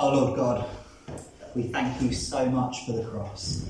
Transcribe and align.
Oh 0.00 0.14
Lord 0.14 0.36
God, 0.36 0.70
we 1.56 1.64
thank 1.64 2.00
you 2.00 2.12
so 2.12 2.46
much 2.46 2.86
for 2.86 2.92
the 2.92 3.02
cross, 3.02 3.68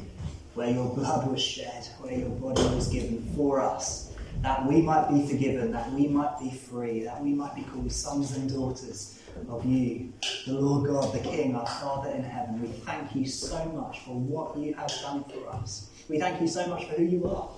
where 0.52 0.70
your 0.70 0.94
blood 0.94 1.30
was 1.30 1.40
shed, 1.40 1.88
where 2.00 2.12
your 2.12 2.28
body 2.28 2.62
was 2.74 2.88
given 2.88 3.26
for 3.34 3.62
us, 3.62 4.12
that 4.42 4.66
we 4.66 4.82
might 4.82 5.08
be 5.08 5.26
forgiven, 5.26 5.72
that 5.72 5.90
we 5.92 6.06
might 6.06 6.38
be 6.38 6.50
free, 6.50 7.00
that 7.00 7.22
we 7.22 7.32
might 7.32 7.54
be 7.54 7.62
called 7.62 7.90
sons 7.90 8.36
and 8.36 8.50
daughters 8.50 9.18
of 9.48 9.64
you, 9.64 10.12
the 10.46 10.52
Lord 10.52 10.88
God, 10.88 11.14
the 11.14 11.20
King, 11.20 11.56
our 11.56 11.66
Father 11.66 12.10
in 12.10 12.22
heaven. 12.22 12.60
We 12.60 12.68
thank 12.68 13.16
you 13.16 13.24
so 13.24 13.64
much 13.66 14.00
for 14.00 14.14
what 14.14 14.58
you 14.58 14.74
have 14.74 14.92
done 15.00 15.24
for 15.24 15.48
us. 15.48 15.88
We 16.10 16.18
thank 16.18 16.42
you 16.42 16.46
so 16.46 16.66
much 16.66 16.84
for 16.84 16.96
who 16.96 17.04
you 17.04 17.26
are. 17.26 17.48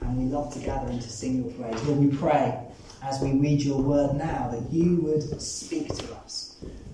And 0.00 0.16
we 0.16 0.24
love 0.24 0.54
to 0.54 0.58
gather 0.58 0.90
and 0.90 1.02
to 1.02 1.08
sing 1.10 1.44
your 1.44 1.52
praise. 1.52 1.82
Lord, 1.84 1.98
we 1.98 2.16
pray 2.16 2.58
as 3.02 3.20
we 3.20 3.32
read 3.32 3.62
your 3.62 3.82
word 3.82 4.14
now 4.16 4.48
that 4.52 4.72
you 4.72 4.96
would 5.02 5.40
speak 5.42 5.88
to 5.94 6.14
us, 6.16 6.43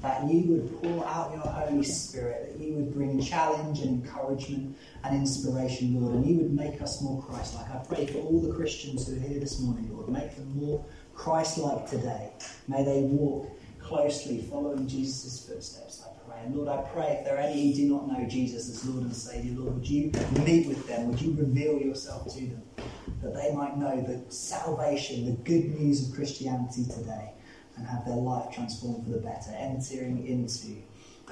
that 0.03 0.25
you 0.29 0.43
would 0.53 0.83
pour 0.83 1.07
out 1.07 1.33
your 1.33 1.41
Holy 1.43 1.83
Spirit, 1.83 2.53
that 2.53 2.65
you 2.65 2.75
would 2.75 2.95
bring 2.95 3.21
challenge 3.21 3.81
and 3.81 4.05
encouragement 4.05 4.77
and 5.05 5.17
inspiration, 5.17 6.01
Lord, 6.01 6.17
and 6.17 6.27
you 6.27 6.37
would 6.39 6.53
make 6.53 6.81
us 6.81 7.03
more 7.03 7.23
Christ 7.23 7.55
like. 7.55 7.71
I 7.71 7.85
pray 7.87 8.07
for 8.07 8.19
all 8.19 8.41
the 8.41 8.55
Christians 8.55 9.07
who 9.07 9.17
are 9.17 9.21
here 9.21 9.39
this 9.39 9.61
morning, 9.61 9.91
Lord, 9.93 10.09
make 10.09 10.35
them 10.37 10.53
more 10.57 10.85
Christ 11.15 11.59
like 11.59 11.89
today. 11.89 12.31
May 12.67 12.83
they 12.83 13.03
walk 13.03 13.51
closely 13.81 14.43
following 14.43 14.87
Jesus' 14.87 15.47
footsteps, 15.47 16.03
I 16.07 16.31
pray. 16.31 16.41
And 16.45 16.55
Lord, 16.55 16.69
I 16.69 16.83
pray 16.93 17.19
if 17.19 17.25
there 17.25 17.37
are 17.37 17.41
any 17.41 17.71
who 17.71 17.75
do 17.75 17.89
not 17.89 18.09
know 18.09 18.27
Jesus 18.29 18.71
as 18.71 18.85
Lord 18.87 19.05
and 19.05 19.15
Saviour, 19.15 19.61
Lord, 19.61 19.75
would 19.75 19.89
you 19.89 20.13
meet 20.45 20.69
with 20.69 20.87
them? 20.87 21.09
Would 21.09 21.21
you 21.21 21.35
reveal 21.37 21.79
yourself 21.79 22.33
to 22.35 22.41
them? 22.41 22.63
That 23.23 23.35
they 23.35 23.55
might 23.55 23.77
know 23.77 24.01
the 24.01 24.33
salvation, 24.33 25.27
the 25.27 25.33
good 25.43 25.79
news 25.79 26.09
of 26.09 26.15
Christianity 26.15 26.85
today, 26.85 27.33
and 27.81 27.89
have 27.89 28.05
their 28.05 28.17
life 28.17 28.53
transformed 28.55 29.05
for 29.07 29.13
the 29.13 29.19
better, 29.19 29.53
entering 29.57 30.27
into 30.27 30.77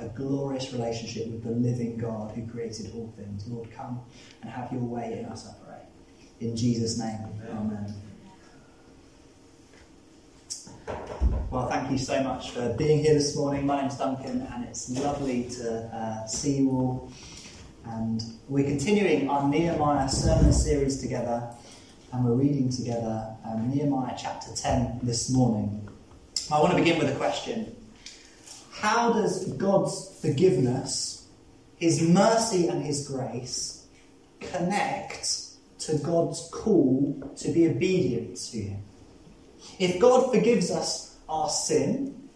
a 0.00 0.08
glorious 0.08 0.72
relationship 0.72 1.26
with 1.26 1.44
the 1.44 1.50
living 1.50 1.98
God 1.98 2.34
who 2.34 2.46
created 2.46 2.90
all 2.94 3.12
things. 3.16 3.46
Lord, 3.48 3.70
come 3.70 4.00
and 4.40 4.50
have 4.50 4.72
your 4.72 4.80
way 4.80 5.18
in 5.18 5.26
us, 5.26 5.46
I 5.46 5.52
pray. 5.66 5.80
In 6.40 6.56
Jesus' 6.56 6.98
name, 6.98 7.18
amen. 7.42 7.48
amen. 7.50 7.94
Well, 11.50 11.68
thank 11.68 11.90
you 11.90 11.98
so 11.98 12.22
much 12.22 12.52
for 12.52 12.74
being 12.78 13.00
here 13.04 13.14
this 13.14 13.36
morning. 13.36 13.66
My 13.66 13.82
name's 13.82 13.98
Duncan, 13.98 14.48
and 14.50 14.64
it's 14.64 14.88
lovely 14.88 15.50
to 15.50 15.80
uh, 15.94 16.26
see 16.26 16.58
you 16.58 16.70
all. 16.70 17.12
And 17.84 18.22
we're 18.48 18.66
continuing 18.66 19.28
our 19.28 19.46
Nehemiah 19.46 20.08
sermon 20.08 20.52
series 20.54 21.00
together, 21.00 21.54
and 22.12 22.24
we're 22.24 22.34
reading 22.34 22.70
together 22.70 23.36
um, 23.44 23.70
Nehemiah 23.70 24.14
chapter 24.16 24.54
10 24.54 25.00
this 25.02 25.28
morning. 25.30 25.87
I 26.50 26.60
want 26.60 26.72
to 26.72 26.78
begin 26.78 26.98
with 26.98 27.14
a 27.14 27.16
question 27.16 27.76
How 28.72 29.12
does 29.12 29.52
God's 29.54 30.18
forgiveness, 30.22 31.28
His 31.76 32.00
mercy, 32.00 32.68
and 32.68 32.82
His 32.82 33.06
grace 33.06 33.86
connect 34.40 35.40
to 35.80 35.98
God's 35.98 36.48
call 36.50 37.34
to 37.36 37.52
be 37.52 37.68
obedient 37.68 38.36
to 38.36 38.58
Him? 38.58 38.82
If 39.78 40.00
God 40.00 40.32
forgives 40.32 40.70
us 40.70 41.16
our 41.28 41.50
sin, 41.50 42.30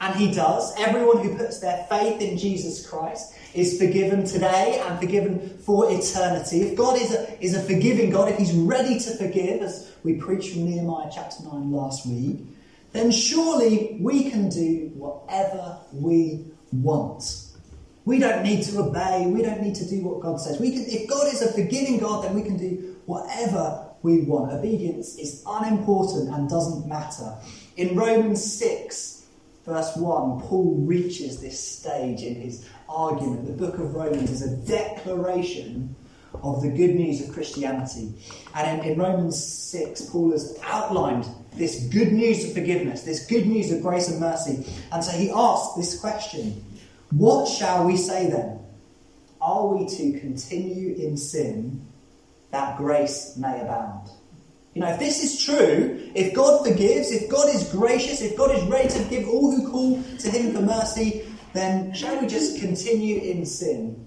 and 0.00 0.14
He 0.14 0.32
does, 0.32 0.72
everyone 0.78 1.24
who 1.24 1.36
puts 1.36 1.58
their 1.58 1.84
faith 1.88 2.20
in 2.20 2.38
Jesus 2.38 2.88
Christ 2.88 3.34
is 3.52 3.80
forgiven 3.80 4.24
today 4.24 4.80
and 4.86 5.00
forgiven 5.00 5.58
for 5.58 5.90
eternity. 5.90 6.60
If 6.62 6.76
God 6.76 7.00
is 7.00 7.12
a, 7.12 7.44
is 7.44 7.56
a 7.56 7.62
forgiving 7.62 8.10
God, 8.10 8.28
if 8.28 8.38
He's 8.38 8.52
ready 8.52 9.00
to 9.00 9.10
forgive, 9.16 9.62
as 9.62 9.90
we 10.04 10.14
preached 10.14 10.52
from 10.52 10.66
Nehemiah 10.66 11.10
chapter 11.12 11.42
9 11.42 11.72
last 11.72 12.06
week, 12.06 12.46
then 12.96 13.10
surely 13.10 13.98
we 14.00 14.30
can 14.30 14.48
do 14.48 14.90
whatever 14.94 15.78
we 15.92 16.46
want. 16.72 17.46
We 18.04 18.20
don't 18.20 18.44
need 18.44 18.62
to 18.64 18.78
obey. 18.80 19.26
We 19.26 19.42
don't 19.42 19.60
need 19.60 19.74
to 19.76 19.88
do 19.88 20.02
what 20.02 20.20
God 20.20 20.40
says. 20.40 20.60
We 20.60 20.70
can, 20.70 20.84
if 20.86 21.08
God 21.08 21.26
is 21.26 21.42
a 21.42 21.52
forgiving 21.52 21.98
God, 21.98 22.24
then 22.24 22.34
we 22.34 22.42
can 22.42 22.56
do 22.56 22.96
whatever 23.06 23.88
we 24.02 24.20
want. 24.22 24.52
Obedience 24.52 25.18
is 25.18 25.42
unimportant 25.46 26.32
and 26.32 26.48
doesn't 26.48 26.88
matter. 26.88 27.36
In 27.76 27.96
Romans 27.96 28.42
6, 28.58 29.26
verse 29.64 29.96
1, 29.96 30.40
Paul 30.42 30.76
reaches 30.86 31.40
this 31.40 31.58
stage 31.58 32.22
in 32.22 32.36
his 32.36 32.68
argument. 32.88 33.46
The 33.46 33.52
book 33.52 33.74
of 33.78 33.94
Romans 33.94 34.30
is 34.30 34.42
a 34.42 34.56
declaration 34.66 35.96
of 36.42 36.62
the 36.62 36.68
good 36.68 36.94
news 36.94 37.26
of 37.26 37.34
Christianity. 37.34 38.14
And 38.54 38.80
in, 38.80 38.92
in, 38.92 38.98
Romans 38.98 39.42
6, 39.42 40.02
Paul 40.10 40.32
has 40.32 40.58
outlined 40.62 41.26
this 41.56 41.84
good 41.84 42.12
news 42.12 42.44
of 42.44 42.52
forgiveness, 42.52 43.02
this 43.02 43.26
good 43.26 43.46
news 43.46 43.72
of 43.72 43.82
grace 43.82 44.08
and 44.08 44.20
mercy. 44.20 44.66
And 44.92 45.02
so 45.02 45.16
he 45.16 45.30
asks 45.30 45.76
this 45.76 45.98
question 45.98 46.64
What 47.10 47.48
shall 47.48 47.86
we 47.86 47.96
say 47.96 48.30
then? 48.30 48.60
Are 49.40 49.66
we 49.66 49.86
to 49.86 50.18
continue 50.20 50.94
in 50.94 51.16
sin 51.16 51.86
that 52.50 52.76
grace 52.76 53.36
may 53.36 53.60
abound. 53.60 54.08
You 54.74 54.82
know, 54.82 54.88
if 54.88 54.98
this 54.98 55.22
is 55.22 55.44
true, 55.44 56.10
if 56.14 56.34
God 56.34 56.66
forgives, 56.66 57.10
if 57.10 57.30
God 57.30 57.54
is 57.54 57.70
gracious, 57.70 58.20
if 58.20 58.36
God 58.36 58.54
is 58.54 58.62
ready 58.64 58.88
to 58.88 58.98
forgive 59.04 59.28
all 59.28 59.50
who 59.50 59.70
call 59.70 60.02
to 60.18 60.30
Him 60.30 60.54
for 60.54 60.60
mercy, 60.60 61.26
then 61.52 61.92
shall 61.94 62.20
we 62.20 62.26
just 62.26 62.60
continue 62.60 63.20
in 63.20 63.46
sin? 63.46 64.05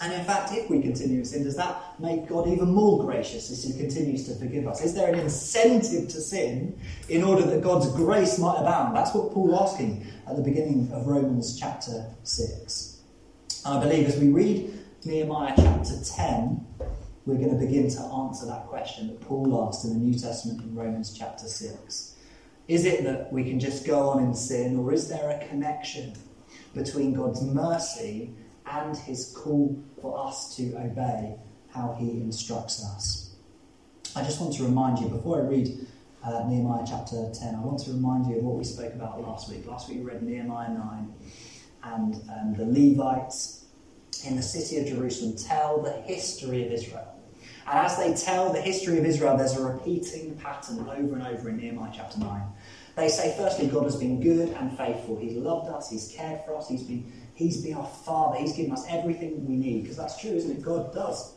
And 0.00 0.12
in 0.12 0.24
fact, 0.24 0.52
if 0.52 0.70
we 0.70 0.80
continue 0.80 1.18
in 1.18 1.24
sin, 1.24 1.42
does 1.42 1.56
that 1.56 1.98
make 1.98 2.28
God 2.28 2.46
even 2.46 2.70
more 2.70 3.04
gracious 3.04 3.50
as 3.50 3.64
He 3.64 3.72
continues 3.72 4.28
to 4.28 4.34
forgive 4.36 4.66
us? 4.68 4.82
Is 4.82 4.94
there 4.94 5.12
an 5.12 5.18
incentive 5.18 6.08
to 6.10 6.20
sin 6.20 6.78
in 7.08 7.24
order 7.24 7.42
that 7.42 7.62
God's 7.62 7.90
grace 7.92 8.38
might 8.38 8.60
abound? 8.60 8.96
That's 8.96 9.12
what 9.12 9.32
Paul's 9.32 9.72
asking 9.72 10.06
at 10.28 10.36
the 10.36 10.42
beginning 10.42 10.90
of 10.92 11.06
Romans 11.06 11.58
chapter 11.58 12.06
6. 12.22 13.00
And 13.64 13.78
I 13.78 13.82
believe 13.82 14.06
as 14.06 14.16
we 14.18 14.28
read 14.28 14.72
Nehemiah 15.04 15.54
chapter 15.56 15.94
10, 16.00 16.64
we're 17.26 17.36
going 17.36 17.50
to 17.50 17.66
begin 17.66 17.90
to 17.90 18.00
answer 18.00 18.46
that 18.46 18.66
question 18.66 19.08
that 19.08 19.20
Paul 19.20 19.66
asked 19.66 19.84
in 19.84 19.94
the 19.94 19.98
New 19.98 20.16
Testament 20.16 20.62
in 20.62 20.74
Romans 20.76 21.12
chapter 21.12 21.46
6. 21.46 22.14
Is 22.68 22.84
it 22.84 23.02
that 23.02 23.32
we 23.32 23.42
can 23.44 23.58
just 23.58 23.84
go 23.84 24.10
on 24.10 24.22
in 24.22 24.34
sin, 24.34 24.78
or 24.78 24.92
is 24.92 25.08
there 25.08 25.28
a 25.30 25.46
connection 25.48 26.14
between 26.74 27.14
God's 27.14 27.42
mercy 27.42 28.32
and 28.70 28.96
his 28.96 29.32
call 29.36 29.76
for 30.00 30.26
us 30.26 30.54
to 30.56 30.74
obey 30.76 31.36
how 31.70 31.96
he 31.98 32.20
instructs 32.20 32.84
us? 32.84 33.34
I 34.16 34.22
just 34.22 34.40
want 34.40 34.54
to 34.54 34.64
remind 34.64 34.98
you, 34.98 35.08
before 35.08 35.42
I 35.42 35.44
read 35.44 35.86
uh, 36.24 36.44
Nehemiah 36.48 36.84
chapter 36.86 37.30
10, 37.32 37.54
I 37.54 37.60
want 37.60 37.80
to 37.80 37.92
remind 37.92 38.26
you 38.26 38.38
of 38.38 38.44
what 38.44 38.56
we 38.56 38.64
spoke 38.64 38.94
about 38.94 39.20
last 39.20 39.50
week. 39.50 39.66
Last 39.66 39.88
week 39.88 39.98
we 39.98 40.04
read 40.04 40.22
Nehemiah 40.22 40.70
9, 40.70 41.14
and 41.84 42.14
um, 42.14 42.54
the 42.56 42.64
Levites 42.64 43.66
in 44.26 44.36
the 44.36 44.42
city 44.42 44.78
of 44.78 44.88
Jerusalem 44.88 45.36
tell 45.36 45.80
the 45.80 45.92
history 45.92 46.66
of 46.66 46.72
Israel. 46.72 47.14
And 47.66 47.78
as 47.78 47.96
they 47.98 48.14
tell 48.14 48.52
the 48.52 48.60
history 48.60 48.98
of 48.98 49.04
Israel, 49.04 49.36
there's 49.36 49.56
a 49.56 49.62
repeating 49.62 50.36
pattern 50.36 50.80
over 50.80 51.14
and 51.16 51.22
over 51.22 51.50
in 51.50 51.58
Nehemiah 51.58 51.92
chapter 51.94 52.18
9. 52.18 52.42
They 52.96 53.08
say, 53.08 53.34
firstly, 53.36 53.68
God 53.68 53.84
has 53.84 53.96
been 53.96 54.20
good 54.20 54.48
and 54.48 54.76
faithful. 54.76 55.18
He's 55.18 55.34
loved 55.34 55.68
us, 55.68 55.90
He's 55.90 56.08
cared 56.08 56.44
for 56.44 56.56
us, 56.56 56.68
He's 56.68 56.82
been, 56.82 57.12
he's 57.38 57.62
been 57.62 57.74
our 57.74 57.86
Father, 57.86 58.38
He's 58.38 58.52
given 58.52 58.72
us 58.72 58.84
everything 58.88 59.46
we 59.46 59.56
need. 59.56 59.82
Because 59.82 59.96
that's 59.96 60.20
true, 60.20 60.32
isn't 60.32 60.50
it? 60.50 60.62
God 60.62 60.92
does. 60.92 61.34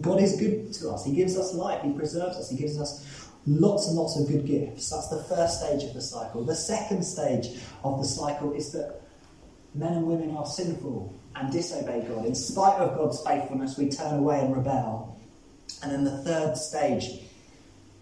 God 0.00 0.20
is 0.20 0.36
good 0.36 0.72
to 0.72 0.90
us. 0.90 1.04
He 1.04 1.14
gives 1.14 1.36
us 1.36 1.54
life, 1.54 1.82
He 1.82 1.92
preserves 1.92 2.36
us, 2.36 2.50
He 2.50 2.56
gives 2.56 2.80
us 2.80 3.28
lots 3.46 3.86
and 3.86 3.96
lots 3.96 4.18
of 4.18 4.28
good 4.28 4.46
gifts. 4.46 4.90
That's 4.90 5.08
the 5.08 5.22
first 5.24 5.60
stage 5.60 5.84
of 5.84 5.94
the 5.94 6.00
cycle. 6.00 6.44
The 6.44 6.54
second 6.54 7.02
stage 7.04 7.60
of 7.84 8.00
the 8.00 8.06
cycle 8.06 8.52
is 8.52 8.72
that 8.72 9.02
men 9.74 9.92
and 9.92 10.06
women 10.06 10.34
are 10.36 10.46
sinful 10.46 11.14
and 11.34 11.52
disobey 11.52 12.06
God. 12.08 12.24
In 12.24 12.34
spite 12.34 12.78
of 12.78 12.96
God's 12.96 13.22
faithfulness, 13.22 13.76
we 13.76 13.90
turn 13.90 14.18
away 14.18 14.40
and 14.40 14.56
rebel. 14.56 15.18
And 15.82 15.92
then 15.92 16.04
the 16.04 16.18
third 16.22 16.56
stage 16.56 17.04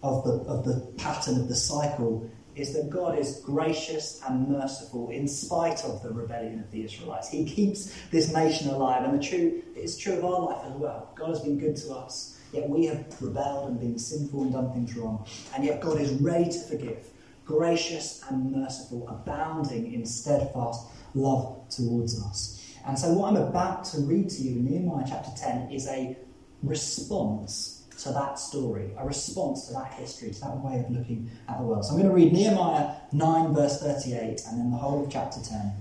of 0.03 0.23
the, 0.23 0.33
of 0.47 0.65
the 0.65 0.79
pattern 0.97 1.39
of 1.39 1.47
the 1.47 1.55
cycle 1.55 2.29
is 2.55 2.73
that 2.73 2.89
God 2.89 3.17
is 3.17 3.41
gracious 3.43 4.21
and 4.27 4.47
merciful 4.47 5.09
in 5.09 5.27
spite 5.27 5.83
of 5.83 6.01
the 6.03 6.11
rebellion 6.11 6.59
of 6.59 6.71
the 6.71 6.83
Israelites. 6.83 7.29
He 7.29 7.45
keeps 7.45 7.95
this 8.11 8.33
nation 8.33 8.69
alive, 8.69 9.03
and 9.03 9.19
the 9.19 9.25
true, 9.25 9.61
it's 9.75 9.97
true 9.97 10.13
of 10.13 10.25
our 10.25 10.41
life 10.41 10.65
as 10.65 10.73
well. 10.73 11.11
God 11.15 11.29
has 11.29 11.39
been 11.41 11.57
good 11.57 11.75
to 11.77 11.93
us, 11.93 12.39
yet 12.51 12.69
we 12.69 12.85
have 12.85 13.05
rebelled 13.21 13.69
and 13.69 13.79
been 13.79 13.97
sinful 13.97 14.43
and 14.43 14.53
done 14.53 14.73
things 14.73 14.95
wrong. 14.95 15.25
And 15.55 15.63
yet 15.63 15.81
God 15.81 15.99
is 15.99 16.11
ready 16.13 16.51
to 16.51 16.59
forgive, 16.59 17.07
gracious 17.45 18.23
and 18.29 18.51
merciful, 18.51 19.07
abounding 19.07 19.93
in 19.93 20.05
steadfast 20.05 20.87
love 21.13 21.69
towards 21.69 22.21
us. 22.23 22.57
And 22.85 22.97
so, 22.97 23.13
what 23.13 23.29
I'm 23.29 23.37
about 23.37 23.85
to 23.85 24.01
read 24.01 24.29
to 24.29 24.41
you 24.41 24.55
in 24.57 24.65
Nehemiah 24.65 25.05
chapter 25.07 25.31
10 25.37 25.71
is 25.71 25.87
a 25.87 26.17
response 26.63 27.80
to 28.03 28.11
that 28.11 28.39
story, 28.39 28.91
a 28.97 29.05
response 29.05 29.67
to 29.67 29.73
that 29.73 29.93
history, 29.93 30.31
to 30.31 30.39
that 30.41 30.57
way 30.57 30.79
of 30.79 30.89
looking 30.89 31.29
at 31.47 31.57
the 31.59 31.63
world. 31.63 31.85
So 31.85 31.91
I'm 31.91 31.97
going 31.97 32.09
to 32.09 32.15
read 32.15 32.33
Nehemiah 32.33 32.95
9, 33.11 33.53
verse 33.53 33.81
38, 33.81 34.41
and 34.47 34.59
then 34.59 34.71
the 34.71 34.77
whole 34.77 35.05
of 35.05 35.11
chapter 35.11 35.39
10 35.39 35.73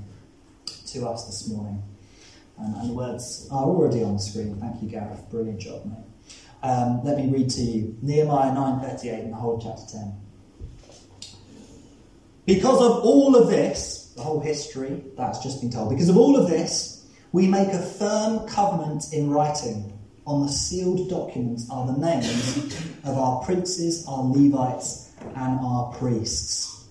to 0.89 1.09
us 1.09 1.27
this 1.27 1.49
morning. 1.49 1.83
And 2.59 2.91
the 2.91 2.93
words 2.93 3.49
are 3.51 3.65
already 3.65 4.03
on 4.03 4.15
the 4.15 4.19
screen. 4.19 4.57
Thank 4.61 4.83
you, 4.83 4.89
Gareth. 4.89 5.31
Brilliant 5.31 5.61
job, 5.61 5.87
mate. 5.87 6.05
Um, 6.63 7.03
let 7.05 7.17
me 7.17 7.31
read 7.31 7.49
to 7.51 7.63
you 7.63 7.97
Nehemiah 8.03 8.53
9:38 8.53 9.25
and 9.25 9.33
the 9.33 9.37
whole 9.37 9.59
chapter 9.59 9.97
10. 9.97 10.13
Because 12.45 12.83
of 12.83 13.03
all 13.03 13.35
of 13.35 13.49
this, 13.49 14.13
the 14.15 14.23
whole 14.23 14.41
history 14.41 15.05
that's 15.17 15.39
just 15.39 15.63
been 15.63 15.71
told. 15.71 15.89
Because 15.89 16.11
of 16.11 16.19
all 16.19 16.37
of 16.37 16.51
this, 16.51 17.07
we 17.33 17.47
make 17.47 17.69
a 17.69 17.81
firm 17.81 18.47
covenant 18.47 19.05
in 19.13 19.31
writing. 19.31 19.99
On 20.31 20.43
the 20.43 20.49
sealed 20.53 21.11
documents 21.11 21.69
are 21.71 21.89
the 21.89 21.99
names 21.99 22.73
of 23.03 23.19
our 23.19 23.43
princes, 23.43 24.07
our 24.07 24.23
Levites, 24.23 25.11
and 25.35 25.59
our 25.59 25.93
priests. 25.99 26.87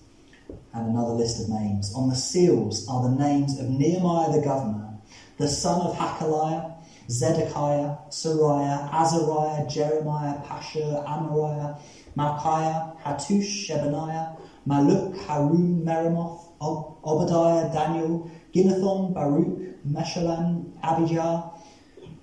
And 0.74 0.90
another 0.90 1.14
list 1.14 1.40
of 1.40 1.48
names. 1.48 1.90
On 1.94 2.10
the 2.10 2.14
seals 2.14 2.86
are 2.86 3.08
the 3.08 3.16
names 3.16 3.58
of 3.58 3.70
Nehemiah 3.70 4.30
the 4.30 4.42
governor, 4.42 4.90
the 5.38 5.48
son 5.48 5.80
of 5.80 5.96
Hachaliah, 5.96 6.74
Zedekiah, 7.08 7.96
Seraiah, 8.10 8.92
Azariah, 8.92 9.66
Jeremiah, 9.66 10.38
Pashur, 10.44 11.02
Amariah, 11.06 11.80
Malchiah, 12.18 13.00
Hattush, 13.00 13.66
Shebaniah, 13.66 14.36
Malluch, 14.68 15.16
Harun, 15.24 15.82
Meremoth, 15.82 16.42
Obadiah, 16.60 17.72
Daniel, 17.72 18.30
Ginnethon, 18.54 19.14
Baruch, 19.14 19.82
Meshullam, 19.88 20.72
Abijah, 20.82 21.50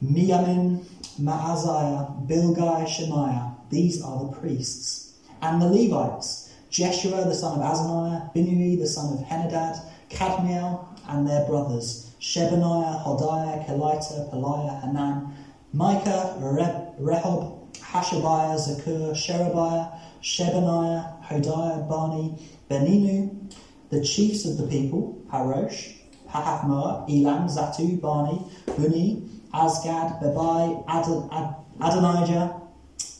Mijamin, 0.04 0.86
Maaziah, 1.19 2.28
Bilgai, 2.28 2.88
Shemaiah. 2.88 3.56
These 3.69 4.02
are 4.02 4.25
the 4.25 4.31
priests. 4.38 5.14
And 5.42 5.62
the 5.62 5.68
Levites, 5.68 6.54
Jeshua 6.69 7.25
the 7.25 7.34
son 7.34 7.60
of 7.60 7.66
Azaniah, 7.66 8.34
Binnui 8.34 8.78
the 8.78 8.88
son 8.88 9.14
of 9.14 9.25
Henadad, 9.25 9.80
Kadmiel 10.10 10.86
and 11.08 11.28
their 11.28 11.46
brothers, 11.46 12.12
Shebaniah, 12.19 13.04
Hodiah, 13.04 13.66
Kelita, 13.66 14.31
Pelaiah, 14.31 14.81
Hanan, 14.81 15.34
Micah, 15.74 16.38
Rehob, 16.40 17.74
Hashabiah, 17.78 18.58
Zaccur, 18.58 19.16
Sherebiah, 19.16 19.92
Shebaniah, 20.22 21.24
Hodiah, 21.24 21.88
Bani, 21.88 22.38
Beninu, 22.69 23.54
the 23.90 24.04
chiefs 24.04 24.46
of 24.46 24.58
the 24.58 24.68
people, 24.68 25.22
Parosh, 25.31 25.96
Pahathmoab, 26.30 27.10
Elam, 27.10 27.48
Zattu, 27.48 28.00
Bani, 28.02 28.42
Bunni, 28.78 29.30
Azgad, 29.53 30.21
Bebai, 30.21 30.83
Adon, 30.88 31.29
Ad, 31.31 31.55
Adonijah, 31.79 32.61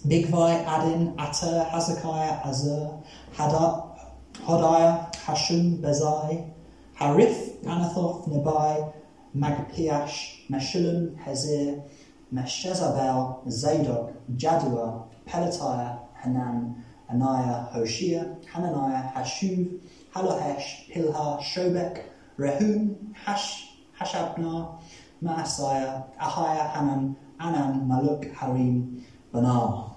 Bigvai, 0.06 0.66
Adin, 0.66 1.14
Ater, 1.18 1.64
Hezekiah, 1.72 2.42
Azzur, 2.44 3.02
Hodiah, 3.34 5.14
Hashum, 5.16 5.80
Bezai, 5.82 6.52
Harith, 6.96 7.62
Anathoth, 7.64 8.28
Nebai, 8.28 8.94
Magpiash, 9.36 10.48
Meshullam, 10.50 11.16
Hezir, 11.24 11.82
Meshezabel, 12.34 13.50
Zadok, 13.50 14.12
Jaddua, 14.36 15.04
Pelatiah, 15.28 16.00
Hanan, 16.16 16.84
Ananiah, 17.10 17.72
Hoshea, 17.72 18.36
Hananiah, 18.52 19.12
Hashuv, 19.14 19.80
Hallohesh, 20.14 20.92
Pilha, 20.92 21.40
Shobek, 21.42 22.04
Rehum, 22.38 23.14
Hash, 23.14 23.70
Hashabnah, 24.00 24.77
Maaseiah, 25.24 26.06
Ahiah, 26.20 26.74
Hanan, 26.74 27.16
Anan, 27.40 27.88
Malluch, 27.88 28.34
Harim, 28.36 29.04
Baanah. 29.34 29.96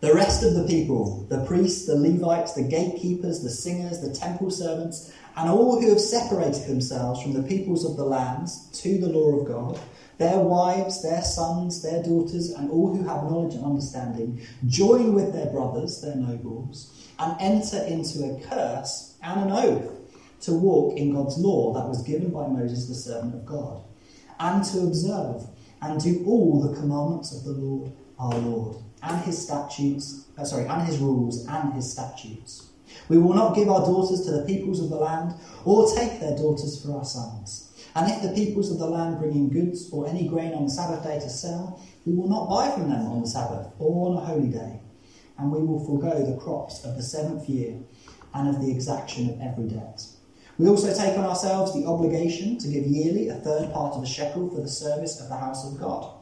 The 0.00 0.14
rest 0.14 0.44
of 0.44 0.54
the 0.54 0.64
people, 0.64 1.26
the 1.30 1.44
priests, 1.46 1.86
the 1.86 1.96
Levites, 1.96 2.52
the 2.52 2.62
gatekeepers, 2.62 3.42
the 3.42 3.50
singers, 3.50 4.00
the 4.00 4.14
temple 4.14 4.50
servants, 4.50 5.12
and 5.36 5.50
all 5.50 5.80
who 5.80 5.90
have 5.90 6.00
separated 6.00 6.66
themselves 6.66 7.22
from 7.22 7.32
the 7.32 7.42
peoples 7.42 7.84
of 7.84 7.96
the 7.96 8.04
lands 8.04 8.68
to 8.82 8.98
the 8.98 9.08
law 9.08 9.40
of 9.40 9.48
God, 9.48 9.80
their 10.18 10.38
wives, 10.38 11.02
their 11.02 11.22
sons, 11.22 11.82
their 11.82 12.02
daughters, 12.02 12.50
and 12.50 12.70
all 12.70 12.94
who 12.94 13.04
have 13.04 13.24
knowledge 13.24 13.54
and 13.54 13.64
understanding, 13.64 14.40
join 14.66 15.14
with 15.14 15.32
their 15.32 15.46
brothers, 15.46 16.00
their 16.00 16.16
nobles, 16.16 17.10
and 17.18 17.36
enter 17.40 17.82
into 17.84 18.24
a 18.24 18.40
curse 18.48 19.16
and 19.22 19.40
an 19.40 19.50
oath 19.50 19.92
to 20.42 20.52
walk 20.52 20.96
in 20.96 21.14
God's 21.14 21.38
law 21.38 21.72
that 21.74 21.88
was 21.88 22.02
given 22.02 22.30
by 22.30 22.46
Moses, 22.46 22.86
the 22.86 22.94
servant 22.94 23.34
of 23.34 23.44
God, 23.44 23.82
and 24.38 24.64
to 24.64 24.80
observe 24.80 25.46
and 25.82 26.00
do 26.00 26.24
all 26.26 26.60
the 26.60 26.78
commandments 26.78 27.36
of 27.36 27.44
the 27.44 27.52
Lord 27.52 27.92
our 28.18 28.38
Lord, 28.38 28.76
and 29.02 29.20
his 29.22 29.42
statutes, 29.42 30.24
uh, 30.38 30.44
sorry, 30.44 30.66
and 30.66 30.82
his 30.86 30.98
rules 30.98 31.46
and 31.46 31.72
his 31.74 31.90
statutes. 31.90 32.70
We 33.08 33.18
will 33.18 33.34
not 33.34 33.54
give 33.54 33.68
our 33.68 33.80
daughters 33.80 34.22
to 34.22 34.32
the 34.32 34.44
peoples 34.46 34.82
of 34.82 34.90
the 34.90 34.96
land, 34.96 35.34
or 35.64 35.94
take 35.94 36.20
their 36.20 36.36
daughters 36.36 36.82
for 36.82 36.96
our 36.96 37.04
sons. 37.04 37.72
And 37.94 38.10
if 38.10 38.22
the 38.22 38.32
peoples 38.32 38.70
of 38.70 38.78
the 38.78 38.86
land 38.86 39.18
bring 39.18 39.32
in 39.32 39.48
goods 39.48 39.90
or 39.90 40.06
any 40.06 40.28
grain 40.28 40.52
on 40.54 40.64
the 40.64 40.70
Sabbath 40.70 41.02
day 41.02 41.18
to 41.18 41.28
sell, 41.28 41.80
we 42.04 42.14
will 42.14 42.28
not 42.28 42.48
buy 42.48 42.70
from 42.70 42.90
them 42.90 43.06
on 43.06 43.22
the 43.22 43.28
Sabbath 43.28 43.68
or 43.78 44.10
on 44.10 44.16
a 44.22 44.26
holy 44.26 44.48
day. 44.48 44.80
And 45.38 45.50
we 45.50 45.62
will 45.62 45.84
forego 45.84 46.24
the 46.24 46.38
crops 46.38 46.84
of 46.84 46.96
the 46.96 47.02
seventh 47.02 47.48
year 47.48 47.78
and 48.34 48.48
of 48.48 48.60
the 48.60 48.70
exaction 48.70 49.30
of 49.30 49.40
every 49.40 49.68
debt. 49.68 50.04
We 50.58 50.68
also 50.68 50.94
take 50.94 51.18
on 51.18 51.24
ourselves 51.24 51.74
the 51.74 51.86
obligation 51.86 52.58
to 52.58 52.68
give 52.68 52.86
yearly 52.86 53.28
a 53.28 53.34
third 53.34 53.72
part 53.72 53.94
of 53.94 54.02
a 54.02 54.06
shekel 54.06 54.48
for 54.48 54.62
the 54.62 54.68
service 54.68 55.20
of 55.20 55.28
the 55.28 55.36
house 55.36 55.70
of 55.70 55.78
God. 55.78 56.12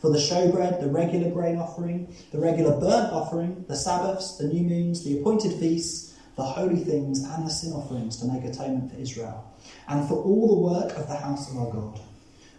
For 0.00 0.10
the 0.10 0.18
showbread, 0.18 0.80
the 0.80 0.88
regular 0.88 1.30
grain 1.30 1.58
offering, 1.58 2.14
the 2.30 2.38
regular 2.38 2.78
burnt 2.78 3.12
offering, 3.12 3.64
the 3.68 3.76
Sabbaths, 3.76 4.38
the 4.38 4.46
new 4.46 4.62
moons, 4.62 5.04
the 5.04 5.18
appointed 5.18 5.58
feasts, 5.58 6.14
the 6.36 6.44
holy 6.44 6.84
things, 6.84 7.24
and 7.24 7.44
the 7.44 7.50
sin 7.50 7.72
offerings 7.72 8.16
to 8.18 8.26
make 8.26 8.44
atonement 8.44 8.92
for 8.92 8.98
Israel, 8.98 9.44
and 9.88 10.08
for 10.08 10.14
all 10.14 10.48
the 10.48 10.80
work 10.80 10.96
of 10.96 11.08
the 11.08 11.16
house 11.16 11.50
of 11.50 11.58
our 11.58 11.70
God. 11.70 12.00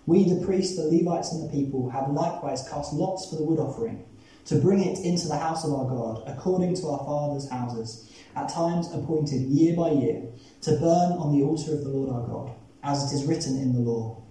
We, 0.05 0.25
the 0.25 0.45
priests, 0.45 0.75
the 0.75 0.83
Levites, 0.83 1.31
and 1.31 1.47
the 1.47 1.51
people, 1.51 1.89
have 1.89 2.09
likewise 2.09 2.67
cast 2.69 2.93
lots 2.93 3.29
for 3.29 3.37
the 3.37 3.43
wood 3.43 3.59
offering, 3.59 4.05
to 4.45 4.55
bring 4.55 4.81
it 4.81 4.99
into 4.99 5.27
the 5.27 5.37
house 5.37 5.63
of 5.63 5.73
our 5.73 5.87
God, 5.87 6.23
according 6.27 6.75
to 6.75 6.89
our 6.89 6.99
fathers' 6.99 7.49
houses, 7.49 8.10
at 8.35 8.49
times 8.49 8.91
appointed 8.93 9.41
year 9.41 9.75
by 9.75 9.91
year 9.91 10.23
to 10.61 10.71
burn 10.73 11.13
on 11.13 11.37
the 11.37 11.43
altar 11.43 11.73
of 11.73 11.83
the 11.83 11.89
Lord 11.89 12.09
our 12.09 12.27
God, 12.27 12.55
as 12.83 13.11
it 13.11 13.15
is 13.15 13.25
written 13.25 13.57
in 13.57 13.73
the 13.73 13.79
law. 13.79 14.21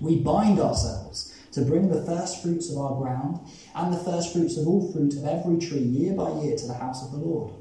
We 0.00 0.18
bind 0.18 0.58
ourselves 0.58 1.34
to 1.52 1.62
bring 1.62 1.88
the 1.88 2.02
first 2.02 2.42
fruits 2.42 2.70
of 2.70 2.78
our 2.78 2.96
ground 2.96 3.40
and 3.74 3.92
the 3.92 3.98
first 3.98 4.32
fruits 4.32 4.56
of 4.56 4.66
all 4.66 4.92
fruit 4.92 5.16
of 5.16 5.24
every 5.24 5.58
tree 5.58 5.78
year 5.78 6.14
by 6.14 6.30
year 6.42 6.56
to 6.56 6.66
the 6.66 6.74
house 6.74 7.04
of 7.04 7.12
the 7.12 7.18
Lord. 7.18 7.54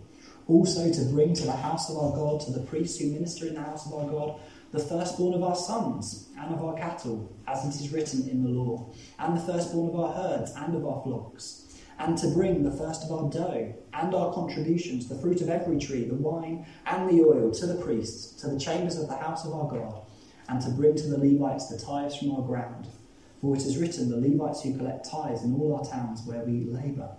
Also 0.47 0.91
to 0.91 1.05
bring 1.05 1.33
to 1.33 1.45
the 1.45 1.51
house 1.51 1.89
of 1.89 1.97
our 1.97 2.11
God, 2.11 2.41
to 2.41 2.51
the 2.51 2.65
priests 2.65 2.99
who 2.99 3.11
minister 3.11 3.47
in 3.47 3.55
the 3.55 3.61
house 3.61 3.85
of 3.85 3.93
our 3.93 4.09
God, 4.09 4.39
the 4.71 4.79
firstborn 4.79 5.33
of 5.33 5.43
our 5.43 5.55
sons 5.55 6.29
and 6.37 6.53
of 6.53 6.63
our 6.63 6.75
cattle, 6.75 7.33
as 7.47 7.63
it 7.65 7.83
is 7.83 7.91
written 7.91 8.27
in 8.29 8.43
the 8.43 8.49
law, 8.49 8.91
and 9.17 9.37
the 9.37 9.41
firstborn 9.41 9.89
of 9.89 9.99
our 9.99 10.13
herds 10.13 10.51
and 10.55 10.75
of 10.75 10.85
our 10.85 11.01
flocks 11.03 11.64
and 11.99 12.17
to 12.17 12.27
bring 12.27 12.63
the 12.63 12.71
first 12.71 13.03
of 13.03 13.11
our 13.11 13.29
dough 13.29 13.73
and 13.93 14.13
our 14.13 14.33
contributions, 14.33 15.07
the 15.07 15.15
fruit 15.15 15.41
of 15.41 15.49
every 15.49 15.79
tree, 15.79 16.05
the 16.05 16.15
wine 16.15 16.65
and 16.85 17.09
the 17.09 17.23
oil, 17.23 17.51
to 17.51 17.65
the 17.65 17.81
priests, 17.81 18.39
to 18.41 18.49
the 18.49 18.59
chambers 18.59 18.97
of 18.97 19.07
the 19.07 19.15
house 19.15 19.45
of 19.45 19.53
our 19.53 19.69
God, 19.69 20.01
and 20.49 20.61
to 20.61 20.69
bring 20.71 20.95
to 20.95 21.07
the 21.07 21.17
Levites 21.17 21.67
the 21.67 21.77
tithes 21.77 22.17
from 22.17 22.31
our 22.31 22.41
ground. 22.41 22.87
For 23.41 23.55
it 23.55 23.63
is 23.63 23.77
written, 23.77 24.09
The 24.09 24.17
Levites 24.17 24.63
who 24.63 24.77
collect 24.77 25.09
tithes 25.09 25.43
in 25.43 25.53
all 25.55 25.75
our 25.75 25.85
towns 25.85 26.23
where 26.25 26.43
we 26.43 26.65
labour. 26.65 27.11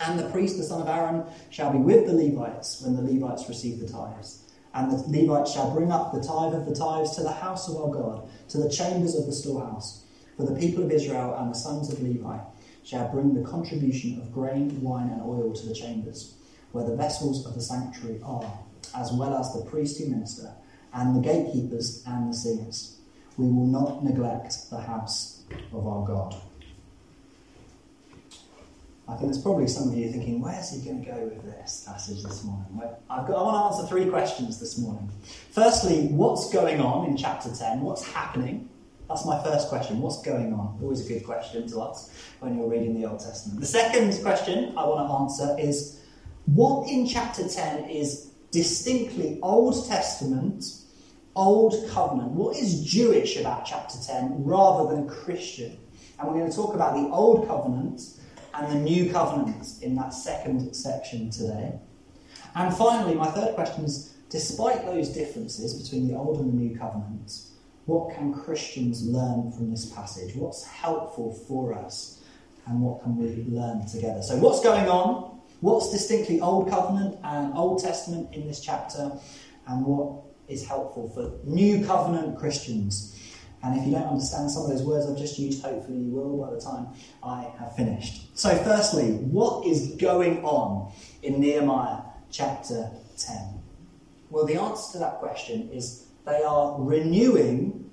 And 0.00 0.18
the 0.18 0.30
priest, 0.30 0.56
the 0.56 0.62
son 0.62 0.80
of 0.80 0.88
Aaron, 0.88 1.24
shall 1.50 1.72
be 1.72 1.78
with 1.78 2.06
the 2.06 2.12
Levites 2.12 2.80
when 2.82 2.96
the 2.96 3.02
Levites 3.02 3.48
receive 3.48 3.80
the 3.80 3.88
tithes. 3.88 4.44
And 4.72 4.90
the 4.90 4.96
Levites 4.96 5.52
shall 5.52 5.74
bring 5.74 5.90
up 5.90 6.12
the 6.12 6.22
tithe 6.22 6.54
of 6.54 6.66
the 6.66 6.74
tithes 6.74 7.16
to 7.16 7.22
the 7.22 7.32
house 7.32 7.68
of 7.68 7.76
our 7.76 7.90
God, 7.90 8.28
to 8.50 8.58
the 8.58 8.70
chambers 8.70 9.16
of 9.16 9.26
the 9.26 9.32
storehouse, 9.32 10.04
for 10.36 10.44
the 10.44 10.58
people 10.58 10.84
of 10.84 10.92
Israel 10.92 11.34
and 11.34 11.50
the 11.50 11.58
sons 11.58 11.92
of 11.92 12.00
Levi 12.00 12.38
shall 12.88 13.06
bring 13.08 13.34
the 13.34 13.46
contribution 13.46 14.18
of 14.18 14.32
grain, 14.32 14.80
wine, 14.80 15.10
and 15.10 15.20
oil 15.20 15.52
to 15.52 15.66
the 15.66 15.74
chambers, 15.74 16.34
where 16.72 16.84
the 16.86 16.96
vessels 16.96 17.44
of 17.44 17.54
the 17.54 17.60
sanctuary 17.60 18.18
are, 18.24 18.50
as 18.96 19.12
well 19.12 19.36
as 19.36 19.52
the 19.52 19.70
priest 19.70 19.98
who 19.98 20.08
minister, 20.08 20.54
and 20.94 21.14
the 21.14 21.20
gatekeepers 21.20 22.02
and 22.06 22.32
the 22.32 22.36
singers. 22.36 22.98
We 23.36 23.46
will 23.46 23.66
not 23.66 24.02
neglect 24.02 24.70
the 24.70 24.80
house 24.80 25.42
of 25.72 25.86
our 25.86 26.06
God. 26.06 26.34
I 29.06 29.16
think 29.16 29.32
there's 29.32 29.42
probably 29.42 29.68
some 29.68 29.88
of 29.88 29.94
you 29.94 30.10
thinking, 30.10 30.40
where's 30.40 30.70
he 30.70 30.82
going 30.82 31.04
to 31.04 31.10
go 31.10 31.24
with 31.24 31.42
this 31.42 31.84
passage 31.86 32.22
this 32.22 32.44
morning? 32.44 32.66
I've 33.10 33.26
got, 33.26 33.36
I 33.36 33.42
want 33.42 33.56
to 33.56 33.76
answer 33.76 33.88
three 33.88 34.08
questions 34.08 34.58
this 34.58 34.78
morning. 34.78 35.10
Firstly, 35.50 36.08
what's 36.08 36.50
going 36.52 36.80
on 36.80 37.06
in 37.06 37.16
chapter 37.18 37.54
10? 37.54 37.82
What's 37.82 38.06
happening? 38.06 38.68
That's 39.08 39.24
my 39.24 39.42
first 39.42 39.68
question. 39.68 40.00
What's 40.02 40.20
going 40.20 40.52
on? 40.52 40.78
Always 40.82 41.04
a 41.04 41.08
good 41.08 41.24
question 41.24 41.66
to 41.68 41.82
ask 41.82 42.12
when 42.40 42.58
you're 42.58 42.68
reading 42.68 43.00
the 43.00 43.08
Old 43.08 43.20
Testament. 43.20 43.60
The 43.60 43.66
second 43.66 44.20
question 44.22 44.76
I 44.76 44.84
want 44.84 45.08
to 45.08 45.44
answer 45.44 45.56
is 45.58 46.02
what 46.44 46.88
in 46.88 47.06
chapter 47.06 47.48
10 47.48 47.88
is 47.88 48.32
distinctly 48.50 49.38
Old 49.42 49.88
Testament, 49.88 50.64
Old 51.34 51.74
Covenant? 51.90 52.32
What 52.32 52.56
is 52.56 52.84
Jewish 52.84 53.38
about 53.38 53.64
chapter 53.64 53.96
10 53.98 54.44
rather 54.44 54.94
than 54.94 55.08
Christian? 55.08 55.78
And 56.18 56.28
we're 56.28 56.38
going 56.38 56.50
to 56.50 56.56
talk 56.56 56.74
about 56.74 56.94
the 56.94 57.08
Old 57.08 57.48
Covenant 57.48 58.02
and 58.54 58.72
the 58.72 58.78
New 58.78 59.10
Covenant 59.10 59.82
in 59.82 59.94
that 59.96 60.12
second 60.12 60.74
section 60.74 61.30
today. 61.30 61.78
And 62.54 62.74
finally, 62.74 63.14
my 63.14 63.30
third 63.30 63.54
question 63.54 63.84
is 63.84 64.14
despite 64.28 64.84
those 64.84 65.08
differences 65.08 65.74
between 65.80 66.08
the 66.08 66.14
Old 66.14 66.40
and 66.40 66.52
the 66.52 66.56
New 66.56 66.78
Covenants, 66.78 67.52
what 67.88 68.14
can 68.14 68.34
Christians 68.34 69.02
learn 69.06 69.50
from 69.50 69.70
this 69.70 69.86
passage? 69.86 70.34
What's 70.36 70.62
helpful 70.62 71.32
for 71.48 71.72
us? 71.72 72.20
And 72.66 72.82
what 72.82 73.02
can 73.02 73.16
we 73.16 73.46
learn 73.48 73.86
together? 73.86 74.20
So, 74.20 74.36
what's 74.36 74.62
going 74.62 74.90
on? 74.90 75.40
What's 75.60 75.90
distinctly 75.90 76.38
Old 76.38 76.68
Covenant 76.68 77.18
and 77.24 77.54
Old 77.54 77.82
Testament 77.82 78.34
in 78.34 78.46
this 78.46 78.60
chapter? 78.60 79.10
And 79.66 79.86
what 79.86 80.22
is 80.48 80.66
helpful 80.66 81.08
for 81.08 81.32
new 81.48 81.84
covenant 81.84 82.38
Christians. 82.38 83.14
And 83.62 83.78
if 83.78 83.86
you 83.86 83.92
don't 83.92 84.06
understand 84.06 84.50
some 84.50 84.64
of 84.64 84.70
those 84.70 84.82
words 84.82 85.06
I've 85.06 85.18
just 85.18 85.38
used, 85.38 85.62
hopefully 85.62 85.98
you 85.98 86.10
will 86.10 86.44
by 86.44 86.54
the 86.54 86.60
time 86.60 86.88
I 87.22 87.50
have 87.58 87.74
finished. 87.74 88.36
So, 88.38 88.54
firstly, 88.64 89.12
what 89.12 89.66
is 89.66 89.94
going 89.96 90.44
on 90.44 90.92
in 91.22 91.40
Nehemiah 91.40 92.02
chapter 92.30 92.90
10? 93.16 93.36
Well, 94.30 94.44
the 94.44 94.60
answer 94.60 94.92
to 94.92 94.98
that 94.98 95.20
question 95.20 95.70
is 95.72 96.07
they 96.28 96.42
are 96.42 96.76
renewing 96.78 97.90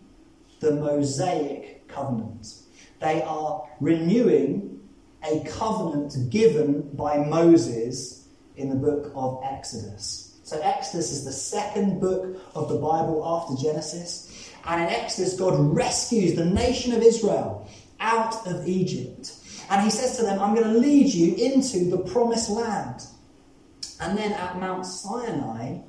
the 0.60 0.72
Mosaic 0.72 1.88
covenant. 1.88 2.56
They 3.00 3.22
are 3.24 3.68
renewing 3.80 4.82
a 5.24 5.44
covenant 5.48 6.30
given 6.30 6.90
by 6.94 7.18
Moses 7.18 8.28
in 8.58 8.70
the 8.70 8.76
book 8.76 9.12
of 9.16 9.42
Exodus. 9.44 10.38
So, 10.44 10.60
Exodus 10.62 11.12
is 11.12 11.26
the 11.26 11.32
second 11.32 12.00
book 12.00 12.38
of 12.54 12.70
the 12.70 12.76
Bible 12.76 13.24
after 13.26 13.56
Genesis. 13.62 14.52
And 14.66 14.84
in 14.84 14.90
Exodus, 14.90 15.38
God 15.38 15.76
rescues 15.76 16.36
the 16.36 16.46
nation 16.46 16.94
of 16.94 17.02
Israel 17.02 17.68
out 18.00 18.46
of 18.46 18.68
Egypt. 18.68 19.34
And 19.70 19.84
he 19.84 19.90
says 19.90 20.18
to 20.18 20.24
them, 20.24 20.40
I'm 20.40 20.54
going 20.54 20.72
to 20.74 20.80
lead 20.80 21.12
you 21.12 21.36
into 21.36 21.90
the 21.90 21.98
promised 21.98 22.50
land. 22.50 23.02
And 24.00 24.18
then 24.18 24.34
at 24.34 24.60
Mount 24.60 24.86
Sinai, 24.86 25.80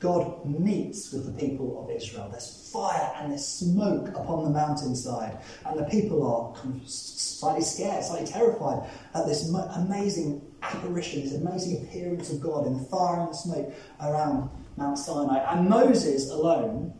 God 0.00 0.46
meets 0.46 1.12
with 1.12 1.26
the 1.26 1.32
people 1.32 1.82
of 1.82 1.90
Israel. 1.94 2.28
There's 2.30 2.70
fire 2.72 3.12
and 3.16 3.32
there's 3.32 3.46
smoke 3.46 4.08
upon 4.08 4.44
the 4.44 4.50
mountainside, 4.50 5.38
and 5.66 5.78
the 5.78 5.84
people 5.84 6.24
are 6.24 6.52
kind 6.60 6.80
of 6.80 6.88
slightly 6.88 7.64
scared, 7.64 8.04
slightly 8.04 8.26
terrified 8.26 8.88
at 9.14 9.26
this 9.26 9.48
amazing 9.50 10.42
apparition, 10.62 11.22
this 11.22 11.34
amazing 11.34 11.82
appearance 11.82 12.30
of 12.30 12.40
God 12.40 12.66
in 12.66 12.78
the 12.78 12.84
fire 12.84 13.20
and 13.20 13.30
the 13.30 13.34
smoke 13.34 13.74
around 14.00 14.50
Mount 14.76 14.98
Sinai. 14.98 15.38
And 15.52 15.68
Moses 15.68 16.30
alone 16.30 16.94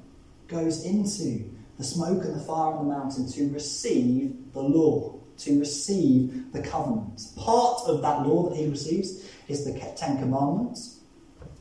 goes 0.49 0.85
into 0.85 1.49
the 1.76 1.85
smoke 1.85 2.25
and 2.25 2.35
the 2.35 2.45
fire 2.45 2.73
on 2.73 2.88
the 2.88 2.95
mountain 2.95 3.31
to 3.31 3.49
receive 3.52 4.52
the 4.52 4.62
law, 4.62 5.21
to 5.38 5.59
receive 5.61 6.52
the 6.52 6.62
covenant. 6.62 7.23
Part 7.37 7.83
of 7.87 8.02
that 8.02 8.26
law 8.26 8.49
that 8.49 8.57
he 8.57 8.69
receives 8.69 9.25
is 9.47 9.64
the 9.64 9.78
Ten 9.97 10.19
Commandments, 10.19 11.00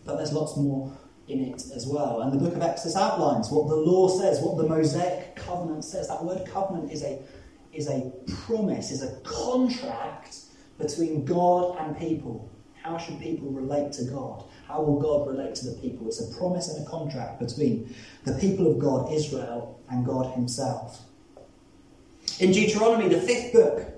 but 0.03 0.15
there's 0.15 0.33
lots 0.33 0.57
more 0.57 0.91
in 1.27 1.41
it 1.43 1.63
as 1.75 1.85
well. 1.85 2.21
And 2.21 2.31
the 2.31 2.37
book 2.37 2.55
of 2.55 2.61
Exodus 2.61 2.95
outlines 2.95 3.49
what 3.49 3.67
the 3.67 3.75
law 3.75 4.07
says, 4.07 4.39
what 4.39 4.57
the 4.57 4.67
Mosaic 4.67 5.35
covenant 5.35 5.83
says. 5.83 6.07
That 6.07 6.23
word 6.23 6.47
covenant 6.47 6.91
is 6.91 7.03
a, 7.03 7.21
is 7.73 7.87
a 7.87 8.11
promise, 8.45 8.91
is 8.91 9.03
a 9.03 9.19
contract 9.21 10.37
between 10.77 11.25
God 11.25 11.77
and 11.79 11.97
people. 11.97 12.49
How 12.81 12.97
should 12.97 13.19
people 13.19 13.49
relate 13.49 13.91
to 13.93 14.05
God? 14.05 14.45
How 14.67 14.81
will 14.81 14.99
God 14.99 15.27
relate 15.27 15.55
to 15.55 15.69
the 15.69 15.77
people? 15.81 16.07
It's 16.07 16.21
a 16.21 16.37
promise 16.37 16.69
and 16.69 16.85
a 16.85 16.89
contract 16.89 17.39
between 17.39 17.93
the 18.23 18.33
people 18.33 18.71
of 18.71 18.79
God, 18.79 19.11
Israel, 19.11 19.81
and 19.89 20.05
God 20.05 20.33
Himself. 20.33 21.01
In 22.39 22.51
Deuteronomy, 22.51 23.09
the 23.09 23.21
fifth 23.21 23.51
book 23.53 23.96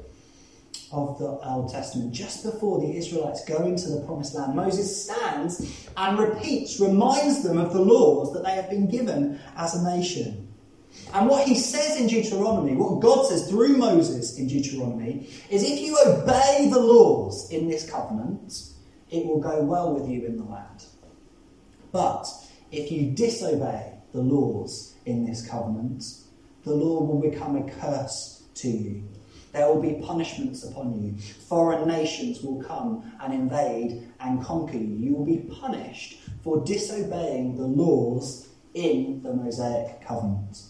of 0.92 1.20
the 1.20 1.28
Old 1.48 1.72
Testament, 1.72 2.14
just 2.14 2.44
before 2.44 2.80
the 2.80 2.96
Israelites 2.96 3.46
go 3.46 3.66
into 3.66 3.90
the 3.90 4.02
promised 4.02 4.36
land, 4.36 4.56
Moses 4.56 5.04
stands 5.06 5.88
and 5.96 6.18
repeats, 6.18 6.80
reminds 6.80 7.44
them 7.44 7.58
of 7.58 7.74
the 7.74 7.82
laws 7.82 8.34
that 8.34 8.44
they 8.44 8.52
have 8.52 8.70
been 8.70 8.90
given 8.90 9.40
as 9.56 9.76
a 9.76 9.84
nation. 9.84 10.48
And 11.14 11.30
what 11.30 11.48
he 11.48 11.56
says 11.56 12.00
in 12.00 12.08
Deuteronomy, 12.08 12.76
what 12.76 13.00
God 13.02 13.28
says 13.28 13.50
through 13.50 13.78
Moses 13.78 14.38
in 14.38 14.48
Deuteronomy, 14.48 15.30
is 15.50 15.64
if 15.64 15.80
you 15.80 15.98
obey 16.06 16.70
the 16.70 16.80
laws 16.80 17.50
in 17.52 17.68
this 17.68 17.90
covenant, 17.90 18.72
it 19.12 19.26
will 19.26 19.40
go 19.40 19.62
well 19.62 19.94
with 19.94 20.10
you 20.10 20.26
in 20.26 20.38
the 20.38 20.44
land. 20.44 20.86
But 21.92 22.28
if 22.72 22.92
you 22.92 23.12
disobey 23.12 23.94
the 24.12 24.22
laws 24.22 24.96
in 25.06 25.26
this 25.26 25.48
covenant, 25.48 26.04
the 26.64 26.74
law 26.74 27.04
will 27.04 27.22
become 27.22 27.56
a 27.56 27.72
curse 27.72 28.44
to 28.56 28.68
you. 28.68 29.04
There 29.52 29.68
will 29.68 29.82
be 29.82 30.06
punishments 30.06 30.64
upon 30.64 31.02
you. 31.02 31.18
Foreign 31.48 31.88
nations 31.88 32.42
will 32.42 32.62
come 32.64 33.12
and 33.22 33.34
invade 33.34 34.08
and 34.20 34.44
conquer 34.44 34.78
you. 34.78 34.96
You 34.96 35.16
will 35.16 35.26
be 35.26 35.50
punished 35.60 36.20
for 36.44 36.64
disobeying 36.64 37.58
the 37.58 37.66
laws 37.66 38.50
in 38.74 39.22
the 39.24 39.34
Mosaic 39.34 40.02
covenant. 40.02 40.64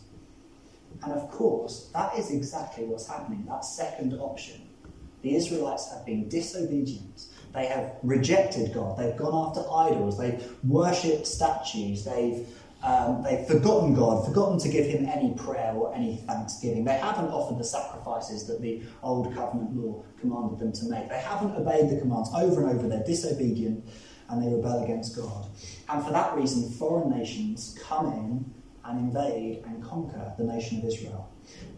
And 1.03 1.13
of 1.13 1.29
course, 1.29 1.89
that 1.93 2.17
is 2.17 2.31
exactly 2.31 2.85
what's 2.85 3.07
happening, 3.07 3.45
that 3.47 3.65
second 3.65 4.13
option. 4.13 4.61
The 5.21 5.35
Israelites 5.35 5.91
have 5.91 6.05
been 6.05 6.29
disobedient 6.29 7.25
they 7.53 7.65
have 7.65 7.95
rejected 8.03 8.73
God. 8.73 8.97
They've 8.97 9.17
gone 9.17 9.49
after 9.49 9.61
idols. 9.71 10.17
They've 10.17 10.43
worshipped 10.63 11.25
statues. 11.25 12.05
They've, 12.05 12.47
um, 12.81 13.23
they've 13.23 13.45
forgotten 13.45 13.93
God, 13.93 14.25
forgotten 14.25 14.57
to 14.59 14.69
give 14.69 14.85
Him 14.85 15.05
any 15.05 15.33
prayer 15.33 15.73
or 15.73 15.93
any 15.93 16.17
thanksgiving. 16.27 16.85
They 16.85 16.97
haven't 16.97 17.27
offered 17.27 17.59
the 17.59 17.63
sacrifices 17.63 18.47
that 18.47 18.61
the 18.61 18.83
Old 19.03 19.33
Covenant 19.35 19.75
law 19.75 20.03
commanded 20.19 20.59
them 20.59 20.71
to 20.73 20.85
make. 20.85 21.09
They 21.09 21.19
haven't 21.19 21.55
obeyed 21.55 21.89
the 21.89 21.99
commands 21.99 22.29
over 22.33 22.61
and 22.63 22.77
over. 22.77 22.87
They're 22.87 23.03
disobedient 23.03 23.85
and 24.29 24.43
they 24.43 24.53
rebel 24.55 24.83
against 24.83 25.15
God. 25.15 25.47
And 25.89 26.03
for 26.03 26.11
that 26.11 26.35
reason, 26.35 26.69
foreign 26.71 27.09
nations 27.09 27.77
come 27.81 28.07
in 28.07 28.53
and 28.85 28.99
invade 28.99 29.63
and 29.65 29.83
conquer 29.83 30.33
the 30.37 30.43
nation 30.43 30.79
of 30.79 30.85
Israel. 30.85 31.29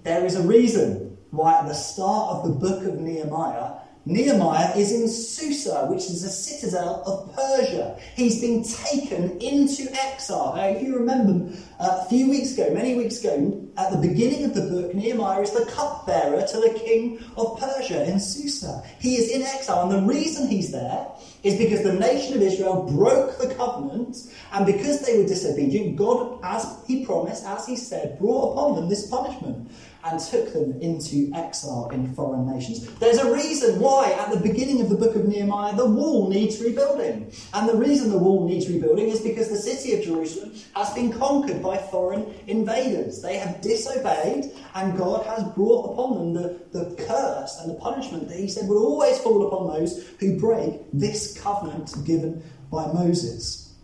There 0.03 0.25
is 0.25 0.36
a 0.36 0.43
reason 0.43 1.17
why 1.31 1.60
at 1.60 1.67
the 1.67 1.74
start 1.74 2.36
of 2.36 2.43
the 2.43 2.53
book 2.53 2.84
of 2.86 3.00
Nehemiah, 3.00 3.81
Nehemiah 4.05 4.75
is 4.75 4.91
in 4.91 5.08
Susa, 5.08 5.86
which 5.86 6.05
is 6.05 6.24
a 6.24 6.29
citadel 6.29 7.03
of 7.05 7.36
Persia. 7.36 8.00
He's 8.15 8.41
been 8.41 8.63
taken 8.63 9.39
into 9.39 9.93
exile. 9.93 10.55
Now, 10.55 10.65
if 10.65 10.81
you 10.81 10.98
remember, 10.98 11.55
uh, 11.79 12.01
a 12.03 12.10
few 12.10 12.27
weeks 12.27 12.53
ago, 12.53 12.74
many 12.74 12.96
weeks 12.96 13.20
ago, 13.20 13.70
at 13.77 13.91
the 13.91 14.00
beginning 14.00 14.46
of 14.46 14.55
the 14.55 14.62
book, 14.62 14.96
Nehemiah 14.96 15.41
is 15.41 15.51
the 15.51 15.65
cupbearer 15.65 16.41
to 16.48 16.58
the 16.58 16.79
king 16.84 17.24
of 17.38 17.60
Persia 17.60 18.10
in 18.10 18.20
Susa. 18.20 18.84
He 19.00 19.17
is 19.17 19.29
in 19.29 19.43
exile, 19.43 19.84
and 19.84 19.91
the 19.91 20.13
reason 20.13 20.48
he's 20.48 20.72
there 20.72 21.05
is 21.43 21.58
because 21.58 21.84
the 21.84 21.93
nation 21.93 22.36
of 22.36 22.41
Israel 22.41 22.91
broke 22.91 23.38
the 23.38 23.53
covenant, 23.53 24.17
and 24.51 24.65
because 24.65 25.05
they 25.05 25.20
were 25.20 25.27
disobedient, 25.27 25.96
God, 25.96 26.39
as 26.43 26.65
he 26.88 27.05
promised, 27.05 27.46
as 27.46 27.67
he 27.67 27.75
said, 27.75 28.17
brought 28.17 28.53
upon 28.53 28.75
them 28.75 28.89
this 28.89 29.08
punishment 29.08 29.70
and 30.03 30.20
took 30.20 30.53
them 30.53 30.79
into 30.81 31.31
exile 31.36 31.89
in 31.89 32.13
foreign 32.13 32.51
nations. 32.51 32.88
There's 32.96 33.17
a 33.17 33.31
reason 33.31 33.79
why, 33.79 34.12
at 34.12 34.31
the 34.31 34.39
beginning 34.39 34.81
of 34.81 34.89
the 34.89 34.96
book 34.96 35.15
of 35.15 35.27
Nehemiah, 35.27 35.75
the 35.75 35.86
wall 35.86 36.29
needs 36.29 36.62
rebuilding. 36.62 37.31
And 37.53 37.70
the 37.70 37.75
reason 37.75 38.10
the 38.10 38.17
wall 38.17 38.48
needs 38.48 38.67
rebuilding 38.67 39.10
is 39.10 39.22
because 39.22 39.50
the 39.50 39.58
city 39.58 39.96
of 39.96 40.03
Jerusalem 40.03 40.53
has 40.75 40.93
been 40.93 41.13
conquered 41.13 41.62
by 41.62 41.77
foreign 41.77 42.34
invaders. 42.48 43.22
They 43.22 43.38
have 43.38 43.62
disobeyed, 43.62 44.51
and 44.75 44.98
God 44.98 45.25
has 45.25 45.43
brought 45.53 45.93
upon 45.93 46.34
them 46.34 46.34
the, 46.34 46.60
the 46.72 46.96
curse 46.96 47.60
and 47.60 47.72
the 47.72 47.79
punishment 47.79 48.27
that 48.29 48.38
He 48.38 48.48
said 48.48 48.67
would 48.67 48.77
always 48.77 49.20
fall 49.20 49.48
upon 49.48 49.67
those 49.67 50.08
who 50.20 50.39
break 50.39 50.81
this 50.93 51.39
covenant 51.39 51.93
given 52.05 52.43
by 52.72 52.88
Moses. 52.91 53.75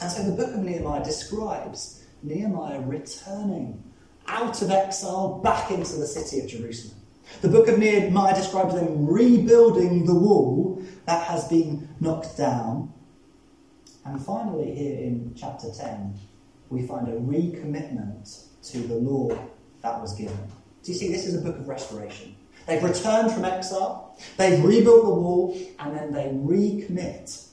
And 0.00 0.10
so 0.10 0.22
the 0.22 0.36
book 0.36 0.54
of 0.54 0.60
Nehemiah 0.60 1.04
describes 1.04 2.04
Nehemiah 2.22 2.80
returning 2.80 3.82
out 4.28 4.62
of 4.62 4.70
exile 4.70 5.40
back 5.42 5.70
into 5.70 5.96
the 5.96 6.06
city 6.06 6.40
of 6.40 6.48
Jerusalem. 6.48 6.96
The 7.40 7.48
book 7.48 7.68
of 7.68 7.78
Nehemiah 7.78 8.34
describes 8.34 8.74
them 8.74 9.06
rebuilding 9.06 10.06
the 10.06 10.14
wall 10.14 10.82
that 11.06 11.26
has 11.26 11.48
been 11.48 11.88
knocked 12.00 12.36
down. 12.36 12.92
And 14.04 14.24
finally, 14.24 14.74
here 14.74 14.98
in 14.98 15.34
chapter 15.36 15.68
10, 15.70 16.18
we 16.70 16.86
find 16.86 17.08
a 17.08 17.12
recommitment 17.12 18.46
to 18.70 18.78
the 18.78 18.94
law 18.94 19.30
that 19.82 20.00
was 20.00 20.14
given. 20.14 20.38
Do 20.82 20.92
you 20.92 20.98
see, 20.98 21.12
this 21.12 21.26
is 21.26 21.34
a 21.34 21.40
book 21.40 21.56
of 21.58 21.68
restoration. 21.68 22.34
They've 22.66 22.82
returned 22.82 23.32
from 23.32 23.44
exile, 23.44 24.18
they've 24.36 24.62
rebuilt 24.62 25.04
the 25.04 25.14
wall, 25.14 25.58
and 25.78 25.96
then 25.96 26.12
they 26.12 26.24
recommit 26.24 27.48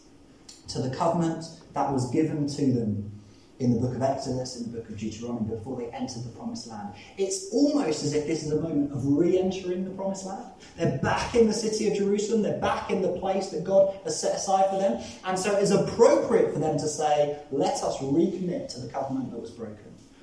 to 0.68 0.82
the 0.82 0.94
covenant 0.94 1.46
that 1.74 1.92
was 1.92 2.10
given 2.12 2.48
to 2.48 2.74
them 2.74 3.15
in 3.60 3.74
the 3.74 3.80
book 3.80 3.96
of 3.96 4.02
Exodus, 4.02 4.58
in 4.58 4.72
the 4.72 4.78
book 4.78 4.90
of 4.90 4.98
Deuteronomy, 4.98 5.56
before 5.56 5.78
they 5.78 5.88
entered 5.88 6.24
the 6.24 6.30
promised 6.30 6.68
land. 6.68 6.94
It's 7.18 7.50
almost 7.54 8.04
as 8.04 8.14
if 8.14 8.28
this 8.28 8.44
is 8.44 8.52
a 8.52 8.60
moment 8.60 8.92
of 8.92 9.06
re 9.06 9.40
entering 9.40 9.86
the 9.86 9.92
promised 9.92 10.26
land. 10.26 10.46
They're 10.78 10.98
back 11.00 11.36
in 11.36 11.48
the 11.48 11.54
city 11.54 11.90
of 11.90 11.98
Jerusalem, 11.98 12.42
they're 12.42 12.60
back 12.60 12.92
in 12.92 13.02
the 13.02 13.14
place 13.20 13.50
that 13.50 13.64
God 13.64 13.98
has 14.04 14.20
set 14.20 14.36
aside 14.36 14.70
for 14.70 14.78
them. 14.78 15.02
And 15.24 15.40
so 15.40 15.56
it 15.56 15.64
is 15.64 15.72
appropriate 15.72 16.54
for 16.54 16.60
them 16.60 16.78
to 16.78 16.88
say, 16.88 17.40
Let 17.52 17.76
us 17.76 17.98
recommit 18.00 18.68
to 18.74 18.82
the 18.82 18.90
covenant 18.90 19.32
that 19.32 19.40
was 19.40 19.52
broken. 19.52 19.78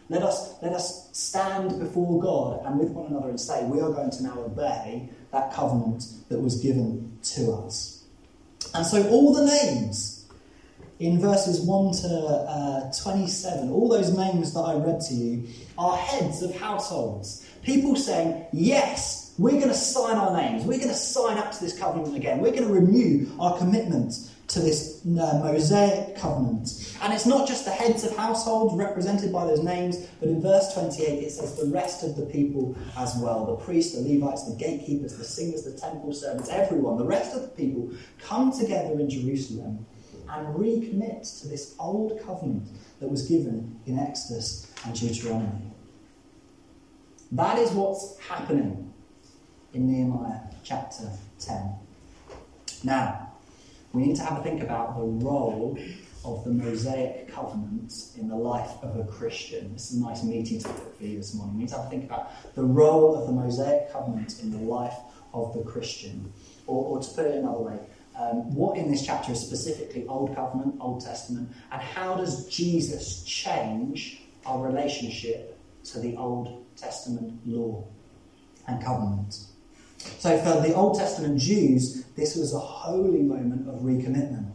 Let 0.08 0.22
us, 0.22 0.60
let 0.60 0.74
us 0.74 1.08
stand 1.12 1.78
before 1.80 2.20
God 2.20 2.66
and 2.66 2.78
with 2.78 2.90
one 2.90 3.06
another 3.06 3.30
and 3.30 3.40
say, 3.40 3.64
We 3.64 3.80
are 3.80 3.90
going 3.90 4.10
to 4.10 4.22
now 4.22 4.40
obey 4.40 5.08
that 5.30 5.54
covenant 5.54 6.04
that 6.28 6.38
was 6.38 6.60
given 6.60 7.16
to 7.22 7.52
us. 7.52 8.04
And 8.74 8.84
so 8.86 9.08
all 9.08 9.32
the 9.32 9.46
names 9.46 10.11
in 10.98 11.20
verses 11.20 11.60
1 11.60 11.92
to 11.94 12.08
uh, 12.08 12.92
27, 12.92 13.70
all 13.70 13.88
those 13.88 14.16
names 14.16 14.54
that 14.54 14.60
I 14.60 14.74
read 14.74 15.00
to 15.02 15.14
you 15.14 15.48
are 15.78 15.96
heads 15.96 16.42
of 16.42 16.54
households. 16.56 17.46
People 17.62 17.96
saying, 17.96 18.46
Yes, 18.52 19.34
we're 19.38 19.52
going 19.52 19.68
to 19.68 19.74
sign 19.74 20.16
our 20.16 20.36
names. 20.36 20.64
We're 20.64 20.78
going 20.78 20.90
to 20.90 20.94
sign 20.94 21.38
up 21.38 21.52
to 21.52 21.60
this 21.60 21.78
covenant 21.78 22.16
again. 22.16 22.40
We're 22.40 22.52
going 22.52 22.68
to 22.68 22.72
renew 22.72 23.28
our 23.40 23.56
commitment 23.56 24.14
to 24.52 24.60
this 24.60 25.00
uh, 25.06 25.40
Mosaic 25.42 26.16
covenant. 26.16 26.94
And 27.02 27.12
it's 27.12 27.24
not 27.24 27.48
just 27.48 27.64
the 27.64 27.70
heads 27.70 28.04
of 28.04 28.14
households 28.16 28.74
represented 28.74 29.32
by 29.32 29.46
those 29.46 29.62
names, 29.62 30.06
but 30.20 30.28
in 30.28 30.42
verse 30.42 30.74
28 30.74 31.24
it 31.24 31.30
says 31.30 31.56
the 31.56 31.72
rest 31.72 32.04
of 32.04 32.16
the 32.16 32.26
people 32.26 32.76
as 32.98 33.16
well 33.16 33.46
the 33.46 33.56
priests, 33.64 33.94
the 33.94 34.02
Levites, 34.02 34.44
the 34.44 34.56
gatekeepers, 34.56 35.16
the 35.16 35.24
singers, 35.24 35.62
the 35.62 35.72
temple 35.72 36.12
servants, 36.12 36.50
everyone, 36.50 36.98
the 36.98 37.06
rest 37.06 37.34
of 37.34 37.42
the 37.42 37.48
people 37.48 37.90
come 38.20 38.52
together 38.52 39.00
in 39.00 39.08
Jerusalem 39.08 39.86
and 40.32 40.54
recommit 40.54 41.40
to 41.40 41.48
this 41.48 41.74
old 41.78 42.20
covenant 42.24 42.68
that 43.00 43.08
was 43.08 43.28
given 43.28 43.78
in 43.86 43.98
Exodus 43.98 44.72
and 44.84 44.98
Deuteronomy. 44.98 45.70
That 47.32 47.58
is 47.58 47.70
what's 47.72 48.18
happening 48.18 48.92
in 49.74 49.90
Nehemiah 49.90 50.40
chapter 50.64 51.10
10. 51.38 51.74
Now, 52.84 53.32
we 53.92 54.06
need 54.06 54.16
to 54.16 54.22
have 54.22 54.38
a 54.38 54.42
think 54.42 54.62
about 54.62 54.96
the 54.96 55.02
role 55.02 55.78
of 56.24 56.44
the 56.44 56.50
Mosaic 56.50 57.32
covenant 57.32 57.92
in 58.18 58.28
the 58.28 58.36
life 58.36 58.70
of 58.82 58.96
a 58.96 59.04
Christian. 59.04 59.72
This 59.72 59.90
is 59.90 59.98
a 59.98 60.02
nice 60.02 60.22
meaty 60.22 60.60
topic 60.60 60.96
for 60.96 61.04
you 61.04 61.18
this 61.18 61.34
morning. 61.34 61.56
We 61.56 61.62
need 61.62 61.68
to 61.70 61.76
have 61.76 61.86
a 61.86 61.90
think 61.90 62.04
about 62.04 62.54
the 62.54 62.62
role 62.62 63.16
of 63.16 63.26
the 63.26 63.32
Mosaic 63.32 63.92
covenant 63.92 64.40
in 64.40 64.50
the 64.50 64.58
life 64.58 64.94
of 65.34 65.52
the 65.54 65.62
Christian. 65.62 66.32
Or, 66.66 66.84
or 66.84 67.02
to 67.02 67.10
put 67.10 67.26
it 67.26 67.34
another 67.34 67.58
way, 67.58 67.78
um, 68.16 68.54
what 68.54 68.76
in 68.76 68.90
this 68.90 69.04
chapter 69.04 69.32
is 69.32 69.40
specifically 69.40 70.06
Old 70.06 70.34
Covenant, 70.34 70.76
Old 70.80 71.04
Testament, 71.04 71.50
and 71.70 71.80
how 71.80 72.14
does 72.14 72.48
Jesus 72.48 73.22
change 73.24 74.22
our 74.44 74.64
relationship 74.64 75.58
to 75.84 76.00
the 76.00 76.16
Old 76.16 76.64
Testament 76.76 77.40
law 77.46 77.84
and 78.68 78.82
covenant? 78.82 79.38
So, 80.18 80.36
for 80.38 80.60
the 80.60 80.74
Old 80.74 80.98
Testament 80.98 81.38
Jews, 81.38 82.04
this 82.16 82.36
was 82.36 82.52
a 82.52 82.58
holy 82.58 83.22
moment 83.22 83.68
of 83.68 83.82
recommitment. 83.82 84.52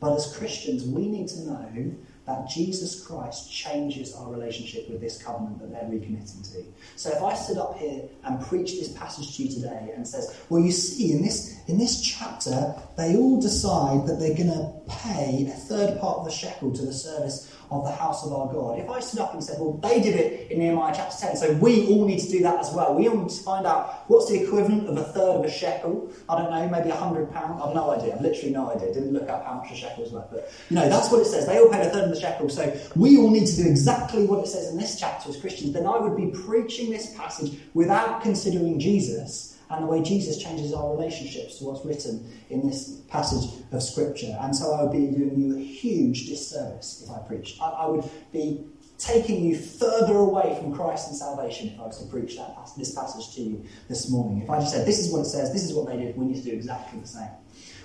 But 0.00 0.16
as 0.16 0.34
Christians, 0.36 0.84
we 0.84 1.06
need 1.08 1.28
to 1.28 1.40
know 1.42 1.92
that 2.26 2.48
Jesus 2.48 3.04
Christ 3.04 3.50
changes 3.50 4.14
our 4.14 4.30
relationship 4.30 4.88
with 4.88 5.00
this 5.00 5.22
covenant 5.22 5.58
that 5.60 5.72
they're 5.72 5.90
recommitting 5.90 6.42
to. 6.52 6.64
So 6.96 7.10
if 7.10 7.22
I 7.22 7.34
stood 7.34 7.58
up 7.58 7.76
here 7.78 8.02
and 8.24 8.40
preached 8.40 8.78
this 8.78 8.92
passage 8.92 9.36
to 9.36 9.44
you 9.44 9.50
today 9.50 9.92
and 9.94 10.06
says, 10.06 10.38
well, 10.48 10.62
you 10.62 10.72
see, 10.72 11.12
in 11.12 11.22
this 11.22 11.58
in 11.66 11.78
this 11.78 12.00
chapter, 12.00 12.74
they 12.96 13.16
all 13.16 13.40
decide 13.40 14.06
that 14.06 14.18
they're 14.20 14.36
going 14.36 14.48
to 14.48 14.72
pay 14.88 15.46
a 15.46 15.56
third 15.56 16.00
part 16.00 16.18
of 16.18 16.24
the 16.24 16.30
shekel 16.30 16.72
to 16.72 16.84
the 16.84 16.92
service 16.92 17.49
of 17.70 17.84
the 17.84 17.92
house 17.92 18.26
of 18.26 18.32
our 18.32 18.52
God. 18.52 18.78
If 18.78 18.90
I 18.90 19.00
stood 19.00 19.20
up 19.20 19.32
and 19.32 19.42
said, 19.42 19.60
well, 19.60 19.74
they 19.74 20.00
did 20.00 20.16
it 20.16 20.50
in 20.50 20.58
Nehemiah 20.58 20.92
chapter 20.94 21.16
10, 21.16 21.36
so 21.36 21.52
we 21.54 21.86
all 21.86 22.04
need 22.04 22.18
to 22.18 22.28
do 22.28 22.42
that 22.42 22.58
as 22.58 22.72
well. 22.72 22.94
We 22.94 23.08
all 23.08 23.16
need 23.16 23.30
to 23.30 23.42
find 23.42 23.66
out 23.66 24.04
what's 24.08 24.28
the 24.28 24.42
equivalent 24.42 24.88
of 24.88 24.96
a 24.96 25.04
third 25.04 25.36
of 25.36 25.44
a 25.44 25.50
shekel. 25.50 26.10
I 26.28 26.36
don't 26.40 26.50
know, 26.50 26.68
maybe 26.68 26.90
a 26.90 26.96
hundred 26.96 27.32
pounds. 27.32 27.62
I've 27.64 27.74
no 27.74 27.90
idea. 27.90 28.14
I've 28.14 28.20
literally 28.20 28.50
no 28.50 28.70
idea. 28.70 28.92
Didn't 28.92 29.12
look 29.12 29.28
up 29.28 29.46
how 29.46 29.54
much 29.54 29.70
a 29.70 29.76
shekel 29.76 30.04
is 30.04 30.12
worth. 30.12 30.30
But, 30.30 30.52
you 30.68 30.76
know, 30.76 30.88
that's 30.88 31.10
what 31.12 31.20
it 31.20 31.26
says. 31.26 31.46
They 31.46 31.58
all 31.58 31.68
paid 31.68 31.86
a 31.86 31.90
third 31.90 32.04
of 32.04 32.10
the 32.10 32.20
shekel. 32.20 32.48
So 32.48 32.76
we 32.96 33.18
all 33.18 33.30
need 33.30 33.46
to 33.46 33.56
do 33.56 33.68
exactly 33.68 34.24
what 34.26 34.40
it 34.40 34.48
says 34.48 34.68
in 34.68 34.76
this 34.76 34.98
chapter 34.98 35.28
as 35.28 35.40
Christians. 35.40 35.72
Then 35.72 35.86
I 35.86 35.98
would 35.98 36.16
be 36.16 36.36
preaching 36.42 36.90
this 36.90 37.14
passage 37.14 37.52
without 37.74 38.22
considering 38.22 38.80
Jesus 38.80 39.58
and 39.70 39.84
the 39.84 39.86
way 39.86 40.02
Jesus 40.02 40.38
changes 40.42 40.72
our 40.72 40.90
relationships 40.90 41.58
to 41.58 41.64
what's 41.64 41.84
written 41.84 42.28
in 42.50 42.66
this 42.66 43.00
passage 43.08 43.62
of 43.72 43.82
Scripture. 43.82 44.36
And 44.40 44.54
so 44.54 44.72
I 44.72 44.82
would 44.82 44.92
be 44.92 45.06
doing 45.06 45.40
you 45.40 45.56
a 45.56 45.60
huge 45.60 46.26
disservice 46.26 47.02
if 47.04 47.10
I 47.10 47.18
preached. 47.26 47.60
I, 47.62 47.68
I 47.70 47.86
would 47.86 48.08
be 48.32 48.64
taking 48.98 49.44
you 49.44 49.56
further 49.56 50.16
away 50.16 50.58
from 50.60 50.74
Christ 50.74 51.08
and 51.08 51.16
salvation 51.16 51.68
if 51.68 51.80
I 51.80 51.84
was 51.86 52.02
to 52.02 52.10
preach 52.10 52.36
that, 52.36 52.54
this 52.76 52.94
passage 52.94 53.34
to 53.36 53.40
you 53.40 53.64
this 53.88 54.10
morning. 54.10 54.42
If 54.42 54.50
I 54.50 54.58
just 54.60 54.72
said, 54.72 54.86
this 54.86 54.98
is 54.98 55.12
what 55.12 55.20
it 55.20 55.26
says, 55.26 55.52
this 55.52 55.64
is 55.64 55.72
what 55.72 55.86
they 55.86 55.96
did, 55.96 56.16
we 56.16 56.26
need 56.26 56.42
to 56.42 56.50
do 56.50 56.52
exactly 56.52 57.00
the 57.00 57.06
same. 57.06 57.30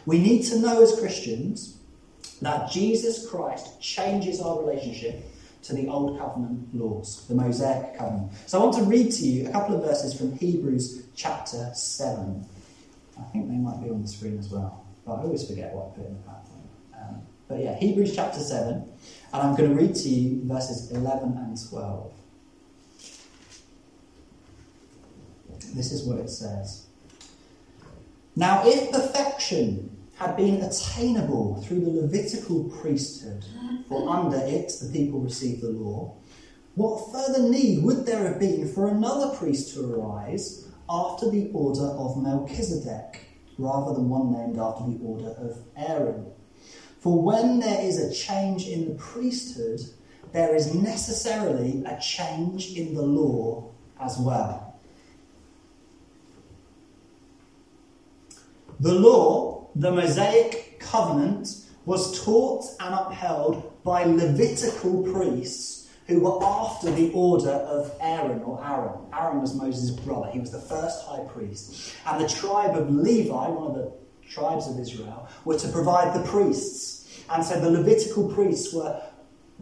We 0.06 0.20
need 0.20 0.44
to 0.48 0.60
know 0.60 0.82
as 0.82 1.00
Christians 1.00 1.77
that 2.42 2.70
Jesus 2.70 3.30
Christ 3.30 3.80
changes 3.82 4.42
our 4.42 4.60
relationship 4.60 5.24
to 5.65 5.74
the 5.74 5.88
Old 5.88 6.19
Covenant 6.19 6.74
laws, 6.75 7.25
the 7.27 7.34
Mosaic 7.34 7.98
Covenant. 7.98 8.31
So 8.45 8.60
I 8.60 8.63
want 8.63 8.77
to 8.77 8.84
read 8.84 9.12
to 9.13 9.25
you 9.25 9.50
a 9.50 9.51
couple 9.51 9.75
of 9.75 9.84
verses 9.84 10.13
from 10.13 10.38
Hebrews 10.38 11.07
chapter 11.15 11.72
7. 11.74 12.45
I 13.17 13.23
think 13.32 13.49
they 13.49 13.56
might 13.56 13.82
be 13.82 13.89
on 13.89 14.01
the 14.01 14.08
screen 14.08 14.38
as 14.38 14.49
well, 14.49 14.86
but 15.06 15.13
I 15.13 15.21
always 15.21 15.47
forget 15.47 15.73
what 15.73 15.93
I 15.93 15.97
put 15.97 16.06
in 16.06 16.13
the 16.13 16.19
PowerPoint. 16.19 17.10
Um, 17.10 17.21
but 17.47 17.60
yeah, 17.60 17.75
Hebrews 17.75 18.15
chapter 18.15 18.39
7, 18.39 18.73
and 18.75 18.88
I'm 19.34 19.56
going 19.56 19.69
to 19.69 19.75
read 19.75 19.95
to 19.95 20.10
you 20.10 20.41
verses 20.43 20.91
11 20.91 21.38
and 21.38 21.58
12. 21.69 22.13
This 25.73 25.91
is 25.91 26.04
what 26.04 26.19
it 26.19 26.30
says. 26.30 26.86
Now, 28.36 28.62
if 28.65 28.91
perfection 28.91 29.94
had 30.15 30.38
been 30.38 30.62
attainable 30.62 31.62
through 31.62 31.82
the 31.82 32.01
Levitical 32.01 32.65
priesthood, 32.65 33.45
for 33.89 34.10
under 34.10 34.38
it 34.38 34.71
the 34.82 34.89
people 34.91 35.19
received 35.19 35.62
the 35.62 35.69
law, 35.69 36.13
what 36.75 37.12
further 37.12 37.49
need 37.49 37.84
would 37.84 38.06
there 38.06 38.28
have 38.28 38.39
been 38.39 38.67
for 38.67 38.88
another 38.88 39.36
priest 39.36 39.73
to 39.73 39.93
arise 39.93 40.67
after 40.89 41.30
the 41.30 41.49
order 41.54 41.86
of 41.86 42.21
Melchizedek, 42.21 43.21
rather 43.58 43.93
than 43.93 44.10
one 44.10 44.32
named 44.32 44.58
after 44.58 44.86
the 44.86 44.99
order 45.04 45.30
of 45.38 45.58
Aaron? 45.75 46.25
For 46.99 47.21
when 47.21 47.60
there 47.60 47.82
is 47.82 47.99
a 47.99 48.13
change 48.13 48.67
in 48.67 48.89
the 48.89 48.95
priesthood, 48.95 49.82
there 50.32 50.56
is 50.56 50.73
necessarily 50.73 51.84
a 51.86 51.99
change 51.99 52.75
in 52.75 52.93
the 52.93 53.01
law 53.01 53.69
as 53.99 54.17
well. 54.17 54.78
The 58.80 58.93
law 58.93 59.55
the 59.76 59.92
Mosaic 59.92 60.80
covenant 60.80 61.50
was 61.86 62.24
taught 62.24 62.66
and 62.80 62.96
upheld 62.96 63.84
by 63.84 64.04
Levitical 64.06 65.04
priests 65.04 65.90
who 66.08 66.20
were 66.20 66.44
after 66.44 66.92
the 66.92 67.12
order 67.14 67.50
of 67.50 67.92
Aaron 68.00 68.42
or 68.44 68.64
Aaron. 68.64 69.00
Aaron 69.14 69.42
was 69.42 69.56
Moses' 69.56 69.92
brother, 69.92 70.30
he 70.32 70.40
was 70.40 70.52
the 70.52 70.60
first 70.60 71.06
high 71.06 71.24
priest. 71.26 71.96
And 72.06 72.24
the 72.24 72.30
tribe 72.30 72.78
of 72.78 72.90
Levi, 72.90 73.50
one 73.50 73.68
of 73.68 73.76
the 73.76 73.92
tribes 74.28 74.68
of 74.68 74.80
Israel, 74.80 75.28
were 75.44 75.58
to 75.58 75.68
provide 75.70 76.14
the 76.14 76.26
priests. 76.28 77.24
And 77.30 77.44
so 77.44 77.60
the 77.60 77.70
Levitical 77.70 78.32
priests 78.34 78.74
were 78.74 79.02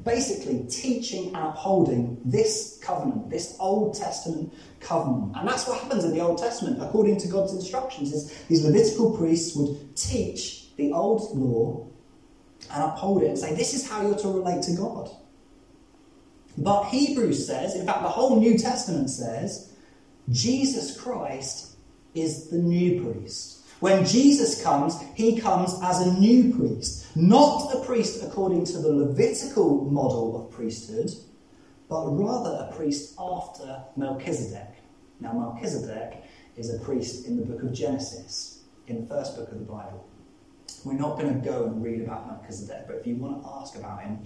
basically 0.01 0.65
teaching 0.69 1.27
and 1.27 1.37
upholding 1.37 2.19
this 2.25 2.79
covenant, 2.81 3.29
this 3.29 3.55
Old 3.59 3.95
Testament 3.95 4.53
covenant. 4.79 5.35
And 5.37 5.47
that's 5.47 5.67
what 5.67 5.79
happens 5.79 6.03
in 6.03 6.11
the 6.11 6.19
Old 6.19 6.39
Testament, 6.39 6.81
according 6.81 7.17
to 7.19 7.27
God's 7.27 7.53
instructions, 7.53 8.11
is 8.11 8.43
these 8.47 8.65
Levitical 8.65 9.15
priests 9.15 9.55
would 9.55 9.95
teach 9.95 10.75
the 10.77 10.91
old 10.91 11.37
law 11.37 11.87
and 12.71 12.83
uphold 12.83 13.23
it 13.23 13.27
and 13.27 13.37
say, 13.37 13.53
this 13.53 13.73
is 13.73 13.87
how 13.87 14.01
you're 14.01 14.17
to 14.17 14.27
relate 14.29 14.63
to 14.63 14.75
God. 14.75 15.09
But 16.57 16.85
Hebrews 16.85 17.45
says, 17.45 17.75
in 17.75 17.85
fact, 17.85 18.01
the 18.01 18.09
whole 18.09 18.39
New 18.39 18.57
Testament 18.57 19.09
says, 19.09 19.71
Jesus 20.29 20.99
Christ 20.99 21.75
is 22.15 22.49
the 22.49 22.57
new 22.57 23.03
priest. 23.03 23.62
When 23.83 24.05
Jesus 24.05 24.63
comes, 24.63 24.97
he 25.13 25.37
comes 25.41 25.77
as 25.83 25.99
a 25.99 26.17
new 26.17 26.55
priest, 26.55 27.05
not 27.17 27.69
a 27.75 27.83
priest 27.83 28.23
according 28.23 28.63
to 28.67 28.77
the 28.77 28.87
Levitical 28.87 29.83
model 29.91 30.41
of 30.41 30.53
priesthood, 30.55 31.11
but 31.89 32.07
rather 32.11 32.65
a 32.65 32.73
priest 32.73 33.13
after 33.19 33.83
Melchizedek. 33.97 34.69
Now, 35.19 35.33
Melchizedek 35.33 36.23
is 36.55 36.73
a 36.73 36.79
priest 36.79 37.27
in 37.27 37.35
the 37.35 37.45
book 37.45 37.61
of 37.61 37.73
Genesis, 37.73 38.63
in 38.87 39.01
the 39.01 39.05
first 39.05 39.35
book 39.35 39.51
of 39.51 39.59
the 39.59 39.65
Bible. 39.65 40.07
We're 40.85 40.93
not 40.93 41.19
going 41.19 41.41
to 41.41 41.45
go 41.45 41.65
and 41.65 41.83
read 41.83 42.03
about 42.03 42.27
Melchizedek, 42.27 42.87
but 42.87 42.95
if 42.95 43.05
you 43.05 43.17
want 43.17 43.43
to 43.43 43.49
ask 43.49 43.75
about 43.75 44.01
him, 44.01 44.25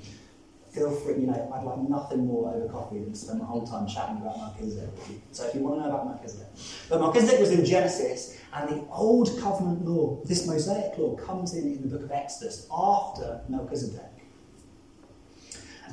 feel 0.77 0.91
free, 0.91 1.15
you 1.15 1.27
know, 1.27 1.51
I'd 1.53 1.63
like 1.63 1.79
nothing 1.89 2.25
more 2.25 2.53
over 2.53 2.67
coffee 2.71 2.99
than 2.99 3.15
spend 3.15 3.39
my 3.39 3.45
whole 3.45 3.65
time 3.65 3.87
chatting 3.87 4.17
about 4.17 4.37
Melchizedek. 4.37 4.89
So 5.31 5.47
if 5.47 5.55
you 5.55 5.61
want 5.61 5.81
to 5.81 5.81
know 5.81 5.95
about 5.95 6.05
Melchizedek. 6.07 6.47
But 6.89 6.99
Melchizedek 6.99 7.39
was 7.39 7.51
in 7.51 7.65
Genesis, 7.65 8.39
and 8.53 8.69
the 8.69 8.85
old 8.91 9.39
covenant 9.41 9.85
law, 9.85 10.21
this 10.25 10.45
Mosaic 10.45 10.97
law, 10.97 11.15
comes 11.15 11.53
in 11.53 11.63
in 11.63 11.81
the 11.81 11.87
book 11.87 12.03
of 12.03 12.11
Exodus 12.11 12.67
after 12.71 13.41
Melchizedek. 13.49 14.03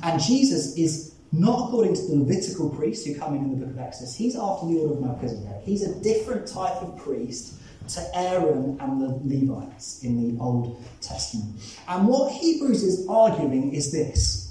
And 0.03 0.21
Jesus 0.21 0.77
is 0.77 1.15
not 1.31 1.67
according 1.67 1.95
to 1.95 2.01
the 2.03 2.15
Levitical 2.15 2.69
priests 2.69 3.05
who 3.05 3.15
come 3.15 3.35
in 3.35 3.43
in 3.43 3.59
the 3.59 3.65
book 3.65 3.75
of 3.75 3.79
Exodus. 3.79 4.15
He's 4.15 4.35
after 4.35 4.67
the 4.67 4.77
order 4.77 4.93
of 4.93 5.01
Melchizedek. 5.01 5.63
He's 5.63 5.83
a 5.83 5.95
different 6.01 6.47
type 6.47 6.81
of 6.81 6.97
priest 6.97 7.55
to 7.89 8.01
Aaron 8.15 8.77
and 8.79 9.01
the 9.01 9.07
Levites 9.23 10.03
in 10.03 10.35
the 10.35 10.41
Old 10.41 10.83
Testament. 11.01 11.55
And 11.87 12.07
what 12.07 12.31
Hebrews 12.31 12.83
is 12.83 13.07
arguing 13.07 13.73
is 13.73 13.91
this 13.91 14.44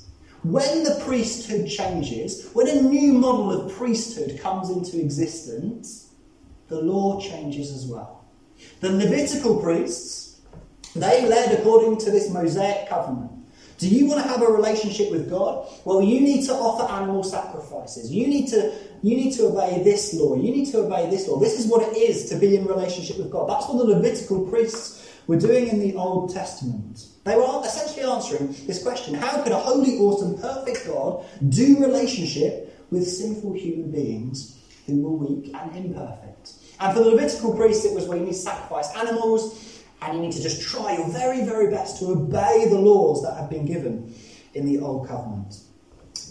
when 0.44 0.84
the 0.84 1.00
priesthood 1.04 1.68
changes, 1.68 2.50
when 2.52 2.68
a 2.68 2.82
new 2.82 3.14
model 3.14 3.50
of 3.50 3.72
priesthood 3.72 4.38
comes 4.40 4.68
into 4.68 5.00
existence, 5.00 6.12
the 6.68 6.80
law 6.80 7.18
changes 7.20 7.70
as 7.72 7.86
well. 7.86 8.24
The 8.80 8.92
Levitical 8.92 9.60
priests, 9.60 10.40
they 10.94 11.26
led 11.26 11.58
according 11.58 11.98
to 11.98 12.10
this 12.10 12.30
Mosaic 12.30 12.88
covenant. 12.88 13.30
Do 13.78 13.88
you 13.88 14.06
want 14.06 14.22
to 14.22 14.28
have 14.28 14.42
a 14.42 14.46
relationship 14.46 15.10
with 15.10 15.28
God? 15.28 15.66
Well, 15.84 16.00
you 16.02 16.20
need 16.20 16.44
to 16.46 16.52
offer 16.52 16.90
animal 16.92 17.24
sacrifices. 17.24 18.12
You 18.12 18.26
need 18.28 18.48
to 18.48 18.72
you 19.02 19.16
need 19.16 19.32
to 19.32 19.46
obey 19.48 19.82
this 19.82 20.14
law. 20.14 20.36
You 20.36 20.52
need 20.52 20.66
to 20.70 20.78
obey 20.78 21.10
this 21.10 21.26
law. 21.26 21.38
This 21.38 21.58
is 21.58 21.66
what 21.66 21.82
it 21.82 21.96
is 21.96 22.28
to 22.30 22.36
be 22.36 22.56
in 22.56 22.64
relationship 22.66 23.18
with 23.18 23.30
God. 23.30 23.48
That's 23.48 23.68
what 23.68 23.78
the 23.78 23.94
Levitical 23.94 24.46
priests 24.46 25.10
were 25.26 25.38
doing 25.38 25.68
in 25.68 25.80
the 25.80 25.94
Old 25.96 26.32
Testament. 26.32 27.06
They 27.24 27.36
were 27.36 27.62
essentially 27.64 28.04
answering 28.04 28.54
this 28.66 28.82
question 28.82 29.14
how 29.14 29.42
could 29.42 29.52
a 29.52 29.58
holy, 29.58 29.98
awesome, 29.98 30.38
perfect 30.38 30.86
God 30.86 31.24
do 31.48 31.80
relationship 31.80 32.86
with 32.90 33.08
sinful 33.08 33.54
human 33.54 33.90
beings 33.90 34.58
who 34.86 35.00
were 35.00 35.26
weak 35.26 35.54
and 35.54 35.74
imperfect? 35.74 36.52
And 36.80 36.94
for 36.96 37.02
the 37.02 37.10
Levitical 37.10 37.56
priests, 37.56 37.86
it 37.86 37.94
was 37.94 38.06
where 38.06 38.18
you 38.18 38.24
need 38.24 38.32
to 38.32 38.38
sacrifice 38.38 38.94
animals 38.94 39.82
and 40.02 40.16
you 40.16 40.20
need 40.20 40.32
to 40.32 40.42
just 40.42 40.60
try 40.60 40.96
your 40.98 41.08
very, 41.08 41.44
very 41.44 41.70
best 41.70 41.98
to 42.00 42.10
obey 42.10 42.66
the 42.68 42.78
laws 42.78 43.22
that 43.22 43.36
have 43.38 43.48
been 43.48 43.64
given 43.64 44.14
in 44.52 44.66
the 44.66 44.78
Old 44.80 45.08
Covenant. 45.08 45.60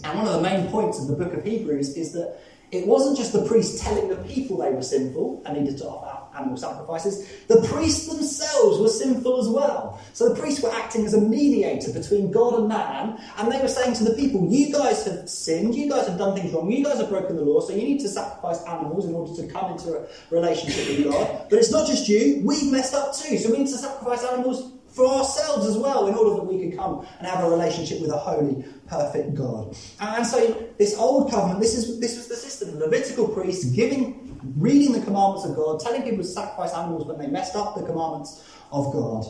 And 0.04 0.18
one 0.18 0.28
of 0.28 0.34
the 0.34 0.42
main 0.42 0.68
points 0.68 1.00
of 1.00 1.08
the 1.08 1.16
book 1.16 1.34
of 1.34 1.44
Hebrews 1.44 1.96
is 1.96 2.12
that 2.12 2.38
it 2.70 2.86
wasn't 2.86 3.16
just 3.16 3.32
the 3.32 3.44
priests 3.44 3.82
telling 3.82 4.08
the 4.08 4.16
people 4.16 4.58
they 4.58 4.70
were 4.70 4.82
sinful 4.82 5.42
and 5.44 5.58
needed 5.58 5.78
to 5.78 5.88
offer 5.88 6.23
animal 6.36 6.56
sacrifices, 6.56 7.26
the 7.46 7.60
priests 7.68 8.06
themselves 8.06 8.78
were 8.78 8.88
sinful 8.88 9.40
as 9.40 9.48
well. 9.48 10.00
So 10.12 10.28
the 10.28 10.40
priests 10.40 10.62
were 10.62 10.72
acting 10.72 11.04
as 11.04 11.14
a 11.14 11.20
mediator 11.20 11.92
between 11.92 12.30
God 12.30 12.58
and 12.58 12.68
man, 12.68 13.20
and 13.38 13.50
they 13.50 13.60
were 13.60 13.68
saying 13.68 13.94
to 13.96 14.04
the 14.04 14.14
people, 14.14 14.46
You 14.48 14.72
guys 14.72 15.04
have 15.06 15.28
sinned, 15.28 15.74
you 15.74 15.88
guys 15.88 16.06
have 16.08 16.18
done 16.18 16.36
things 16.36 16.52
wrong, 16.52 16.70
you 16.70 16.84
guys 16.84 16.98
have 16.98 17.08
broken 17.08 17.36
the 17.36 17.42
law, 17.42 17.60
so 17.60 17.74
you 17.74 17.82
need 17.82 18.00
to 18.00 18.08
sacrifice 18.08 18.62
animals 18.64 19.06
in 19.06 19.14
order 19.14 19.34
to 19.34 19.48
come 19.48 19.72
into 19.72 19.96
a 19.96 20.06
relationship 20.30 20.88
with 20.88 21.12
God. 21.12 21.46
But 21.50 21.58
it's 21.58 21.70
not 21.70 21.86
just 21.86 22.08
you, 22.08 22.42
we've 22.44 22.70
messed 22.70 22.94
up 22.94 23.14
too, 23.14 23.38
so 23.38 23.50
we 23.50 23.58
need 23.58 23.68
to 23.68 23.78
sacrifice 23.78 24.24
animals 24.24 24.72
for 24.94 25.06
ourselves 25.06 25.66
as 25.66 25.76
well 25.76 26.06
in 26.06 26.14
order 26.14 26.36
that 26.36 26.44
we 26.44 26.58
could 26.68 26.78
come 26.78 27.04
and 27.18 27.26
have 27.26 27.44
a 27.44 27.50
relationship 27.50 28.00
with 28.00 28.10
a 28.10 28.16
holy, 28.16 28.64
perfect 28.86 29.34
God. 29.34 29.76
And 29.98 30.24
so 30.24 30.68
this 30.78 30.96
old 30.96 31.32
covenant, 31.32 31.60
this 31.60 31.74
is 31.74 31.98
this 31.98 32.16
was 32.16 32.28
the 32.28 32.36
system. 32.36 32.78
The 32.78 32.86
Levitical 32.86 33.26
priests 33.26 33.64
giving 33.64 34.23
reading 34.56 34.92
the 34.92 35.00
commandments 35.00 35.46
of 35.46 35.56
God, 35.56 35.80
telling 35.80 36.02
people 36.02 36.18
to 36.18 36.24
sacrifice 36.24 36.72
animals 36.74 37.06
when 37.06 37.18
they 37.18 37.26
messed 37.26 37.56
up 37.56 37.74
the 37.74 37.82
commandments 37.82 38.48
of 38.70 38.92
God. 38.92 39.24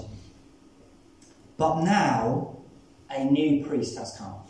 But 1.57 1.83
now 1.83 2.57
a 3.11 3.25
new 3.25 3.65
priest 3.65 3.97
has 3.99 4.17
come. 4.19 4.41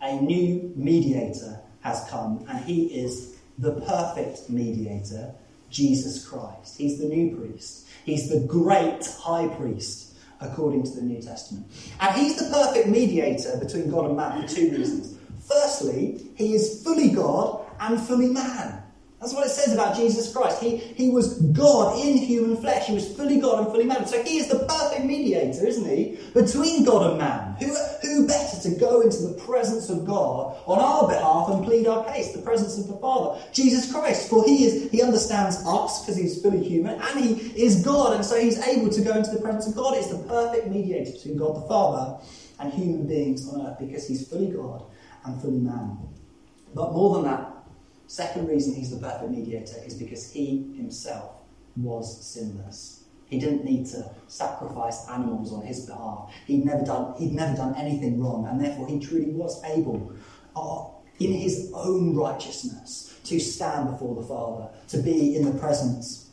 A 0.00 0.20
new 0.20 0.72
mediator 0.76 1.60
has 1.80 2.06
come, 2.08 2.44
and 2.48 2.64
he 2.64 2.86
is 2.86 3.36
the 3.58 3.80
perfect 3.80 4.48
mediator, 4.48 5.34
Jesus 5.70 6.26
Christ. 6.26 6.78
He's 6.78 6.98
the 6.98 7.06
new 7.06 7.36
priest. 7.36 7.88
He's 8.04 8.28
the 8.28 8.40
great 8.46 9.04
high 9.20 9.48
priest 9.48 10.14
according 10.40 10.84
to 10.84 10.90
the 10.92 11.02
New 11.02 11.20
Testament. 11.20 11.66
And 12.00 12.16
he's 12.16 12.36
the 12.36 12.48
perfect 12.54 12.88
mediator 12.88 13.58
between 13.58 13.90
God 13.90 14.06
and 14.06 14.16
man 14.16 14.42
for 14.42 14.54
two 14.54 14.70
reasons. 14.70 15.18
Firstly, 15.46 16.30
he 16.36 16.54
is 16.54 16.82
fully 16.84 17.10
God 17.10 17.66
and 17.80 18.00
fully 18.00 18.28
man. 18.28 18.82
That's 19.20 19.34
what 19.34 19.44
it 19.44 19.50
says 19.50 19.72
about 19.72 19.96
Jesus 19.96 20.32
Christ. 20.32 20.62
He, 20.62 20.76
he 20.76 21.10
was 21.10 21.40
God 21.40 21.98
in 21.98 22.16
human 22.18 22.56
flesh. 22.56 22.86
He 22.86 22.94
was 22.94 23.16
fully 23.16 23.40
God 23.40 23.58
and 23.58 23.66
fully 23.66 23.84
man. 23.84 24.06
So 24.06 24.22
he 24.22 24.38
is 24.38 24.46
the 24.46 24.60
perfect 24.60 25.04
mediator, 25.04 25.66
isn't 25.66 25.88
he, 25.88 26.20
between 26.34 26.84
God 26.84 27.10
and 27.10 27.18
man. 27.18 27.56
Who, 27.58 27.74
who 28.00 28.28
better 28.28 28.60
to 28.62 28.78
go 28.78 29.00
into 29.00 29.22
the 29.22 29.34
presence 29.44 29.90
of 29.90 30.06
God 30.06 30.56
on 30.66 30.78
our 30.78 31.08
behalf 31.08 31.48
and 31.50 31.64
plead 31.64 31.88
our 31.88 32.04
case, 32.12 32.32
the 32.32 32.42
presence 32.42 32.78
of 32.78 32.86
the 32.86 32.96
Father? 32.98 33.40
Jesus 33.52 33.90
Christ. 33.90 34.30
For 34.30 34.44
he 34.44 34.64
is 34.64 34.88
he 34.92 35.02
understands 35.02 35.66
us 35.66 36.04
because 36.04 36.16
he's 36.16 36.40
fully 36.40 36.62
human, 36.62 37.00
and 37.00 37.24
he 37.24 37.34
is 37.60 37.84
God, 37.84 38.14
and 38.14 38.24
so 38.24 38.40
he's 38.40 38.64
able 38.68 38.88
to 38.90 39.00
go 39.02 39.14
into 39.14 39.30
the 39.30 39.40
presence 39.40 39.66
of 39.66 39.74
God. 39.74 39.96
It's 39.96 40.10
the 40.10 40.18
perfect 40.18 40.68
mediator 40.68 41.10
between 41.10 41.38
God 41.38 41.56
the 41.56 41.66
Father 41.66 42.24
and 42.60 42.72
human 42.72 43.08
beings 43.08 43.52
on 43.52 43.66
earth 43.66 43.78
because 43.80 44.06
he's 44.06 44.28
fully 44.28 44.48
God 44.48 44.84
and 45.24 45.40
fully 45.42 45.58
man. 45.58 45.98
But 46.72 46.92
more 46.92 47.14
than 47.14 47.24
that, 47.24 47.57
Second 48.08 48.48
reason 48.48 48.74
he's 48.74 48.90
the 48.90 48.96
perfect 48.96 49.30
mediator 49.30 49.76
is 49.84 49.94
because 49.94 50.32
he 50.32 50.72
himself 50.76 51.42
was 51.76 52.26
sinless. 52.26 53.04
He 53.26 53.38
didn't 53.38 53.64
need 53.64 53.84
to 53.88 54.10
sacrifice 54.26 55.06
animals 55.10 55.52
on 55.52 55.62
his 55.62 55.84
behalf. 55.84 56.32
He'd 56.46 56.64
never 56.64 56.82
done, 56.84 57.14
he'd 57.18 57.34
never 57.34 57.54
done 57.54 57.74
anything 57.76 58.18
wrong, 58.18 58.46
and 58.46 58.58
therefore 58.58 58.88
he 58.88 58.98
truly 58.98 59.32
was 59.32 59.62
able, 59.64 60.14
uh, 60.56 60.86
in 61.20 61.32
his 61.32 61.70
own 61.74 62.16
righteousness, 62.16 63.14
to 63.24 63.38
stand 63.38 63.90
before 63.90 64.14
the 64.14 64.26
Father, 64.26 64.70
to 64.88 64.98
be 64.98 65.36
in 65.36 65.44
the 65.44 65.58
presence 65.58 66.30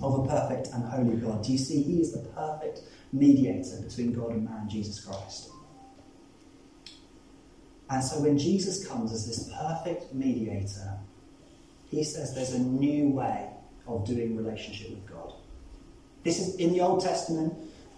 of 0.00 0.24
a 0.24 0.28
perfect 0.28 0.68
and 0.68 0.84
holy 0.84 1.16
God. 1.16 1.42
Do 1.42 1.50
you 1.50 1.58
see? 1.58 1.82
He 1.82 2.00
is 2.00 2.12
the 2.12 2.20
perfect 2.20 2.82
mediator 3.12 3.82
between 3.82 4.12
God 4.12 4.30
and 4.30 4.44
man, 4.44 4.68
Jesus 4.68 5.04
Christ. 5.04 5.50
And 7.90 8.04
so 8.04 8.20
when 8.20 8.38
Jesus 8.38 8.86
comes 8.86 9.12
as 9.12 9.26
this 9.26 9.50
perfect 9.58 10.14
mediator, 10.14 10.98
he 11.90 12.04
says 12.04 12.34
there's 12.34 12.54
a 12.54 12.58
new 12.58 13.08
way 13.08 13.50
of 13.86 14.06
doing 14.06 14.36
relationship 14.36 14.90
with 14.90 15.06
God. 15.06 15.32
This 16.22 16.38
is 16.38 16.54
in 16.56 16.72
the 16.72 16.80
Old 16.80 17.02
Testament. 17.02 17.52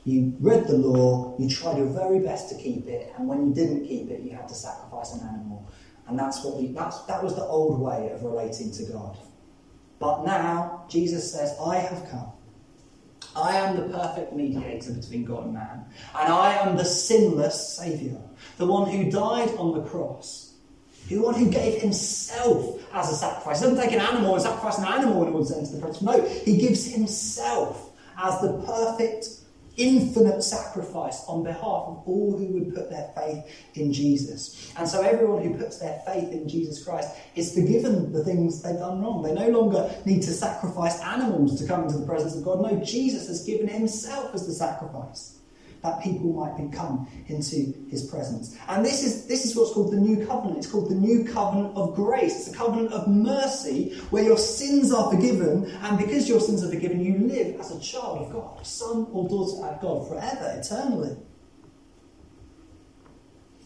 You 0.05 0.35
read 0.41 0.67
the 0.67 0.77
law, 0.77 1.37
you 1.39 1.49
tried 1.49 1.77
your 1.77 1.87
very 1.87 2.21
best 2.21 2.49
to 2.49 2.57
keep 2.57 2.89
it, 2.89 3.13
and 3.17 3.29
when 3.29 3.47
you 3.47 3.55
didn't 3.55 3.87
keep 3.87 4.11
it, 4.11 4.23
you 4.23 4.31
had 4.31 4.49
to 4.49 4.55
sacrifice 4.55 5.13
an 5.13 5.21
animal. 5.29 5.71
And 6.09 6.19
that's 6.19 6.43
what 6.43 6.57
we, 6.57 6.69
that's, 6.69 7.03
that 7.03 7.23
was 7.23 7.37
the 7.37 7.45
old 7.45 7.79
way 7.79 8.11
of 8.11 8.25
relating 8.25 8.73
to 8.73 8.85
God. 8.85 9.17
But 10.01 10.25
now, 10.25 10.85
Jesus 10.89 11.33
says, 11.33 11.55
I 11.65 11.77
have 11.77 12.09
come. 12.11 12.33
I 13.35 13.57
am 13.57 13.77
the 13.77 13.97
perfect 13.97 14.33
mediator 14.33 14.93
between 14.93 15.25
God 15.25 15.45
and 15.45 15.55
man, 15.55 15.85
and 16.19 16.33
I 16.33 16.55
am 16.55 16.77
the 16.77 16.85
sinless 16.85 17.77
Saviour 17.79 18.21
the 18.59 18.67
one 18.67 18.91
who 18.91 19.11
died 19.11 19.51
on 19.57 19.73
the 19.73 19.83
cross, 19.89 20.55
the 21.09 21.19
one 21.19 21.35
who 21.35 21.51
gave 21.51 21.81
himself 21.81 22.81
as 22.93 23.11
a 23.13 23.17
sacrifice. 23.17 23.61
He 23.61 23.67
doesn't 23.67 23.83
take 23.83 23.93
an 23.93 24.01
animal 24.01 24.35
and 24.35 24.43
sacrifice 24.43 24.79
an 24.79 24.85
animal 24.85 25.27
in 25.27 25.33
order 25.33 25.49
to 25.49 25.59
enter 25.59 25.73
the 25.73 25.81
presence. 25.81 26.03
No, 26.03 26.23
he 26.29 26.57
gives 26.59 26.93
himself 26.93 27.91
as 28.17 28.41
the 28.41 28.53
perfect, 28.67 29.27
infinite 29.77 30.43
sacrifice 30.43 31.25
on 31.27 31.43
behalf 31.43 31.63
of 31.63 32.03
all 32.07 32.37
who 32.37 32.47
would 32.49 32.75
put 32.75 32.91
their 32.91 33.11
faith 33.17 33.45
in 33.75 33.93
Jesus. 33.93 34.73
And 34.77 34.89
so 34.89 35.03
everyone 35.03 35.43
who 35.43 35.57
puts 35.57 35.79
their 35.79 36.01
faith 36.07 36.31
in 36.31 36.49
Jesus 36.49 36.85
Christ 36.85 37.15
is 37.35 37.55
forgiven 37.55 38.13
the 38.13 38.25
things 38.25 38.63
they've 38.63 38.77
done 38.77 39.03
wrong. 39.03 39.23
They 39.23 39.35
no 39.35 39.49
longer 39.49 39.95
need 40.05 40.23
to 40.23 40.33
sacrifice 40.33 41.01
animals 41.01 41.61
to 41.61 41.67
come 41.67 41.85
into 41.85 41.99
the 41.99 42.07
presence 42.07 42.37
of 42.37 42.45
God. 42.45 42.61
No, 42.61 42.83
Jesus 42.85 43.29
has 43.29 43.45
given 43.45 43.69
himself 43.69 44.35
as 44.35 44.47
the 44.47 44.53
sacrifice 44.53 45.42
that 45.83 46.01
people 46.03 46.33
might 46.33 46.57
become 46.57 47.09
into 47.27 47.75
his 47.89 48.05
presence. 48.05 48.57
And 48.69 48.85
this 48.85 49.03
is, 49.03 49.27
this 49.27 49.45
is 49.45 49.57
what's 49.57 49.73
called 49.73 49.93
the 49.93 49.97
new 49.97 50.25
covenant. 50.25 50.59
It's 50.59 50.69
called 50.69 50.89
the 50.89 50.95
new 50.95 51.25
covenant 51.25 51.77
of 51.77 51.95
grace. 51.95 52.47
It's 52.47 52.55
a 52.55 52.57
covenant 52.57 52.93
of 52.93 53.09
mercy 53.09 53.95
where 54.11 54.23
your 54.23 54.39
sins 54.39 54.93
are 54.93 55.11
forgiven, 55.11 55.67
and 55.83 55.99
because 55.99 56.29
your 56.29 56.41
sins 56.41 56.63
are 56.65 56.71
forgiven, 56.71 57.05
you 57.05 57.19
live 57.19 57.59
as 57.61 57.73
a 57.73 57.81
child 57.81 58.19
of 58.19 58.33
God, 58.33 58.65
son 58.65 59.09
or 59.13 59.29
daughter 59.29 59.67
of 59.67 59.81
God 59.81 60.09
forever, 60.09 60.55
eternally. 60.57 61.17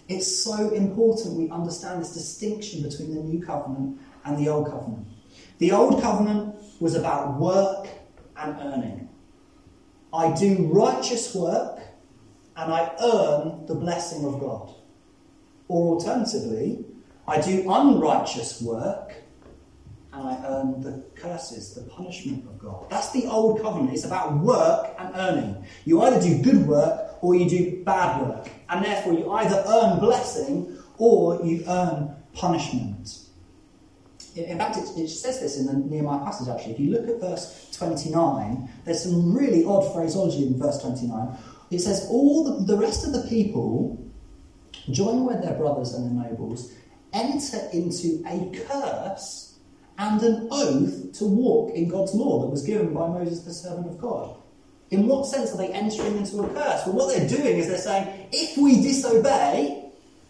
It's 0.09 0.45
so 0.45 0.71
important 0.71 1.35
we 1.35 1.51
understand 1.51 2.01
this 2.01 2.15
distinction 2.15 2.83
between 2.83 3.15
the 3.15 3.21
new 3.21 3.45
covenant 3.45 4.01
and 4.25 4.39
the 4.39 4.49
old 4.49 4.71
covenant. 4.71 5.07
The 5.59 5.73
old 5.73 6.01
covenant 6.01 6.55
was 6.81 6.95
about 6.95 7.39
work 7.39 7.89
and 8.37 8.57
earning. 8.61 9.09
I 10.13 10.33
do 10.35 10.71
righteous 10.73 11.35
work 11.35 11.81
and 12.57 12.73
I 12.73 12.91
earn 13.03 13.67
the 13.67 13.75
blessing 13.75 14.25
of 14.25 14.41
God. 14.41 14.75
Or 15.69 15.95
alternatively, 15.95 16.85
I 17.29 17.41
do 17.41 17.71
unrighteous 17.71 18.63
work 18.63 19.15
and 20.13 20.29
I 20.29 20.43
earn 20.47 20.81
the 20.81 21.05
curses, 21.15 21.75
the 21.75 21.83
punishment 21.83 22.47
of 22.47 22.59
God. 22.59 22.87
That's 22.89 23.13
the 23.13 23.27
old 23.27 23.61
covenant. 23.61 23.93
It's 23.93 24.05
about 24.05 24.39
work 24.39 24.95
and 24.99 25.15
earning. 25.15 25.65
You 25.85 26.03
either 26.03 26.21
do 26.21 26.43
good 26.43 26.67
work 26.67 27.19
or 27.21 27.35
you 27.35 27.49
do 27.49 27.83
bad 27.85 28.23
work. 28.27 28.49
And 28.69 28.85
therefore, 28.85 29.13
you 29.13 29.31
either 29.33 29.63
earn 29.67 29.99
blessing 29.99 30.79
or 30.97 31.45
you 31.45 31.65
earn 31.69 32.17
punishment. 32.33 33.19
In 34.35 34.59
fact, 34.59 34.77
it, 34.77 35.09
says 35.09 35.41
this 35.41 35.59
in 35.59 35.67
the 35.67 35.75
Nehemiah 35.75 36.25
passage 36.25 36.49
actually. 36.49 36.75
If 36.75 36.81
you 36.81 36.91
look 36.91 37.09
at 37.09 37.21
verse 37.21 37.71
29, 37.77 38.69
there's 38.85 39.03
some 39.03 39.35
really 39.35 39.65
odd 39.65 39.93
phraseology 39.95 40.47
in 40.47 40.59
verse 40.59 40.81
29 40.81 41.37
it 41.71 41.81
says, 41.81 42.07
All 42.11 42.45
the, 42.45 42.65
the 42.65 42.79
rest 42.79 43.07
of 43.07 43.13
the 43.13 43.29
people 43.29 44.03
join 44.91 45.25
with 45.25 45.43
their 45.43 45.55
brothers 45.55 45.95
and 45.95 46.07
the 46.07 46.29
nobles, 46.29 46.73
enter 47.13 47.59
into 47.73 48.23
a 48.27 48.51
curse 48.67 49.59
and 49.99 50.23
an 50.23 50.49
oath 50.51 51.13
to 51.15 51.25
walk 51.25 51.75
in 51.75 51.89
God's 51.89 52.15
law 52.15 52.43
that 52.43 52.49
was 52.49 52.63
given 52.63 52.93
by 52.93 53.09
Moses, 53.09 53.41
the 53.41 53.53
servant 53.53 53.89
of 53.89 53.99
God. 53.99 54.37
In 54.91 55.07
what 55.09 55.27
sense 55.27 55.53
are 55.53 55.57
they 55.57 55.73
entering 55.73 56.19
into 56.19 56.43
a 56.43 56.49
curse? 56.49 56.87
Well, 56.87 56.95
what 56.95 57.17
they're 57.17 57.29
doing 57.29 57.59
is 57.59 57.69
they're 57.69 57.79
saying, 57.79 58.29
if 58.33 58.57
we 58.57 58.83
disobey, 58.83 59.86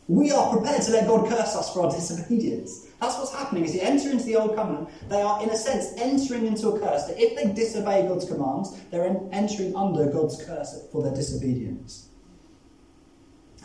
we 0.08 0.30
are 0.30 0.52
prepared 0.52 0.82
to 0.82 0.92
let 0.92 1.06
God 1.06 1.28
curse 1.28 1.56
us 1.56 1.72
for 1.72 1.84
our 1.84 1.90
disobedience. 1.90 2.86
That's 3.00 3.18
what's 3.18 3.34
happening. 3.34 3.64
As 3.64 3.74
you 3.74 3.80
enter 3.80 4.10
into 4.10 4.24
the 4.24 4.36
old 4.36 4.54
covenant, 4.54 4.88
they 5.08 5.20
are, 5.20 5.42
in 5.42 5.50
a 5.50 5.56
sense, 5.56 5.92
entering 5.96 6.46
into 6.46 6.68
a 6.68 6.78
curse. 6.78 7.04
That 7.04 7.20
if 7.20 7.36
they 7.36 7.52
disobey 7.52 8.06
God's 8.06 8.24
commands, 8.24 8.78
they're 8.90 9.04
entering 9.32 9.74
under 9.74 10.06
God's 10.06 10.42
curse 10.44 10.86
for 10.92 11.02
their 11.02 11.14
disobedience. 11.14 12.08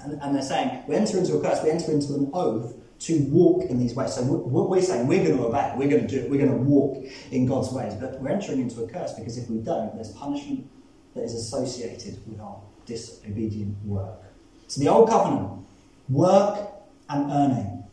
And, 0.04 0.20
and 0.22 0.36
they're 0.36 0.42
saying, 0.42 0.84
we 0.88 0.96
enter 0.96 1.20
into 1.20 1.38
a 1.38 1.42
curse, 1.42 1.64
we 1.64 1.70
enter 1.70 1.92
into 1.92 2.16
an 2.16 2.32
oath 2.34 2.76
to 3.02 3.20
walk 3.30 3.70
in 3.70 3.80
these 3.80 3.94
ways. 3.94 4.14
So 4.14 4.24
we're, 4.24 4.64
we're 4.64 4.82
saying 4.82 5.08
we're 5.08 5.24
going 5.24 5.38
to 5.38 5.46
obey, 5.46 5.74
we're 5.76 5.90
going 5.90 6.08
to 6.08 6.08
do 6.08 6.24
it, 6.24 6.30
we're 6.30 6.44
going 6.44 6.58
to 6.58 6.64
walk 6.64 7.04
in 7.32 7.46
God's 7.46 7.72
ways. 7.72 7.94
But 7.96 8.20
we're 8.20 8.30
entering 8.30 8.62
into 8.62 8.84
a 8.84 8.88
curse 8.88 9.14
because 9.14 9.38
if 9.38 9.50
we 9.50 9.58
don't, 9.58 9.94
there's 9.96 10.12
punishment 10.12 10.70
that 11.16 11.24
is 11.24 11.34
associated 11.34 12.20
with 12.28 12.40
our 12.40 12.62
disobedient 12.86 13.76
work. 13.86 14.22
So 14.68 14.82
the 14.82 14.88
old 14.88 15.10
covenant, 15.10 15.66
work 16.10 16.70
and 17.10 17.32
earning. 17.32 17.84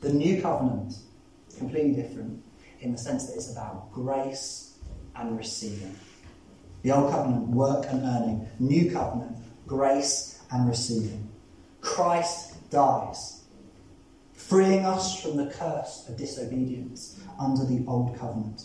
The 0.00 0.12
new 0.12 0.40
covenant, 0.42 0.94
completely 1.56 1.92
different 1.92 2.42
in 2.80 2.92
the 2.92 2.98
sense 2.98 3.26
that 3.26 3.34
it's 3.34 3.50
about 3.50 3.92
grace 3.92 4.78
and 5.16 5.36
receiving. 5.36 5.96
The 6.82 6.92
old 6.92 7.10
covenant, 7.10 7.48
work 7.48 7.86
and 7.88 8.02
earning. 8.04 8.48
New 8.58 8.90
covenant, 8.90 9.36
grace 9.66 10.42
and 10.50 10.68
receiving. 10.68 11.28
Christ 11.80 12.70
dies, 12.70 13.44
freeing 14.34 14.84
us 14.84 15.20
from 15.22 15.36
the 15.36 15.46
curse 15.46 16.06
of 16.08 16.16
disobedience 16.16 17.20
under 17.38 17.64
the 17.64 17.84
old 17.86 18.18
covenant. 18.18 18.64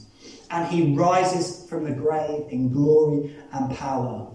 And 0.52 0.68
he 0.68 0.94
rises 0.96 1.66
from 1.70 1.86
the 1.86 1.92
grave 1.92 2.48
in 2.50 2.72
glory 2.72 3.36
and 3.54 3.76
power, 3.78 4.32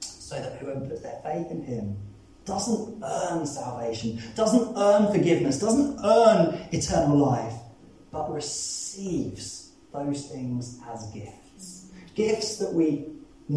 so 0.00 0.36
that 0.36 0.58
whoever 0.58 0.80
puts 0.80 1.00
their 1.00 1.20
faith 1.22 1.50
in 1.50 1.62
him 1.62 1.96
doesn't 2.44 3.02
earn 3.02 3.46
salvation, 3.46 4.22
doesn't 4.34 4.76
earn 4.76 5.12
forgiveness, 5.12 5.58
doesn't 5.58 5.98
earn 6.04 6.68
eternal 6.72 7.16
life, 7.16 7.54
but 8.10 8.32
receives 8.32 9.72
those 9.92 10.26
things 10.26 10.80
as 10.92 11.06
gifts. 11.06 11.90
Gifts 12.14 12.58
that 12.58 12.72
we 12.72 13.06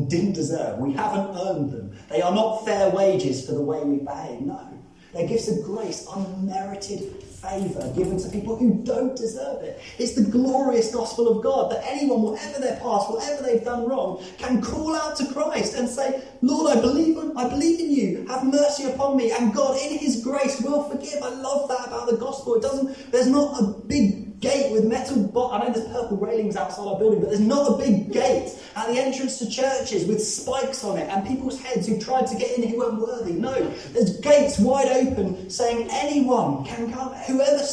didn't 0.08 0.34
deserve. 0.34 0.80
We 0.80 0.93
haven't 0.93 1.36
earned 1.38 1.71
them. 1.71 1.97
They 2.10 2.21
are 2.21 2.34
not 2.34 2.65
fair 2.65 2.89
wages 2.89 3.45
for 3.45 3.54
the 3.54 3.62
way 3.62 3.84
we 3.84 3.97
behave. 3.97 4.41
No. 4.41 4.78
They're 5.13 5.28
gifts 5.28 5.48
of 5.48 5.63
grace, 5.63 6.08
unmerited 6.13 7.24
favour 7.24 7.91
given 7.96 8.17
to 8.17 8.30
people 8.30 8.56
who 8.56 8.84
don't 8.84 9.15
deserve 9.15 9.62
it. 9.63 9.80
It's 9.98 10.13
the 10.13 10.24
glorious 10.24 10.93
gospel 10.93 11.28
of 11.28 11.43
God 11.43 11.72
that 11.72 11.84
anyone, 11.86 12.22
whatever 12.22 12.60
their 12.60 12.78
past, 12.78 13.10
whatever 13.12 13.43
they've 13.43 13.63
done 13.63 13.88
wrong, 13.88 14.24
can 14.38 14.62
call 14.62 14.96
out 14.96 15.15
to 15.17 15.26
Christ 15.32 15.76
and 15.76 15.88
say, 15.88 16.22
Lord, 16.41 16.78
I 16.78 16.82
believe 16.82 17.17
I 17.38 17.48
believe 17.48 17.80
in 17.80 17.91
you. 17.91 18.26
Have 18.28 18.43
mercy 18.43 18.86
upon 18.86 19.15
me. 19.15 19.32
And 19.32 19.54
God, 19.54 19.80
in 19.80 19.98
his 19.98 20.24
grace, 20.24 20.60
will 20.62 20.89
forgive. 20.89 21.22
I 21.22 21.30
love 21.30 21.70
that 21.70 21.88
about 21.88 22.10
the 22.10 22.17
gospel. 22.17 22.56
It 22.56 22.63
doesn't, 22.63 23.12
there's 23.12 23.28
not 23.28 23.62
a 23.62 23.65
big 23.86 24.27
gate 24.39 24.71
with 24.71 24.86
metal. 24.86 25.32
I 25.52 25.60
know 25.60 25.73
there's 25.73 25.88
purple 25.88 26.17
railings 26.17 26.56
outside 26.56 26.88
our 26.88 26.97
building, 26.97 27.19
but 27.19 27.30
there's 27.30 27.39
not 27.39 27.73
a 27.73 27.78
big 27.78 28.12
gate 28.12 28.54
at 28.76 28.88
the 28.88 29.00
entrance 29.00 29.39
to 29.39 29.50
churches 29.50 30.06
with 30.06 30.23
spikes 30.23 30.84
on 30.84 30.97
it 30.97 31.10
and 31.10 31.28
people's 31.28 31.60
heads 31.62 31.88
who 31.88 32.00
tried 32.00 32.28
to 32.28 32.36
get 32.36 32.58
in 32.58 32.67
who 32.67 32.78
weren't 32.78 33.00
worthy. 33.00 33.34
No, 33.34 33.54
there's 33.93 34.19
gates 34.19 34.60
wide 34.60 34.89
open 34.89 35.50
saying 35.50 35.88
anyone 35.91 36.65
can 36.65 36.91
come. 36.91 37.13
Whoever 37.13 37.63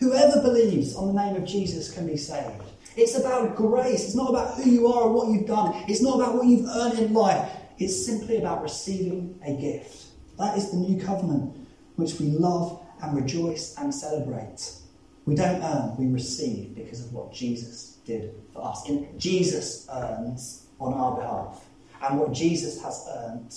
whoever 0.00 0.42
believes 0.42 0.94
on 0.94 1.14
the 1.14 1.22
name 1.22 1.36
of 1.36 1.44
Jesus 1.44 1.92
can 1.92 2.06
be 2.06 2.16
saved. 2.16 2.62
It's 2.96 3.18
about 3.18 3.56
grace. 3.56 4.04
It's 4.04 4.14
not 4.14 4.30
about 4.30 4.54
who 4.56 4.70
you 4.70 4.86
are 4.86 5.04
or 5.04 5.12
what 5.12 5.28
you've 5.28 5.46
done. 5.46 5.84
It's 5.88 6.02
not 6.02 6.16
about 6.16 6.34
what 6.34 6.46
you've 6.46 6.68
earned 6.68 6.98
in 6.98 7.14
life. 7.14 7.50
It's 7.78 8.04
simply 8.04 8.36
about 8.36 8.62
receiving 8.62 9.40
a 9.44 9.54
gift. 9.54 10.06
That 10.38 10.56
is 10.58 10.70
the 10.70 10.76
new 10.76 11.02
covenant, 11.02 11.56
which 11.96 12.20
we 12.20 12.26
love 12.26 12.80
and 13.02 13.16
rejoice 13.16 13.74
and 13.78 13.94
celebrate. 13.94 14.81
We 15.24 15.34
don't 15.34 15.62
earn, 15.62 15.96
we 15.96 16.06
receive 16.06 16.74
because 16.74 17.04
of 17.04 17.12
what 17.12 17.32
Jesus 17.32 17.98
did 18.04 18.34
for 18.52 18.64
us. 18.66 18.88
In, 18.88 19.08
Jesus 19.18 19.86
earns 19.92 20.66
on 20.80 20.94
our 20.94 21.16
behalf. 21.16 21.64
And 22.02 22.18
what 22.18 22.32
Jesus 22.32 22.82
has 22.82 23.06
earned, 23.08 23.54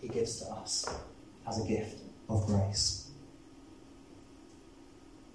he 0.00 0.08
gives 0.08 0.40
to 0.40 0.46
us 0.46 0.86
as 1.46 1.64
a 1.64 1.68
gift 1.68 2.00
of 2.28 2.44
grace. 2.46 3.10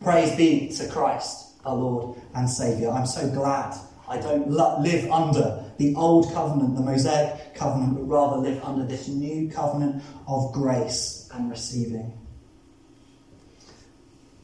Praise 0.01 0.35
be 0.35 0.69
to 0.75 0.87
Christ, 0.89 1.53
our 1.65 1.75
Lord 1.75 2.19
and 2.35 2.49
Saviour. 2.49 2.91
I'm 2.91 3.05
so 3.07 3.29
glad 3.29 3.75
I 4.07 4.17
don't 4.17 4.49
live 4.49 5.09
under 5.09 5.63
the 5.77 5.95
old 5.95 6.31
covenant, 6.33 6.75
the 6.75 6.81
Mosaic 6.81 7.55
covenant, 7.55 7.95
but 7.95 8.03
rather 8.03 8.37
live 8.37 8.63
under 8.63 8.85
this 8.85 9.07
new 9.07 9.49
covenant 9.49 10.03
of 10.27 10.51
grace 10.53 11.29
and 11.33 11.49
receiving. 11.49 12.13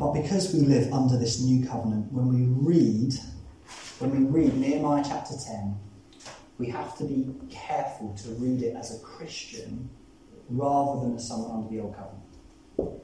But 0.01 0.13
because 0.13 0.51
we 0.51 0.61
live 0.61 0.91
under 0.91 1.15
this 1.15 1.41
new 1.41 1.63
covenant, 1.63 2.11
when 2.11 2.27
we 2.29 2.47
read, 2.47 3.13
when 3.99 4.09
we 4.09 4.41
read 4.41 4.57
Nehemiah 4.57 5.03
chapter 5.07 5.35
10, 5.35 5.77
we 6.57 6.69
have 6.69 6.97
to 6.97 7.03
be 7.03 7.31
careful 7.51 8.17
to 8.23 8.29
read 8.29 8.63
it 8.63 8.75
as 8.75 8.99
a 8.99 8.99
Christian 9.03 9.91
rather 10.49 11.01
than 11.01 11.15
as 11.17 11.27
someone 11.27 11.51
under 11.51 11.69
the 11.69 11.81
old 11.81 11.95
covenant. 11.95 13.03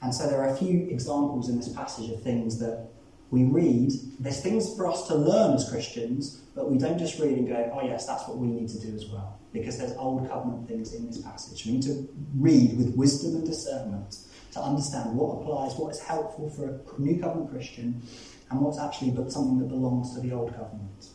And 0.00 0.14
so 0.14 0.26
there 0.26 0.40
are 0.40 0.48
a 0.48 0.56
few 0.56 0.88
examples 0.88 1.50
in 1.50 1.58
this 1.58 1.68
passage 1.68 2.08
of 2.08 2.22
things 2.22 2.58
that 2.60 2.88
we 3.30 3.44
read. 3.44 3.92
There's 4.18 4.40
things 4.40 4.74
for 4.74 4.86
us 4.86 5.06
to 5.08 5.14
learn 5.14 5.54
as 5.54 5.68
Christians, 5.68 6.40
but 6.54 6.70
we 6.70 6.78
don't 6.78 6.98
just 6.98 7.20
read 7.20 7.36
and 7.36 7.46
go, 7.46 7.70
oh, 7.74 7.86
yes, 7.86 8.06
that's 8.06 8.26
what 8.26 8.38
we 8.38 8.46
need 8.46 8.70
to 8.70 8.78
do 8.78 8.94
as 8.94 9.04
well. 9.04 9.38
Because 9.52 9.76
there's 9.76 9.92
old 9.98 10.26
covenant 10.30 10.66
things 10.66 10.94
in 10.94 11.06
this 11.06 11.20
passage. 11.20 11.66
We 11.66 11.72
need 11.72 11.82
to 11.82 12.08
read 12.38 12.78
with 12.78 12.96
wisdom 12.96 13.34
and 13.36 13.44
discernment 13.44 14.16
to 14.54 14.60
understand 14.60 15.16
what 15.16 15.40
applies, 15.40 15.74
what 15.74 15.90
is 15.90 16.00
helpful 16.00 16.48
for 16.48 16.68
a 16.68 17.00
new 17.00 17.20
covenant 17.20 17.50
Christian, 17.50 18.02
and 18.50 18.60
what's 18.60 18.78
actually 18.78 19.14
something 19.28 19.58
that 19.58 19.68
belongs 19.68 20.14
to 20.14 20.20
the 20.20 20.32
old 20.32 20.54
covenant. 20.54 21.08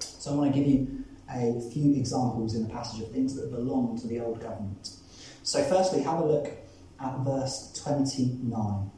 So 0.00 0.32
I 0.32 0.36
want 0.36 0.54
to 0.54 0.60
give 0.60 0.68
you 0.68 1.04
a 1.28 1.60
few 1.72 1.94
examples 1.96 2.54
in 2.54 2.68
the 2.68 2.72
passage 2.72 3.02
of 3.02 3.10
things 3.10 3.34
that 3.34 3.50
belong 3.50 3.98
to 4.00 4.06
the 4.06 4.20
old 4.20 4.40
covenant. 4.40 4.90
So, 5.42 5.62
firstly, 5.64 6.02
have 6.02 6.20
a 6.20 6.24
look 6.24 6.52
at 7.00 7.18
verse 7.20 7.72
29. 7.82 8.90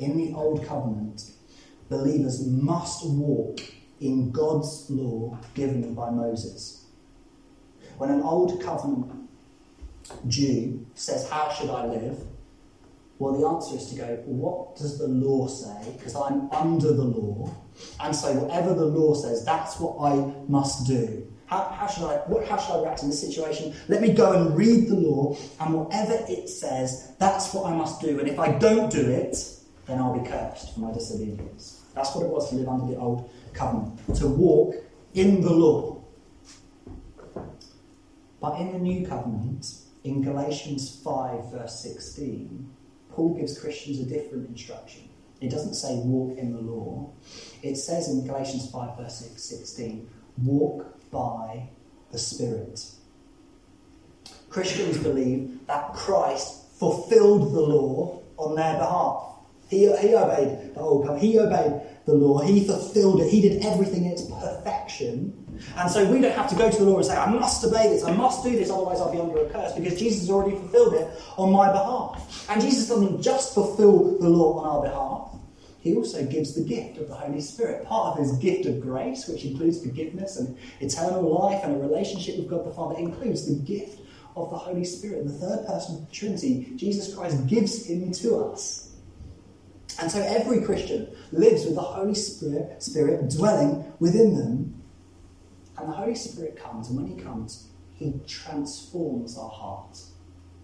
In 0.00 0.16
the 0.16 0.34
old 0.34 0.66
covenant, 0.66 1.30
believers 1.88 2.44
must 2.44 3.06
walk 3.06 3.60
in 4.00 4.32
God's 4.32 4.90
law 4.90 5.38
given 5.54 5.94
by 5.94 6.10
Moses. 6.10 6.86
When 7.98 8.10
an 8.10 8.22
old 8.22 8.60
covenant 8.60 9.28
Jew 10.26 10.86
says, 10.94 11.28
How 11.28 11.52
should 11.52 11.70
I 11.70 11.86
live? 11.86 12.18
Well, 13.20 13.38
the 13.38 13.46
answer 13.46 13.76
is 13.76 13.90
to 13.90 13.96
go, 13.96 14.22
what 14.24 14.76
does 14.76 14.98
the 14.98 15.06
law 15.06 15.46
say? 15.46 15.92
Because 15.92 16.16
I'm 16.16 16.50
under 16.52 16.94
the 16.94 17.04
law. 17.04 17.54
And 18.00 18.16
so 18.16 18.32
whatever 18.32 18.72
the 18.72 18.86
law 18.86 19.12
says, 19.12 19.44
that's 19.44 19.78
what 19.78 20.00
I 20.00 20.32
must 20.48 20.86
do. 20.86 21.30
How, 21.44 21.64
how, 21.64 21.86
should 21.86 22.04
I, 22.04 22.16
what, 22.28 22.48
how 22.48 22.56
should 22.56 22.72
I 22.76 22.82
react 22.82 23.02
in 23.02 23.10
this 23.10 23.20
situation? 23.20 23.74
Let 23.88 24.00
me 24.00 24.14
go 24.14 24.32
and 24.32 24.56
read 24.56 24.88
the 24.88 24.94
law, 24.94 25.36
and 25.60 25.74
whatever 25.74 26.14
it 26.30 26.48
says, 26.48 27.12
that's 27.18 27.52
what 27.52 27.70
I 27.70 27.76
must 27.76 28.00
do. 28.00 28.18
And 28.20 28.26
if 28.26 28.38
I 28.38 28.52
don't 28.52 28.90
do 28.90 29.10
it, 29.10 29.36
then 29.84 29.98
I'll 29.98 30.18
be 30.18 30.26
cursed 30.26 30.72
for 30.72 30.80
my 30.80 30.90
disobedience. 30.90 31.82
That's 31.94 32.14
what 32.14 32.24
it 32.24 32.30
was 32.30 32.48
to 32.48 32.56
live 32.56 32.68
under 32.68 32.86
the 32.86 32.98
old 32.98 33.30
covenant, 33.52 34.16
to 34.16 34.28
walk 34.28 34.76
in 35.12 35.42
the 35.42 35.52
law. 35.52 36.02
But 38.40 38.58
in 38.60 38.72
the 38.72 38.78
new 38.78 39.06
covenant, 39.06 39.74
in 40.04 40.22
Galatians 40.22 40.98
5, 41.04 41.52
verse 41.52 41.80
16, 41.80 42.76
Paul 43.12 43.34
gives 43.34 43.58
Christians 43.58 44.00
a 44.00 44.04
different 44.04 44.48
instruction. 44.48 45.08
It 45.40 45.50
doesn't 45.50 45.74
say 45.74 45.96
walk 45.96 46.36
in 46.38 46.52
the 46.52 46.60
law. 46.60 47.12
It 47.62 47.76
says 47.76 48.08
in 48.08 48.26
Galatians 48.26 48.70
5, 48.70 48.98
verse 48.98 49.32
16, 49.36 50.08
walk 50.42 51.10
by 51.10 51.70
the 52.12 52.18
Spirit. 52.18 52.84
Christians 54.50 54.98
believe 54.98 55.66
that 55.66 55.94
Christ 55.94 56.72
fulfilled 56.78 57.54
the 57.54 57.60
law 57.60 58.22
on 58.36 58.56
their 58.56 58.74
behalf. 58.74 59.36
He, 59.68 59.80
he 59.98 60.14
obeyed 60.14 60.74
the 60.74 60.80
old 60.80 61.06
covenant. 61.06 61.22
He 61.22 61.38
obeyed 61.38 61.82
the 62.04 62.14
law. 62.14 62.40
He 62.40 62.66
fulfilled 62.66 63.20
it. 63.20 63.30
He 63.30 63.40
did 63.40 63.64
everything 63.64 64.04
in 64.04 64.12
its 64.12 64.22
perfection. 64.22 65.39
And 65.76 65.90
so 65.90 66.10
we 66.10 66.20
don't 66.20 66.34
have 66.34 66.48
to 66.50 66.56
go 66.56 66.70
to 66.70 66.76
the 66.76 66.84
law 66.84 66.96
and 66.96 67.06
say, 67.06 67.16
I 67.16 67.30
must 67.30 67.64
obey 67.64 67.88
this, 67.88 68.04
I 68.04 68.12
must 68.12 68.44
do 68.44 68.50
this, 68.50 68.70
otherwise 68.70 69.00
I'll 69.00 69.12
be 69.12 69.20
under 69.20 69.44
a 69.44 69.50
curse, 69.50 69.72
because 69.74 69.98
Jesus 69.98 70.20
has 70.20 70.30
already 70.30 70.56
fulfilled 70.56 70.94
it 70.94 71.08
on 71.36 71.52
my 71.52 71.70
behalf. 71.70 72.46
And 72.50 72.60
Jesus 72.60 72.88
doesn't 72.88 73.22
just 73.22 73.54
fulfill 73.54 74.18
the 74.18 74.28
law 74.28 74.60
on 74.60 74.68
our 74.68 74.82
behalf, 74.82 75.30
he 75.80 75.94
also 75.94 76.24
gives 76.26 76.54
the 76.54 76.62
gift 76.62 76.98
of 76.98 77.08
the 77.08 77.14
Holy 77.14 77.40
Spirit. 77.40 77.86
Part 77.86 78.12
of 78.12 78.24
his 78.24 78.36
gift 78.38 78.66
of 78.66 78.80
grace, 78.80 79.26
which 79.26 79.44
includes 79.44 79.82
forgiveness 79.82 80.36
and 80.36 80.56
eternal 80.80 81.22
life 81.22 81.64
and 81.64 81.74
a 81.74 81.78
relationship 81.78 82.36
with 82.36 82.48
God 82.48 82.66
the 82.66 82.70
Father, 82.70 82.98
includes 82.98 83.46
the 83.46 83.64
gift 83.64 84.00
of 84.36 84.50
the 84.50 84.58
Holy 84.58 84.84
Spirit. 84.84 85.26
The 85.26 85.32
third 85.32 85.66
person 85.66 85.96
of 85.96 86.06
the 86.06 86.14
Trinity, 86.14 86.72
Jesus 86.76 87.14
Christ, 87.14 87.46
gives 87.46 87.86
him 87.86 88.12
to 88.12 88.44
us. 88.44 88.90
And 89.98 90.10
so 90.10 90.20
every 90.20 90.62
Christian 90.62 91.08
lives 91.32 91.64
with 91.64 91.74
the 91.74 91.80
Holy 91.80 92.14
Spirit, 92.14 92.82
Spirit 92.82 93.30
dwelling 93.30 93.90
within 94.00 94.36
them 94.36 94.79
and 95.80 95.90
the 95.90 95.96
Holy 95.96 96.14
Spirit 96.14 96.56
comes, 96.56 96.88
and 96.88 96.96
when 96.96 97.06
He 97.06 97.22
comes, 97.22 97.68
He 97.94 98.20
transforms 98.26 99.36
our 99.38 99.50
hearts. 99.50 100.12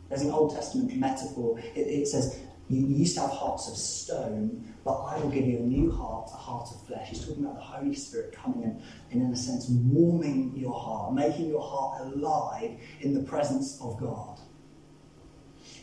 There's 0.09 0.23
an 0.23 0.31
Old 0.31 0.55
Testament 0.55 0.95
metaphor. 0.97 1.59
It, 1.59 1.81
it 1.81 2.09
says, 2.09 2.39
you, 2.69 2.87
you 2.87 2.97
used 2.97 3.15
to 3.17 3.23
have 3.23 3.31
hearts 3.31 3.69
of 3.69 3.77
stone, 3.77 4.75
but 4.85 4.95
I 5.03 5.19
will 5.19 5.31
give 5.31 5.47
you 5.47 5.59
a 5.59 5.63
new 5.63 5.91
heart, 5.91 6.31
a 6.33 6.37
heart 6.37 6.69
of 6.73 6.87
flesh. 6.87 7.11
He's 7.11 7.27
talking 7.27 7.45
about 7.45 7.57
the 7.57 7.63
Holy 7.63 7.95
Spirit 7.95 8.33
coming 8.33 8.63
in, 8.63 8.83
and 9.11 9.23
in 9.23 9.33
a 9.33 9.37
sense, 9.37 9.69
warming 9.69 10.53
your 10.57 10.79
heart, 10.79 11.15
making 11.15 11.49
your 11.49 11.63
heart 11.63 12.03
alive 12.03 12.79
in 13.01 13.15
the 13.15 13.23
presence 13.23 13.81
of 13.81 13.99
God. 14.01 14.41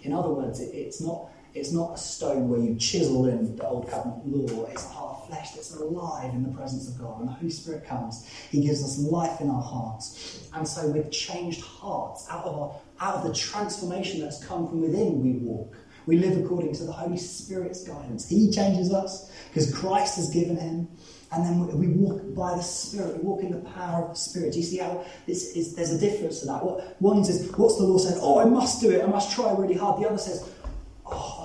In 0.04 0.14
other 0.14 0.30
words, 0.30 0.60
it, 0.60 0.74
it's, 0.74 1.02
not, 1.02 1.30
it's 1.54 1.72
not 1.72 1.94
a 1.94 1.98
stone 1.98 2.50
where 2.50 2.60
you 2.60 2.76
chisel 2.76 3.28
in 3.28 3.56
the 3.56 3.68
old 3.68 3.90
covenant 3.90 4.26
law, 4.26 4.66
it's 4.66 4.86
a 4.86 4.90
heart 4.90 5.20
of 5.20 5.28
flesh 5.28 5.52
that's 5.52 5.76
alive 5.76 6.34
in 6.34 6.44
the 6.44 6.50
presence 6.50 6.90
of 6.90 6.98
God. 7.00 7.20
When 7.20 7.28
the 7.28 7.34
Holy 7.34 7.52
Spirit 7.52 7.86
comes, 7.86 8.28
He 8.50 8.62
gives 8.62 8.84
us 8.84 8.98
life 8.98 9.40
in 9.40 9.50
our 9.50 9.62
hearts. 9.62 10.48
And 10.54 10.68
so, 10.68 10.88
with 10.90 11.12
changed 11.12 11.62
hearts, 11.62 12.28
out 12.30 12.46
of, 12.46 12.60
our, 12.60 12.76
out 13.00 13.16
of 13.16 13.24
the 13.24 13.34
transformation 13.34 14.22
that's 14.22 14.44
come 14.44 14.68
from 14.68 14.82
within, 14.82 15.22
we 15.22 15.34
walk. 15.34 15.76
We 16.06 16.18
live 16.18 16.44
according 16.44 16.74
to 16.76 16.84
the 16.84 16.92
Holy 16.92 17.18
Spirit's 17.18 17.84
guidance. 17.84 18.28
He 18.28 18.52
changes 18.52 18.92
us 18.92 19.32
because 19.50 19.74
Christ 19.74 20.18
has 20.18 20.30
given 20.30 20.58
Him. 20.58 20.88
And 21.32 21.44
then 21.44 21.80
we 21.80 21.88
walk 21.88 22.22
by 22.36 22.56
the 22.56 22.62
Spirit. 22.62 23.18
We 23.18 23.24
walk 23.24 23.42
in 23.42 23.52
the 23.52 23.70
power 23.72 24.04
of 24.04 24.10
the 24.12 24.20
Spirit. 24.20 24.54
Do 24.54 24.60
you 24.60 24.66
see 24.66 24.78
how 24.78 25.04
this 25.26 25.56
is, 25.56 25.74
there's 25.76 25.92
a 25.92 25.98
difference 25.98 26.42
to 26.42 26.46
that? 26.48 26.64
What, 26.64 27.02
one 27.02 27.24
says, 27.24 27.52
What's 27.56 27.78
the 27.78 27.84
law 27.84 27.98
saying? 27.98 28.20
Oh, 28.22 28.40
I 28.40 28.46
must 28.46 28.82
do 28.82 28.92
it. 28.92 29.04
I 29.04 29.08
must 29.08 29.34
try 29.34 29.52
really 29.54 29.76
hard. 29.76 30.02
The 30.02 30.08
other 30.08 30.18
says, 30.18 30.48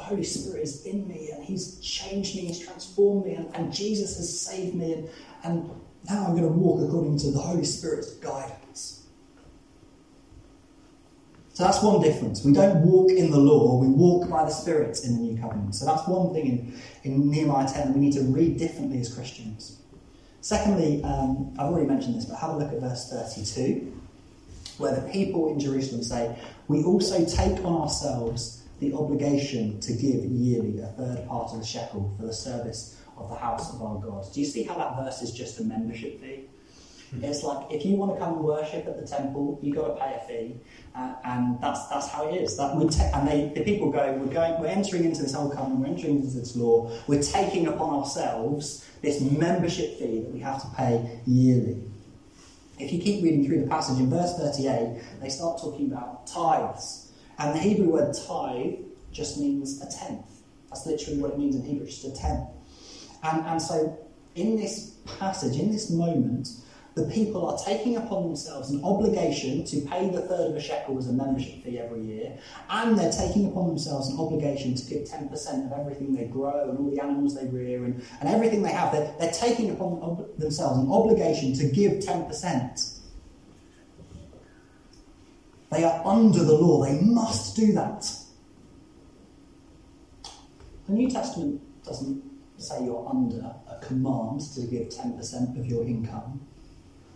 Holy 0.08 0.24
Spirit 0.24 0.62
is 0.62 0.86
in 0.86 1.06
me 1.06 1.30
and 1.32 1.44
He's 1.44 1.78
changed 1.80 2.34
me, 2.34 2.46
He's 2.46 2.60
transformed 2.60 3.26
me, 3.26 3.34
and, 3.34 3.54
and 3.54 3.72
Jesus 3.72 4.16
has 4.16 4.40
saved 4.40 4.74
me. 4.74 4.92
And, 4.94 5.08
and 5.44 5.70
now 6.08 6.26
I'm 6.26 6.36
going 6.36 6.42
to 6.42 6.48
walk 6.48 6.80
according 6.80 7.18
to 7.18 7.30
the 7.30 7.38
Holy 7.38 7.64
Spirit's 7.64 8.14
guidance. 8.14 9.06
So 11.52 11.64
that's 11.64 11.82
one 11.82 12.00
difference. 12.00 12.44
We 12.44 12.52
don't 12.52 12.86
walk 12.86 13.10
in 13.10 13.30
the 13.30 13.38
law, 13.38 13.80
we 13.80 13.88
walk 13.88 14.30
by 14.30 14.44
the 14.44 14.50
Spirit 14.50 15.04
in 15.04 15.16
the 15.16 15.20
new 15.20 15.40
covenant. 15.40 15.74
So 15.74 15.84
that's 15.84 16.06
one 16.06 16.32
thing 16.32 16.46
in, 16.46 17.12
in 17.12 17.30
Nehemiah 17.30 17.68
10 17.68 17.88
that 17.88 17.94
we 17.94 18.00
need 18.00 18.12
to 18.14 18.22
read 18.22 18.58
differently 18.58 19.00
as 19.00 19.12
Christians. 19.12 19.80
Secondly, 20.40 21.02
um, 21.02 21.52
I've 21.58 21.66
already 21.66 21.86
mentioned 21.86 22.14
this, 22.14 22.24
but 22.24 22.36
have 22.36 22.50
a 22.50 22.56
look 22.56 22.72
at 22.72 22.80
verse 22.80 23.10
32, 23.10 23.92
where 24.78 24.94
the 24.94 25.10
people 25.10 25.50
in 25.50 25.58
Jerusalem 25.58 26.02
say, 26.02 26.38
We 26.68 26.84
also 26.84 27.24
take 27.24 27.62
on 27.64 27.82
ourselves 27.82 28.57
the 28.80 28.92
obligation 28.94 29.80
to 29.80 29.92
give 29.92 30.24
yearly 30.24 30.80
a 30.80 30.86
third 30.86 31.26
part 31.28 31.52
of 31.52 31.60
the 31.60 31.66
shekel 31.66 32.14
for 32.16 32.26
the 32.26 32.32
service 32.32 33.00
of 33.16 33.28
the 33.28 33.36
house 33.36 33.74
of 33.74 33.82
our 33.82 33.98
God. 33.98 34.24
Do 34.32 34.40
you 34.40 34.46
see 34.46 34.62
how 34.62 34.76
that 34.76 34.96
verse 34.96 35.22
is 35.22 35.32
just 35.32 35.58
a 35.60 35.64
membership 35.64 36.20
fee? 36.20 36.44
Hmm. 37.10 37.24
It's 37.24 37.42
like 37.42 37.72
if 37.72 37.84
you 37.84 37.96
want 37.96 38.14
to 38.14 38.18
come 38.18 38.34
and 38.34 38.44
worship 38.44 38.86
at 38.86 39.00
the 39.00 39.06
temple, 39.06 39.58
you 39.62 39.74
got 39.74 39.88
to 39.88 39.94
pay 39.94 40.14
a 40.14 40.28
fee, 40.28 40.60
uh, 40.94 41.14
and 41.24 41.60
that's 41.60 41.88
that's 41.88 42.08
how 42.08 42.28
it 42.28 42.34
is. 42.42 42.56
That 42.56 42.76
we 42.76 42.88
ta- 42.88 43.10
and 43.14 43.26
they, 43.26 43.52
the 43.54 43.64
people 43.64 43.90
go, 43.90 44.12
we're 44.12 44.32
going, 44.32 44.60
we're 44.60 44.66
entering 44.66 45.04
into 45.04 45.22
this 45.22 45.32
whole 45.32 45.50
covenant, 45.50 45.80
we're 45.80 45.86
entering 45.86 46.16
into 46.16 46.36
this 46.36 46.54
law, 46.54 46.92
we're 47.06 47.22
taking 47.22 47.66
upon 47.66 47.98
ourselves 48.00 48.86
this 49.00 49.20
membership 49.20 49.98
fee 49.98 50.20
that 50.20 50.32
we 50.32 50.40
have 50.40 50.60
to 50.60 50.68
pay 50.76 51.20
yearly. 51.26 51.82
If 52.78 52.92
you 52.92 53.00
keep 53.00 53.24
reading 53.24 53.44
through 53.46 53.62
the 53.62 53.66
passage 53.66 53.98
in 53.98 54.08
verse 54.10 54.36
38, 54.36 55.02
they 55.20 55.28
start 55.28 55.60
talking 55.60 55.90
about 55.90 56.26
tithes. 56.26 57.07
And 57.38 57.54
the 57.54 57.60
Hebrew 57.60 57.90
word 57.90 58.14
tithe 58.14 58.74
just 59.12 59.38
means 59.38 59.80
a 59.80 59.86
tenth. 59.90 60.26
That's 60.68 60.86
literally 60.86 61.20
what 61.20 61.32
it 61.32 61.38
means 61.38 61.56
in 61.56 61.64
Hebrew, 61.64 61.86
just 61.86 62.04
a 62.04 62.12
tenth. 62.12 62.48
And, 63.22 63.44
and 63.46 63.62
so 63.62 63.98
in 64.34 64.56
this 64.56 64.96
passage, 65.18 65.58
in 65.58 65.72
this 65.72 65.90
moment, 65.90 66.48
the 66.94 67.04
people 67.04 67.46
are 67.48 67.58
taking 67.64 67.96
upon 67.96 68.24
themselves 68.24 68.70
an 68.70 68.82
obligation 68.84 69.64
to 69.64 69.80
pay 69.82 70.10
the 70.10 70.20
third 70.22 70.50
of 70.50 70.56
a 70.56 70.60
shekel 70.60 70.98
as 70.98 71.08
a 71.08 71.12
membership 71.12 71.62
fee 71.62 71.78
every 71.78 72.02
year, 72.02 72.36
and 72.70 72.98
they're 72.98 73.12
taking 73.12 73.46
upon 73.46 73.68
themselves 73.68 74.08
an 74.08 74.18
obligation 74.18 74.74
to 74.74 74.84
give 74.86 75.06
10% 75.06 75.66
of 75.66 75.78
everything 75.78 76.14
they 76.14 76.24
grow 76.24 76.68
and 76.70 76.78
all 76.78 76.90
the 76.90 77.00
animals 77.00 77.36
they 77.36 77.46
rear 77.46 77.84
and, 77.84 78.02
and 78.20 78.28
everything 78.28 78.62
they 78.62 78.72
have. 78.72 78.90
They're, 78.92 79.14
they're 79.20 79.32
taking 79.32 79.70
upon 79.70 80.26
themselves 80.38 80.78
an 80.80 80.90
obligation 80.90 81.54
to 81.54 81.68
give 81.68 82.02
10%. 82.02 82.97
They 85.70 85.84
are 85.84 86.06
under 86.06 86.44
the 86.44 86.54
law, 86.54 86.84
they 86.84 87.00
must 87.00 87.56
do 87.56 87.72
that. 87.72 88.10
The 90.86 90.94
New 90.94 91.10
Testament 91.10 91.60
doesn't 91.84 92.22
say 92.56 92.84
you're 92.84 93.06
under 93.08 93.54
a 93.70 93.78
command 93.82 94.40
to 94.54 94.62
give 94.62 94.88
10% 94.88 95.58
of 95.58 95.66
your 95.66 95.84
income. 95.84 96.40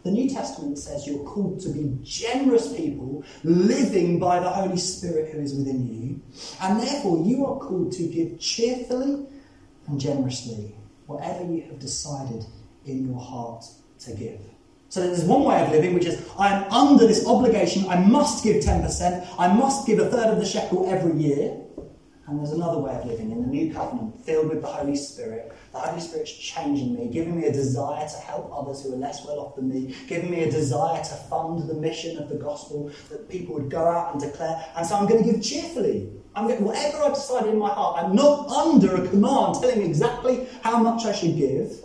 The 0.03 0.11
New 0.11 0.29
Testament 0.29 0.79
says 0.79 1.07
you're 1.07 1.25
called 1.25 1.61
to 1.61 1.69
be 1.69 1.97
generous 2.03 2.75
people 2.77 3.25
living 3.45 4.19
by 4.19 4.41
the 4.41 4.51
Holy 4.51 4.77
Spirit 4.77 5.33
who 5.33 5.41
is 5.41 5.55
within 5.55 5.87
you, 5.87 6.21
and 6.61 6.81
therefore 6.81 7.25
you 7.25 7.47
are 7.47 7.59
called 7.59 7.93
to 7.93 8.09
give 8.09 8.39
cheerfully 8.41 9.27
and 9.87 10.01
generously 10.01 10.75
whatever 11.07 11.45
you 11.45 11.63
have 11.63 11.79
decided 11.79 12.45
in 12.85 13.07
your 13.07 13.21
heart 13.21 13.65
to 14.01 14.15
give. 14.15 14.41
So 14.93 15.01
there's 15.01 15.25
one 15.25 15.45
way 15.45 15.59
of 15.65 15.71
living, 15.71 15.95
which 15.95 16.05
is 16.05 16.23
I 16.39 16.53
am 16.53 16.71
under 16.71 17.07
this 17.07 17.27
obligation, 17.27 17.89
I 17.89 17.97
must 17.97 18.45
give 18.45 18.63
10%, 18.63 19.27
I 19.39 19.51
must 19.51 19.87
give 19.87 19.99
a 19.99 20.11
third 20.11 20.27
of 20.27 20.39
the 20.39 20.45
shekel 20.45 20.87
every 20.87 21.19
year. 21.19 21.57
And 22.27 22.39
there's 22.39 22.53
another 22.53 22.79
way 22.79 22.95
of 22.97 23.07
living 23.07 23.31
in 23.31 23.41
the 23.41 23.49
new 23.49 23.73
covenant, 23.73 24.23
filled 24.23 24.51
with 24.51 24.61
the 24.61 24.67
Holy 24.67 24.95
Spirit. 24.95 25.51
The 25.73 25.79
Holy 25.79 25.99
Spirit's 25.99 26.35
changing 26.35 26.95
me, 26.95 27.09
giving 27.09 27.41
me 27.41 27.47
a 27.47 27.53
desire 27.53 28.07
to 28.07 28.17
help 28.19 28.53
others 28.55 28.83
who 28.83 28.93
are 28.93 28.97
less 28.97 29.25
well 29.25 29.41
off 29.41 29.57
than 29.57 29.71
me, 29.71 29.97
giving 30.09 30.31
me 30.31 30.43
a 30.43 30.51
desire 30.51 31.03
to 31.03 31.15
fund 31.31 31.67
the 31.71 31.75
mission 31.75 32.19
of 32.19 32.29
the 32.29 32.37
gospel 32.37 32.93
that 33.09 33.31
people 33.31 33.55
would 33.55 33.71
go 33.71 33.89
out 33.89 34.13
and 34.13 34.21
declare. 34.21 34.63
And 34.77 34.87
so 34.87 34.97
I'm 34.97 35.07
going 35.07 35.25
to 35.25 35.33
give 35.33 35.43
cheerfully. 35.43 36.11
I'm 36.35 36.49
going, 36.49 36.63
whatever 36.63 36.99
I've 36.99 37.15
decided 37.15 37.49
in 37.49 37.59
my 37.59 37.71
heart, 37.71 38.05
I'm 38.05 38.15
not 38.15 38.47
under 38.51 38.95
a 38.97 39.09
command 39.09 39.55
telling 39.55 39.79
me 39.79 39.87
exactly 39.87 40.47
how 40.63 40.77
much 40.83 41.07
I 41.07 41.13
should 41.13 41.39
give. 41.39 41.83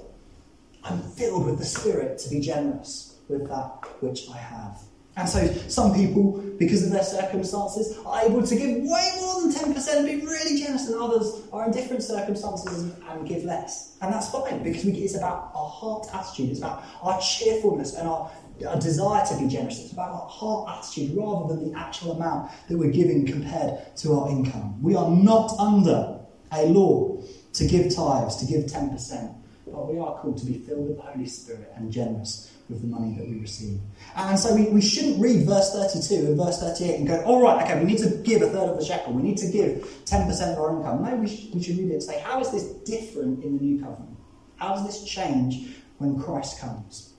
I'm 0.90 1.02
filled 1.02 1.46
with 1.46 1.60
the 1.60 1.66
Spirit 1.66 2.18
to 2.20 2.30
be 2.30 2.40
generous 2.40 3.20
with 3.28 3.48
that 3.50 3.86
which 4.02 4.30
I 4.30 4.38
have. 4.38 4.82
And 5.18 5.28
so 5.28 5.48
some 5.68 5.96
people, 5.96 6.44
because 6.60 6.84
of 6.84 6.92
their 6.92 7.04
circumstances, 7.04 7.98
are 8.06 8.22
able 8.22 8.46
to 8.46 8.56
give 8.56 8.84
way 8.84 9.12
more 9.20 9.42
than 9.42 9.52
10% 9.52 9.98
and 9.98 10.06
be 10.06 10.26
really 10.26 10.62
generous, 10.62 10.88
and 10.88 10.96
others 10.96 11.42
are 11.52 11.66
in 11.66 11.72
different 11.72 12.04
circumstances 12.04 12.94
and 13.10 13.28
give 13.28 13.44
less. 13.44 13.98
And 14.00 14.14
that's 14.14 14.30
fine 14.30 14.62
because 14.64 14.86
we, 14.86 14.92
it's 14.92 15.18
about 15.18 15.52
our 15.56 15.70
heart 15.70 16.08
attitude, 16.14 16.52
it's 16.52 16.60
about 16.60 16.84
our 17.02 17.20
cheerfulness 17.20 17.96
and 17.96 18.08
our, 18.08 18.32
our 18.68 18.80
desire 18.80 19.26
to 19.26 19.38
be 19.40 19.48
generous. 19.48 19.80
It's 19.80 19.92
about 19.92 20.12
our 20.12 20.30
heart 20.30 20.78
attitude 20.78 21.18
rather 21.18 21.56
than 21.56 21.72
the 21.72 21.80
actual 21.80 22.12
amount 22.12 22.52
that 22.70 22.78
we're 22.78 22.92
giving 22.92 23.26
compared 23.26 23.96
to 23.98 24.14
our 24.14 24.30
income. 24.30 24.82
We 24.84 24.96
are 24.96 25.10
not 25.10 25.52
under 25.58 26.20
a 26.52 26.68
law 26.68 27.24
to 27.54 27.68
give 27.68 27.94
tithes, 27.96 28.36
to 28.36 28.46
give 28.46 28.66
10%, 28.66 29.36
but 29.72 29.92
we 29.92 30.00
are 30.00 30.16
called 30.20 30.38
to 30.38 30.46
be 30.46 30.60
filled 30.60 30.88
with 30.88 30.98
the 30.98 31.04
Holy 31.04 31.26
Spirit 31.26 31.72
and 31.76 31.92
generous 31.92 32.52
with 32.70 32.82
the 32.82 32.88
money 32.88 33.16
that 33.18 33.28
we 33.28 33.40
receive. 33.40 33.80
And 34.16 34.38
so 34.38 34.54
we, 34.54 34.66
we 34.66 34.82
shouldn't 34.82 35.22
read 35.22 35.46
verse 35.46 35.72
32 35.74 36.28
and 36.28 36.38
verse 36.38 36.60
38 36.60 36.96
and 37.00 37.08
go, 37.08 37.24
all 37.24 37.42
right, 37.42 37.64
okay, 37.64 37.80
we 37.80 37.86
need 37.86 38.00
to 38.00 38.10
give 38.24 38.42
a 38.42 38.48
third 38.48 38.70
of 38.70 38.78
the 38.78 38.84
shekel, 38.84 39.14
we 39.14 39.24
need 39.24 39.38
to 39.38 39.50
give 39.50 39.88
10% 40.06 40.54
of 40.54 40.60
our 40.60 40.76
income. 40.76 41.04
No, 41.04 41.16
we 41.16 41.28
should, 41.28 41.56
we 41.56 41.64
should 41.64 41.78
read 41.78 41.90
it 41.90 41.94
and 41.94 42.04
say, 42.04 42.20
how 42.20 42.42
is 42.42 42.52
this 42.52 42.64
different 42.64 43.44
in 43.44 43.58
the 43.58 43.64
new 43.64 43.80
covenant? 43.82 44.18
How 44.58 44.74
does 44.74 44.86
this 44.86 45.04
change 45.04 45.70
when 45.98 46.22
Christ 46.22 46.60
comes? 46.60 47.14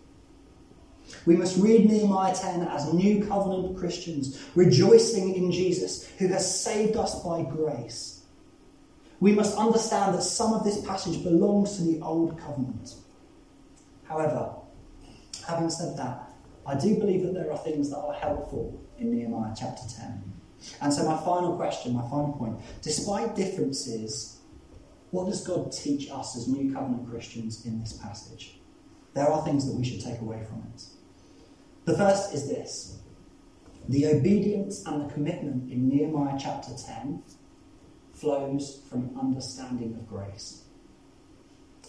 We 1.24 1.37
must 1.37 1.56
read 1.58 1.88
Nehemiah 1.88 2.34
10 2.34 2.62
as 2.68 2.92
new 2.92 3.26
covenant 3.26 3.78
Christians, 3.78 4.42
rejoicing 4.54 5.34
in 5.34 5.50
Jesus, 5.50 6.06
who 6.18 6.28
has 6.28 6.62
saved 6.62 6.96
us 6.96 7.22
by 7.22 7.42
grace. 7.42 8.17
We 9.20 9.33
must 9.33 9.57
understand 9.59 10.14
that 10.14 10.22
some 10.22 10.52
of 10.52 10.64
this 10.64 10.85
passage 10.85 11.22
belongs 11.24 11.76
to 11.76 11.83
the 11.83 12.00
old 12.00 12.38
covenant. 12.38 12.94
However, 14.04 14.54
having 15.46 15.70
said 15.70 15.96
that, 15.96 16.31
I 16.66 16.76
do 16.76 16.96
believe 16.96 17.22
that 17.24 17.35
there 17.35 17.50
are 17.50 17.59
things 17.59 17.90
that 17.90 17.98
are 17.98 18.12
helpful 18.12 18.81
in 18.98 19.11
Nehemiah 19.11 19.54
chapter 19.59 19.83
10. 19.96 20.33
And 20.81 20.92
so, 20.92 21.04
my 21.04 21.16
final 21.24 21.57
question, 21.57 21.94
my 21.94 22.02
final 22.02 22.33
point 22.33 22.61
despite 22.83 23.35
differences, 23.35 24.40
what 25.11 25.26
does 25.26 25.46
God 25.46 25.72
teach 25.72 26.11
us 26.11 26.37
as 26.37 26.48
new 26.48 26.72
covenant 26.72 27.09
Christians 27.09 27.64
in 27.64 27.81
this 27.81 27.94
passage? 27.94 28.61
There 29.14 29.28
are 29.28 29.44
things 29.44 29.66
that 29.66 29.74
we 29.74 29.85
should 29.85 30.02
take 30.02 30.20
away 30.20 30.44
from 30.44 30.64
it. 30.74 30.83
The 31.87 31.96
first 31.96 32.35
is 32.35 32.48
this 32.48 32.98
the 33.88 34.07
obedience 34.07 34.85
and 34.87 35.00
the 35.09 35.12
commitment 35.12 35.72
in 35.72 35.88
Nehemiah 35.88 36.37
chapter 36.38 36.72
10 36.74 37.22
flows 38.20 38.81
from 38.88 39.16
understanding 39.18 39.94
of 39.94 40.09
grace. 40.09 40.62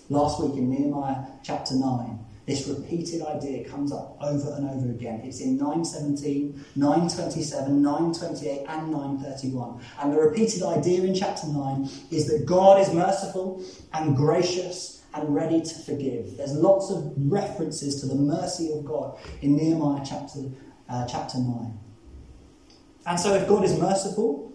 Last 0.09 0.41
week 0.41 0.53
in 0.53 0.69
Nehemiah 0.69 1.25
chapter 1.43 1.75
9, 1.75 2.25
this 2.49 2.67
repeated 2.67 3.21
idea 3.21 3.69
comes 3.69 3.91
up 3.91 4.17
over 4.19 4.51
and 4.55 4.67
over 4.67 4.89
again. 4.89 5.21
It's 5.23 5.39
in 5.39 5.57
917, 5.57 6.65
927, 6.75 7.79
928, 7.79 8.65
and 8.67 8.91
931. 8.91 9.81
And 10.01 10.11
the 10.11 10.17
repeated 10.17 10.63
idea 10.63 11.03
in 11.03 11.13
chapter 11.13 11.45
9 11.45 11.87
is 12.09 12.27
that 12.27 12.47
God 12.47 12.81
is 12.81 12.91
merciful 12.91 13.63
and 13.93 14.15
gracious 14.15 15.03
and 15.13 15.33
ready 15.35 15.61
to 15.61 15.75
forgive. 15.75 16.37
There's 16.37 16.53
lots 16.53 16.89
of 16.89 17.13
references 17.17 18.01
to 18.01 18.07
the 18.07 18.15
mercy 18.15 18.71
of 18.73 18.83
God 18.83 19.19
in 19.43 19.55
Nehemiah 19.55 20.03
chapter, 20.03 20.39
uh, 20.89 21.05
chapter 21.05 21.37
9. 21.37 21.79
And 23.05 23.19
so, 23.19 23.35
if 23.35 23.47
God 23.47 23.63
is 23.63 23.77
merciful, 23.77 24.48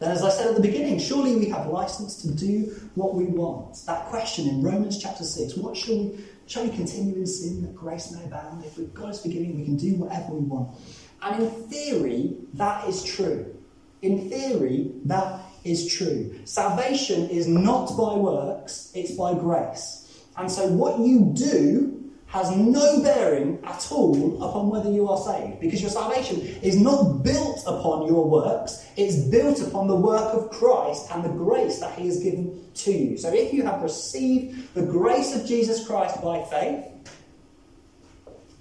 then, 0.00 0.10
as 0.10 0.24
I 0.24 0.30
said 0.30 0.48
at 0.48 0.56
the 0.56 0.62
beginning, 0.62 0.98
surely 0.98 1.36
we 1.36 1.50
have 1.50 1.66
license 1.66 2.16
to 2.22 2.34
do 2.34 2.74
what 2.94 3.14
we 3.14 3.24
want. 3.24 3.78
That 3.86 4.06
question 4.06 4.48
in 4.48 4.62
Romans 4.62 4.98
chapter 4.98 5.24
6 5.24 5.56
what 5.56 5.76
shall 5.76 5.96
we 5.96 6.24
Shall 6.50 6.64
we 6.64 6.70
continue 6.70 7.14
in 7.14 7.26
sin 7.28 7.62
that 7.62 7.76
grace 7.76 8.10
may 8.10 8.24
abound? 8.24 8.64
If 8.64 8.92
God 8.92 9.10
is 9.10 9.20
forgiving, 9.22 9.56
we 9.56 9.64
can 9.64 9.76
do 9.76 9.94
whatever 9.94 10.32
we 10.32 10.40
want. 10.40 10.76
And 11.22 11.44
in 11.44 11.50
theory, 11.68 12.38
that 12.54 12.88
is 12.88 13.04
true. 13.04 13.54
In 14.02 14.28
theory, 14.28 14.90
that 15.04 15.42
is 15.62 15.86
true. 15.86 16.34
Salvation 16.44 17.30
is 17.30 17.46
not 17.46 17.96
by 17.96 18.14
works, 18.14 18.90
it's 18.96 19.12
by 19.12 19.34
grace. 19.34 20.24
And 20.36 20.50
so 20.50 20.66
what 20.66 20.98
you 20.98 21.30
do 21.32 21.99
has 22.30 22.56
no 22.56 23.02
bearing 23.02 23.58
at 23.64 23.88
all 23.90 24.40
upon 24.42 24.70
whether 24.70 24.88
you 24.88 25.08
are 25.08 25.18
saved 25.18 25.58
because 25.60 25.80
your 25.82 25.90
salvation 25.90 26.40
is 26.62 26.80
not 26.80 27.24
built 27.24 27.60
upon 27.66 28.06
your 28.06 28.28
works, 28.28 28.86
it's 28.96 29.16
built 29.16 29.60
upon 29.60 29.88
the 29.88 29.96
work 29.96 30.32
of 30.32 30.48
Christ 30.50 31.10
and 31.12 31.24
the 31.24 31.28
grace 31.28 31.80
that 31.80 31.98
He 31.98 32.06
has 32.06 32.22
given 32.22 32.70
to 32.72 32.92
you. 32.92 33.18
So 33.18 33.34
if 33.34 33.52
you 33.52 33.64
have 33.64 33.82
received 33.82 34.74
the 34.74 34.82
grace 34.82 35.34
of 35.34 35.44
Jesus 35.44 35.84
Christ 35.84 36.22
by 36.22 36.44
faith, 36.44 36.84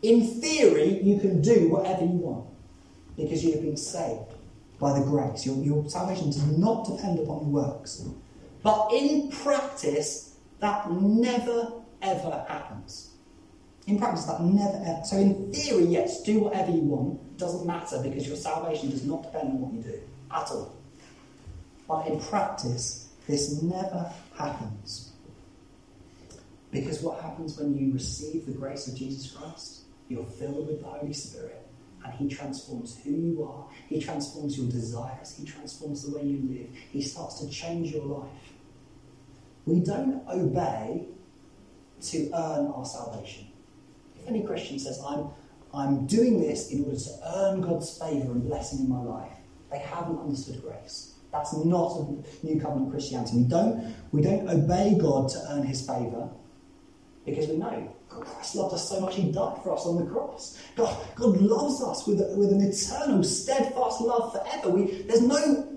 in 0.02 0.26
theory, 0.42 1.00
you 1.04 1.20
can 1.20 1.40
do 1.42 1.70
whatever 1.70 2.02
you 2.02 2.18
want 2.18 2.48
because 3.18 3.44
you 3.44 3.52
have 3.52 3.62
been 3.62 3.78
saved 3.78 4.34
by 4.80 4.98
the 4.98 5.06
grace. 5.06 5.46
Your, 5.46 5.58
your 5.58 5.88
salvation 5.90 6.28
does 6.28 6.58
not 6.58 6.88
depend 6.88 7.20
upon 7.20 7.42
your 7.42 7.50
works. 7.50 8.04
But 8.64 8.90
in 8.94 9.30
practice, 9.30 10.38
that 10.60 10.90
never 10.92 11.74
ever 12.02 12.46
happens. 12.48 13.09
In 13.90 13.98
practice, 13.98 14.26
that 14.26 14.40
never 14.42 14.84
ever. 14.86 15.02
So, 15.04 15.18
in 15.18 15.52
theory, 15.52 15.86
yes, 15.86 16.22
do 16.22 16.42
whatever 16.42 16.70
you 16.70 16.82
want. 16.82 17.40
Doesn't 17.40 17.66
matter 17.66 18.00
because 18.04 18.28
your 18.28 18.38
salvation 18.38 18.92
does 18.92 19.04
not 19.04 19.24
depend 19.24 19.50
on 19.50 19.62
what 19.62 19.74
you 19.74 19.82
do 19.82 20.00
at 20.30 20.52
all. 20.52 20.78
But 21.88 22.06
in 22.06 22.20
practice, 22.20 23.10
this 23.26 23.64
never 23.64 24.14
happens. 24.38 25.12
Because 26.70 27.02
what 27.02 27.20
happens 27.20 27.58
when 27.58 27.76
you 27.76 27.92
receive 27.92 28.46
the 28.46 28.52
grace 28.52 28.88
of 28.88 28.96
Jesus 28.96 29.32
Christ? 29.32 29.82
You're 30.08 30.24
filled 30.24 30.68
with 30.68 30.82
the 30.82 30.88
Holy 30.88 31.14
Spirit, 31.14 31.66
and 32.06 32.14
He 32.14 32.28
transforms 32.28 32.96
who 33.04 33.10
you 33.10 33.44
are. 33.44 33.66
He 33.88 34.00
transforms 34.00 34.56
your 34.56 34.70
desires. 34.70 35.36
He 35.36 35.46
transforms 35.46 36.04
the 36.04 36.16
way 36.16 36.26
you 36.26 36.48
live. 36.48 36.70
He 36.92 37.02
starts 37.02 37.40
to 37.40 37.50
change 37.50 37.92
your 37.92 38.06
life. 38.06 38.54
We 39.66 39.80
don't 39.80 40.22
obey 40.30 41.08
to 42.02 42.30
earn 42.36 42.68
our 42.68 42.86
salvation 42.86 43.49
any 44.30 44.44
Christian 44.44 44.80
says, 44.80 45.02
I'm, 45.06 45.30
I'm 45.74 46.06
doing 46.08 46.40
this 46.40 46.72
in 46.72 46.86
order 46.86 46.98
to 46.98 47.10
earn 47.36 47.62
God's 47.62 47.98
favour 47.98 48.32
and 48.32 48.44
blessing 48.46 48.80
in 48.80 48.90
my 48.90 49.02
life, 49.02 49.32
they 49.72 49.80
haven't 49.80 50.20
understood 50.20 50.62
grace. 50.62 51.16
That's 51.32 51.54
not 51.54 51.96
a 51.98 52.46
new 52.46 52.60
covenant 52.60 52.92
Christianity. 52.92 53.38
We 53.38 53.44
don't, 53.44 53.96
we 54.12 54.22
don't 54.22 54.50
obey 54.50 54.98
God 55.00 55.30
to 55.30 55.40
earn 55.52 55.64
his 55.64 55.86
favour 55.86 56.30
because 57.26 57.48
we 57.48 57.58
know 57.58 57.94
Christ 58.10 58.56
loved 58.56 58.74
us 58.74 58.90
so 58.90 59.00
much 59.00 59.16
he 59.16 59.32
died 59.32 59.62
for 59.64 59.76
us 59.76 59.86
on 59.86 60.04
the 60.04 60.12
cross. 60.12 60.60
God, 60.76 60.98
God 61.16 61.38
loves 61.38 61.84
us 61.84 62.08
with, 62.08 62.20
with 62.36 62.52
an 62.52 62.62
eternal, 62.62 63.24
steadfast 63.24 64.02
love 64.02 64.34
forever. 64.34 64.70
We, 64.70 65.04
there's 65.04 65.22
no 65.22 65.69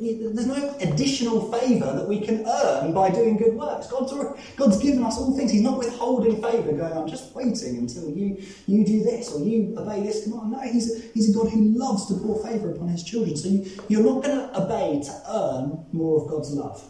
there's 0.00 0.46
no 0.46 0.74
additional 0.80 1.50
favour 1.52 1.92
that 1.92 2.08
we 2.08 2.20
can 2.20 2.46
earn 2.46 2.92
by 2.92 3.10
doing 3.10 3.36
good 3.36 3.54
works. 3.54 3.86
God's, 3.86 4.12
God's 4.56 4.78
given 4.78 5.04
us 5.04 5.18
all 5.18 5.36
things. 5.36 5.50
He's 5.50 5.62
not 5.62 5.78
withholding 5.78 6.42
favour, 6.42 6.72
going, 6.72 6.92
I'm 6.92 7.08
just 7.08 7.34
waiting 7.34 7.78
until 7.78 8.10
you, 8.10 8.42
you 8.66 8.84
do 8.84 9.02
this 9.02 9.32
or 9.32 9.40
you 9.40 9.74
obey 9.76 10.02
this 10.02 10.24
command. 10.24 10.52
No, 10.52 10.60
he's 10.60 10.92
a, 10.92 11.00
he's 11.14 11.30
a 11.30 11.38
God 11.38 11.50
who 11.50 11.60
loves 11.60 12.06
to 12.06 12.14
pour 12.14 12.44
favour 12.44 12.72
upon 12.72 12.88
his 12.88 13.02
children. 13.02 13.36
So 13.36 13.48
you, 13.48 13.70
you're 13.88 14.02
not 14.02 14.22
going 14.22 14.36
to 14.38 14.62
obey 14.62 15.02
to 15.04 15.22
earn 15.28 15.84
more 15.92 16.22
of 16.22 16.28
God's 16.28 16.50
love. 16.52 16.82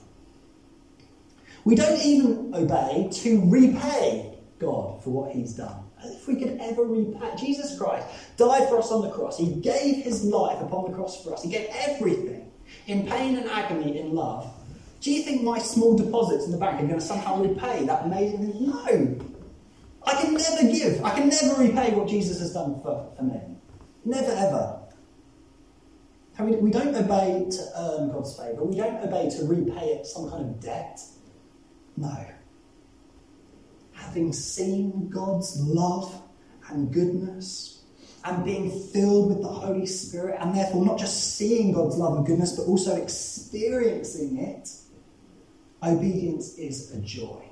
We 1.65 1.75
don't 1.75 2.01
even 2.01 2.55
obey 2.55 3.09
to 3.11 3.51
repay 3.51 4.39
God 4.59 5.03
for 5.03 5.11
what 5.11 5.33
he's 5.33 5.55
done. 5.55 5.85
If 6.05 6.29
we 6.29 6.37
could 6.37 6.59
ever 6.61 6.85
repay. 6.85 7.31
Jesus 7.39 7.79
Christ 7.79 8.07
died 8.37 8.69
for 8.69 8.79
us 8.79 8.91
on 8.91 9.03
the 9.03 9.11
cross. 9.11 9.39
He 9.39 9.55
gave 9.55 10.05
his 10.05 10.23
life 10.23 10.61
upon 10.61 10.91
the 10.91 10.97
cross 10.97 11.23
for 11.25 11.33
us. 11.33 11.43
He 11.43 11.51
gave 11.51 11.67
everything 11.71 12.44
in 12.87 13.07
pain 13.07 13.37
and 13.37 13.49
agony, 13.49 13.99
in 13.99 14.15
love, 14.15 14.53
do 15.01 15.13
you 15.13 15.23
think 15.23 15.43
my 15.43 15.59
small 15.59 15.97
deposits 15.97 16.47
in 16.47 16.53
the 16.53 16.59
bank 16.59 16.81
are 16.81 16.87
going 16.87 16.99
to 16.99 17.01
somehow 17.01 17.43
repay 17.43 17.85
that 17.87 18.05
amazing? 18.05 18.55
No. 18.67 19.19
I 20.07 20.15
can 20.21 20.35
never 20.35 20.63
give. 20.71 21.03
I 21.05 21.15
can 21.15 21.29
never 21.29 21.63
repay 21.63 21.95
what 21.95 22.09
Jesus 22.09 22.39
has 22.41 22.53
done 22.53 22.81
for, 22.83 23.13
for 23.17 23.23
me. 23.23 23.41
Never, 24.05 24.33
ever. 24.33 24.81
We 26.39 26.71
don't 26.71 26.95
obey 26.95 27.47
to 27.49 27.71
earn 27.77 28.11
God's 28.11 28.37
favour. 28.37 28.65
We 28.65 28.77
don't 28.77 28.97
obey 28.97 29.31
to 29.31 29.45
repay 29.47 29.87
it 29.93 30.07
some 30.07 30.29
kind 30.29 30.45
of 30.45 30.61
debt. 30.61 31.01
No. 31.97 32.27
Having 33.93 34.33
seen 34.33 35.09
God's 35.09 35.59
love 35.61 36.23
and 36.69 36.93
goodness, 36.93 37.74
and 38.25 38.45
being 38.45 38.71
filled 38.71 39.29
with 39.29 39.43
the 39.43 39.49
Holy 39.49 39.87
Spirit, 39.87 40.39
and 40.41 40.57
therefore 40.57 40.85
not 40.85 40.99
just 40.99 41.37
seeing 41.37 41.73
God's 41.73 41.97
love 41.97 42.17
and 42.17 42.27
goodness, 42.27 42.57
but 42.57 42.65
also 42.65 42.97
experiencing 42.97 44.39
it, 44.39 44.71
obedience 45.83 46.57
is 46.57 46.93
a 46.95 47.01
joy. 47.01 47.43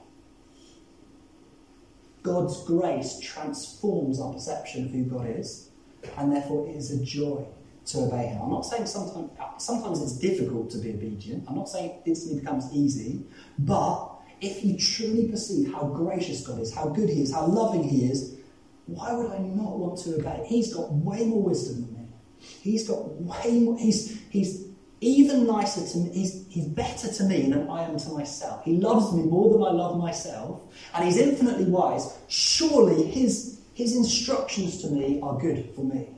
God's 2.23 2.64
grace 2.64 3.20
transforms 3.20 4.20
our 4.20 4.33
perception 4.33 4.87
of 4.87 4.93
who 4.93 5.05
God 5.05 5.27
is, 5.29 5.70
and 6.16 6.33
therefore 6.33 6.66
it 6.68 6.77
is 6.77 6.91
a 6.91 7.05
joy 7.05 7.45
to 7.87 7.99
obey 7.99 8.27
Him. 8.29 8.41
I'm 8.43 8.51
not 8.51 8.64
saying 8.64 8.87
sometimes, 8.87 9.31
sometimes 9.59 10.01
it's 10.01 10.18
difficult 10.18 10.70
to 10.70 10.79
be 10.79 10.91
obedient. 10.91 11.45
I'm 11.49 11.57
not 11.57 11.68
saying 11.68 11.91
it 11.91 12.03
instantly 12.07 12.41
becomes 12.41 12.73
easy, 12.73 13.25
but 13.59 14.09
if 14.41 14.64
you 14.64 14.79
truly 14.79 15.29
perceive 15.29 15.73
how 15.73 15.85
gracious 15.85 16.47
God 16.47 16.61
is, 16.61 16.75
how 16.75 16.89
good 16.89 17.11
He 17.11 17.23
is, 17.23 17.33
how 17.35 17.47
loving 17.47 17.83
He 17.83 18.07
is, 18.07 18.39
why 18.87 19.12
would 19.12 19.30
I 19.30 19.39
not 19.39 19.78
want 19.78 19.99
to 20.01 20.16
obey? 20.16 20.45
He's 20.47 20.74
got 20.74 20.93
way 20.93 21.24
more 21.24 21.43
wisdom 21.43 21.83
than 21.83 21.95
me. 21.95 22.09
He's 22.39 22.89
got 22.89 23.11
way 23.20 23.61
more. 23.61 23.78
He's, 23.78 24.20
he's 24.30 24.66
even 25.01 25.47
nicer 25.47 25.87
to 25.87 25.99
me. 25.99 26.11
He's, 26.12 26.47
he's 26.49 26.66
better 26.66 27.12
to 27.12 27.24
me 27.24 27.51
than 27.51 27.68
I 27.68 27.85
am 27.85 27.99
to 27.99 28.11
myself. 28.11 28.64
He 28.64 28.76
loves 28.76 29.12
me 29.12 29.22
more 29.24 29.53
than 29.53 29.62
I 29.62 29.70
love 29.70 29.99
myself. 29.99 30.62
And 30.95 31.05
he's 31.05 31.16
infinitely 31.16 31.64
wise. 31.64 32.16
Surely 32.28 33.05
his, 33.05 33.61
his 33.74 33.97
instructions 33.97 34.83
to 34.83 34.89
me 34.89 35.20
are 35.22 35.39
good 35.39 35.70
for 35.74 35.85
me. 35.85 36.09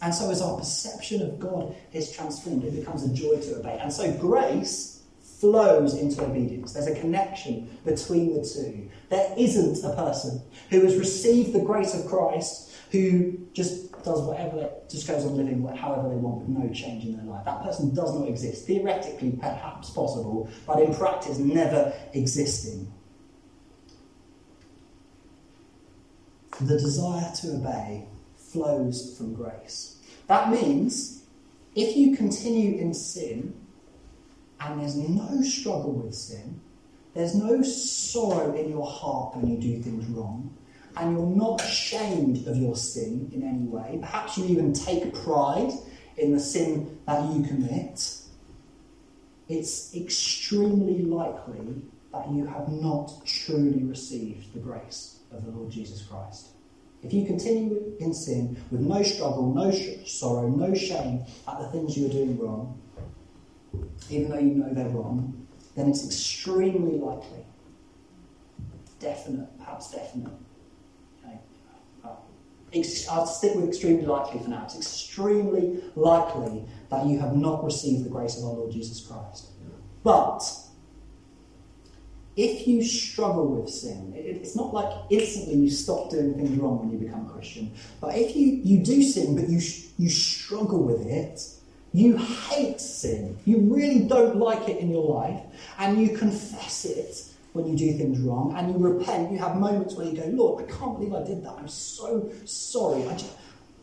And 0.00 0.12
so, 0.12 0.30
as 0.30 0.42
our 0.42 0.58
perception 0.58 1.22
of 1.22 1.38
God 1.38 1.76
is 1.92 2.10
transformed, 2.10 2.64
it 2.64 2.74
becomes 2.74 3.04
a 3.04 3.14
joy 3.14 3.40
to 3.40 3.60
obey. 3.60 3.78
And 3.80 3.92
so, 3.92 4.12
grace 4.18 4.91
flows 5.42 5.94
into 5.94 6.24
obedience. 6.24 6.72
There's 6.72 6.86
a 6.86 6.94
connection 6.94 7.68
between 7.84 8.32
the 8.32 8.48
two. 8.48 8.88
There 9.08 9.34
isn't 9.36 9.84
a 9.84 9.92
person 9.96 10.40
who 10.70 10.82
has 10.82 10.94
received 10.96 11.52
the 11.52 11.58
grace 11.58 11.94
of 11.94 12.06
Christ 12.06 12.70
who 12.92 13.38
just 13.52 13.90
does 14.04 14.20
whatever, 14.20 14.70
just 14.88 15.08
goes 15.08 15.24
on 15.24 15.36
living 15.36 15.66
however 15.76 16.10
they 16.10 16.14
want 16.14 16.42
with 16.42 16.48
no 16.48 16.72
change 16.72 17.04
in 17.04 17.16
their 17.16 17.26
life. 17.26 17.44
That 17.44 17.64
person 17.64 17.92
does 17.92 18.16
not 18.16 18.28
exist. 18.28 18.68
Theoretically, 18.68 19.32
perhaps 19.32 19.90
possible, 19.90 20.48
but 20.64 20.80
in 20.80 20.94
practice, 20.94 21.38
never 21.38 21.92
existing. 22.12 22.92
The 26.60 26.78
desire 26.78 27.32
to 27.40 27.56
obey 27.56 28.06
flows 28.36 29.18
from 29.18 29.34
grace. 29.34 29.98
That 30.28 30.52
means 30.52 31.24
if 31.74 31.96
you 31.96 32.16
continue 32.16 32.78
in 32.78 32.94
sin, 32.94 33.56
and 34.64 34.80
there's 34.80 34.96
no 34.96 35.42
struggle 35.42 35.92
with 35.92 36.14
sin, 36.14 36.60
there's 37.14 37.34
no 37.34 37.62
sorrow 37.62 38.54
in 38.54 38.70
your 38.70 38.86
heart 38.86 39.36
when 39.36 39.48
you 39.48 39.58
do 39.58 39.82
things 39.82 40.06
wrong, 40.06 40.56
and 40.96 41.12
you're 41.12 41.26
not 41.26 41.62
ashamed 41.62 42.46
of 42.46 42.56
your 42.56 42.76
sin 42.76 43.30
in 43.32 43.42
any 43.42 43.66
way, 43.66 43.98
perhaps 44.00 44.38
you 44.38 44.44
even 44.46 44.72
take 44.72 45.14
pride 45.14 45.72
in 46.16 46.32
the 46.32 46.40
sin 46.40 46.98
that 47.06 47.22
you 47.32 47.42
commit, 47.42 48.18
it's 49.48 49.94
extremely 49.96 51.02
likely 51.02 51.82
that 52.12 52.30
you 52.30 52.46
have 52.46 52.68
not 52.68 53.10
truly 53.26 53.82
received 53.84 54.52
the 54.54 54.60
grace 54.60 55.20
of 55.30 55.44
the 55.44 55.50
Lord 55.50 55.70
Jesus 55.70 56.02
Christ. 56.02 56.48
If 57.02 57.12
you 57.12 57.26
continue 57.26 57.96
in 57.98 58.14
sin 58.14 58.56
with 58.70 58.80
no 58.80 59.02
struggle, 59.02 59.52
no 59.52 59.70
sorrow, 60.04 60.48
no 60.48 60.74
shame 60.74 61.24
at 61.48 61.58
the 61.58 61.68
things 61.68 61.98
you're 61.98 62.10
doing 62.10 62.38
wrong, 62.38 62.80
even 64.10 64.30
though 64.30 64.38
you 64.38 64.54
know 64.54 64.72
they're 64.72 64.88
wrong, 64.88 65.46
then 65.74 65.88
it's 65.88 66.04
extremely 66.04 66.98
likely, 66.98 67.44
definite, 69.00 69.48
perhaps 69.58 69.90
definite. 69.90 70.32
Okay. 71.24 71.38
Uh, 72.04 72.10
I'll 73.10 73.26
stick 73.26 73.54
with 73.54 73.68
extremely 73.68 74.06
likely 74.06 74.40
for 74.40 74.50
now. 74.50 74.64
It's 74.64 74.76
extremely 74.76 75.82
likely 75.96 76.64
that 76.90 77.06
you 77.06 77.18
have 77.18 77.34
not 77.36 77.64
received 77.64 78.04
the 78.04 78.10
grace 78.10 78.38
of 78.38 78.44
our 78.44 78.52
Lord 78.52 78.72
Jesus 78.72 79.00
Christ. 79.06 79.48
But 80.02 80.42
if 82.36 82.66
you 82.66 82.82
struggle 82.82 83.46
with 83.48 83.68
sin, 83.68 84.12
it's 84.16 84.56
not 84.56 84.72
like 84.72 84.90
instantly 85.10 85.54
you 85.56 85.70
stop 85.70 86.10
doing 86.10 86.34
things 86.34 86.58
wrong 86.58 86.78
when 86.80 86.90
you 86.90 86.98
become 86.98 87.26
a 87.26 87.32
Christian. 87.32 87.72
But 88.00 88.16
if 88.16 88.34
you, 88.34 88.60
you 88.64 88.82
do 88.82 89.02
sin, 89.02 89.36
but 89.36 89.48
you, 89.48 89.60
you 89.98 90.08
struggle 90.08 90.82
with 90.82 91.06
it, 91.06 91.40
you 91.92 92.16
hate 92.16 92.80
sin. 92.80 93.38
You 93.44 93.58
really 93.60 94.00
don't 94.00 94.36
like 94.36 94.68
it 94.68 94.78
in 94.78 94.90
your 94.90 95.04
life. 95.04 95.40
And 95.78 96.00
you 96.00 96.16
confess 96.16 96.84
it 96.84 97.24
when 97.52 97.66
you 97.66 97.76
do 97.76 97.98
things 97.98 98.20
wrong. 98.20 98.54
And 98.56 98.72
you 98.72 98.78
repent. 98.78 99.30
You 99.30 99.38
have 99.38 99.56
moments 99.56 99.94
where 99.94 100.06
you 100.06 100.16
go, 100.16 100.26
Lord, 100.28 100.64
I 100.64 100.72
can't 100.72 100.98
believe 100.98 101.12
I 101.12 101.22
did 101.24 101.44
that. 101.44 101.52
I'm 101.58 101.68
so 101.68 102.30
sorry. 102.46 103.06
I, 103.08 103.12
just, 103.12 103.32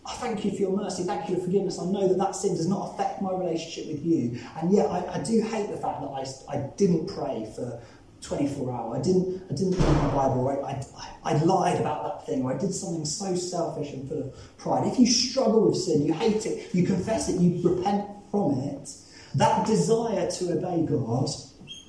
I 0.05 0.14
thank 0.14 0.43
you 0.43 0.51
for 0.51 0.57
your 0.57 0.76
mercy. 0.76 1.03
Thank 1.03 1.30
you 1.30 1.36
for 1.36 1.43
forgiveness. 1.43 1.80
I 1.80 1.86
know 1.86 2.07
that 2.07 2.18
that 2.18 2.36
sin 2.36 2.55
does 2.55 2.68
not 2.68 2.93
affect 2.93 3.22
my 3.22 3.32
relationship 3.32 3.93
with 3.93 4.03
you. 4.03 4.39
And 4.60 4.72
yet, 4.74 4.88
I, 4.88 5.05
I 5.16 5.20
do 5.20 5.41
hate 5.41 5.70
the 5.70 5.78
fact 5.78 6.01
that 6.01 6.07
I, 6.07 6.26
I 6.51 6.68
didn't 6.78 7.07
pray 7.07 7.51
for 7.55 7.80
24 8.22 8.72
hour. 8.72 8.98
I 8.98 9.02
didn't, 9.02 9.44
I 9.50 9.54
didn't 9.54 9.72
read 9.72 9.94
my 9.96 10.14
Bible. 10.14 10.48
I, 10.48 10.72
I, 10.72 11.34
I 11.34 11.44
lied 11.44 11.80
about 11.80 12.04
that 12.04 12.26
thing, 12.26 12.44
or 12.44 12.54
I 12.54 12.58
did 12.58 12.74
something 12.74 13.06
so 13.06 13.36
selfish 13.36 13.94
and 13.94 14.08
full 14.08 14.24
of 14.24 14.58
pride. 14.58 14.88
If 14.88 15.00
you 15.00 15.08
struggle 15.08 15.70
with 15.70 15.78
sin, 15.78 16.06
you 16.06 16.14
hate 16.14 16.46
it, 16.46 16.74
you 16.74 16.86
confess 16.86 17.30
it, 17.30 17.40
you 17.40 17.68
repent 17.68 18.06
from 18.32 18.60
it, 18.60 18.90
that 19.36 19.66
desire 19.66 20.30
to 20.30 20.54
obey 20.54 20.86
God 20.86 21.30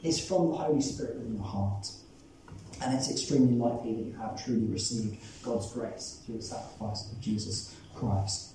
is 0.03 0.26
from 0.26 0.51
the 0.51 0.57
Holy 0.57 0.81
Spirit 0.81 1.16
within 1.16 1.35
your 1.37 1.45
heart. 1.45 1.91
And 2.83 2.95
it's 2.95 3.11
extremely 3.11 3.55
likely 3.55 3.95
that 3.95 4.05
you 4.07 4.16
have 4.18 4.43
truly 4.43 4.66
received 4.66 5.18
God's 5.43 5.70
grace 5.72 6.22
through 6.24 6.39
the 6.39 6.43
sacrifice 6.43 7.12
of 7.12 7.20
Jesus 7.20 7.76
Christ. 7.95 8.55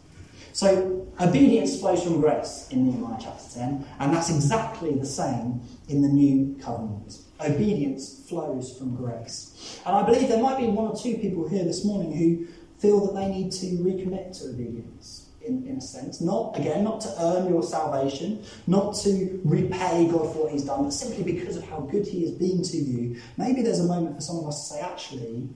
So, 0.53 1.07
obedience 1.19 1.79
flows 1.79 2.03
from 2.03 2.21
grace 2.21 2.69
in 2.71 2.85
Nehemiah 2.85 3.17
chapter 3.21 3.59
10, 3.59 3.85
and 3.99 4.13
that's 4.13 4.29
exactly 4.29 4.95
the 4.95 5.05
same 5.05 5.61
in 5.89 6.01
the 6.01 6.07
new 6.07 6.57
covenant. 6.61 7.17
Obedience 7.39 8.25
flows 8.29 8.77
from 8.77 8.95
grace. 8.95 9.81
And 9.85 9.95
I 9.95 10.03
believe 10.03 10.29
there 10.29 10.41
might 10.41 10.57
be 10.57 10.67
one 10.67 10.87
or 10.87 10.95
two 10.95 11.17
people 11.17 11.47
here 11.49 11.65
this 11.65 11.83
morning 11.83 12.13
who 12.13 12.47
feel 12.79 13.05
that 13.05 13.19
they 13.19 13.27
need 13.27 13.51
to 13.53 13.65
recommit 13.77 14.37
to 14.39 14.49
obedience. 14.49 15.21
In, 15.41 15.63
in 15.67 15.77
a 15.77 15.81
sense, 15.81 16.21
not 16.21 16.57
again, 16.57 16.83
not 16.83 17.01
to 17.01 17.13
earn 17.19 17.47
your 17.47 17.61
salvation, 17.61 18.43
not 18.65 18.95
to 19.03 19.39
repay 19.45 20.07
God 20.11 20.33
for 20.33 20.45
what 20.45 20.51
He's 20.51 20.63
done, 20.63 20.85
but 20.85 20.91
simply 20.91 21.23
because 21.23 21.55
of 21.55 21.63
how 21.69 21.81
good 21.81 22.07
He 22.07 22.21
has 22.21 22.31
been 22.31 22.63
to 22.63 22.77
you. 22.77 23.21
Maybe 23.37 23.61
there's 23.61 23.79
a 23.79 23.83
moment 23.83 24.15
for 24.15 24.21
some 24.21 24.37
of 24.37 24.47
us 24.47 24.67
to 24.67 24.73
say, 24.73 24.81
actually, 24.81 25.47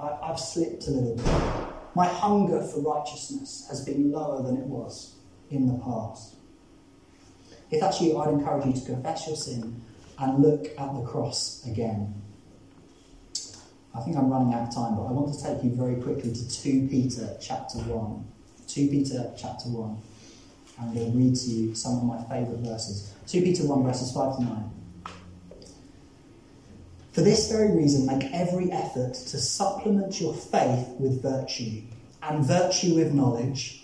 I, 0.00 0.16
I've 0.22 0.40
slipped 0.40 0.86
a 0.86 0.90
little 0.92 1.16
bit. 1.16 1.26
My 1.94 2.06
hunger 2.06 2.62
for 2.62 2.80
righteousness 2.80 3.66
has 3.68 3.84
been 3.84 4.10
lower 4.10 4.42
than 4.42 4.56
it 4.56 4.64
was 4.64 5.14
in 5.50 5.66
the 5.66 5.78
past. 5.84 6.36
If 7.70 7.80
that's 7.80 8.00
you, 8.00 8.16
I'd 8.18 8.30
encourage 8.30 8.64
you 8.64 8.72
to 8.72 8.86
confess 8.86 9.26
your 9.26 9.36
sin 9.36 9.82
and 10.18 10.42
look 10.42 10.66
at 10.78 10.94
the 10.94 11.02
cross 11.02 11.66
again. 11.66 12.14
I 13.94 14.00
think 14.00 14.16
I'm 14.16 14.28
running 14.28 14.52
out 14.54 14.68
of 14.68 14.74
time, 14.74 14.96
but 14.96 15.04
I 15.04 15.12
want 15.12 15.32
to 15.32 15.42
take 15.42 15.62
you 15.62 15.70
very 15.70 15.96
quickly 15.96 16.32
to 16.32 16.48
2 16.48 16.88
Peter 16.88 17.36
chapter 17.40 17.78
1. 17.78 18.24
2 18.66 18.88
Peter 18.88 19.32
chapter 19.36 19.68
1. 19.68 19.98
I'm 20.80 20.94
going 20.94 21.12
to 21.12 21.16
read 21.16 21.36
to 21.36 21.50
you 21.50 21.74
some 21.74 21.98
of 21.98 22.04
my 22.04 22.22
favourite 22.24 22.60
verses. 22.60 23.12
2 23.28 23.42
Peter 23.42 23.64
1, 23.64 23.84
verses 23.84 24.12
5 24.12 24.36
to 24.36 24.42
9. 24.42 24.70
For 27.12 27.20
this 27.20 27.48
very 27.48 27.76
reason, 27.76 28.06
make 28.06 28.24
every 28.32 28.72
effort 28.72 29.14
to 29.14 29.38
supplement 29.38 30.20
your 30.20 30.34
faith 30.34 30.88
with 30.98 31.22
virtue, 31.22 31.82
and 32.20 32.44
virtue 32.44 32.96
with 32.96 33.12
knowledge 33.12 33.83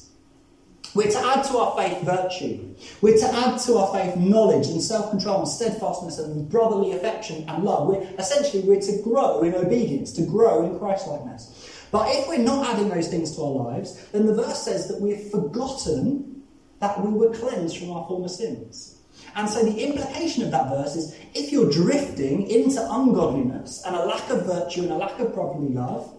We're 0.93 1.09
to 1.09 1.19
add 1.19 1.43
to 1.45 1.57
our 1.57 1.77
faith 1.77 2.01
virtue. 2.03 2.75
We're 3.01 3.17
to 3.17 3.33
add 3.33 3.59
to 3.61 3.77
our 3.77 3.93
faith 3.93 4.17
knowledge 4.17 4.67
and 4.67 4.81
self-control 4.81 5.39
and 5.39 5.47
steadfastness 5.47 6.19
and 6.19 6.49
brotherly 6.49 6.91
affection 6.91 7.45
and 7.47 7.63
love. 7.63 7.87
We're, 7.87 8.01
essentially, 8.19 8.63
we're 8.63 8.81
to 8.81 9.01
grow 9.01 9.41
in 9.43 9.55
obedience, 9.55 10.11
to 10.13 10.25
grow 10.25 10.65
in 10.65 10.77
Christlikeness. 10.79 11.87
But 11.91 12.09
if 12.15 12.27
we're 12.27 12.39
not 12.39 12.67
adding 12.67 12.89
those 12.89 13.07
things 13.07 13.35
to 13.35 13.43
our 13.43 13.51
lives, 13.51 14.05
then 14.11 14.25
the 14.25 14.35
verse 14.35 14.63
says 14.63 14.87
that 14.89 14.99
we've 14.99 15.29
forgotten 15.29 16.43
that 16.79 17.03
we 17.05 17.11
were 17.11 17.33
cleansed 17.33 17.77
from 17.77 17.91
our 17.91 18.05
former 18.07 18.27
sins. 18.27 18.97
And 19.35 19.49
so 19.49 19.63
the 19.63 19.83
implication 19.83 20.43
of 20.43 20.51
that 20.51 20.69
verse 20.69 20.95
is 20.95 21.15
if 21.33 21.51
you're 21.51 21.69
drifting 21.69 22.49
into 22.49 22.81
ungodliness 22.81 23.83
and 23.85 23.95
a 23.95 24.05
lack 24.05 24.29
of 24.29 24.45
virtue 24.45 24.81
and 24.83 24.91
a 24.91 24.97
lack 24.97 25.19
of 25.19 25.33
brotherly 25.33 25.69
love, 25.69 26.13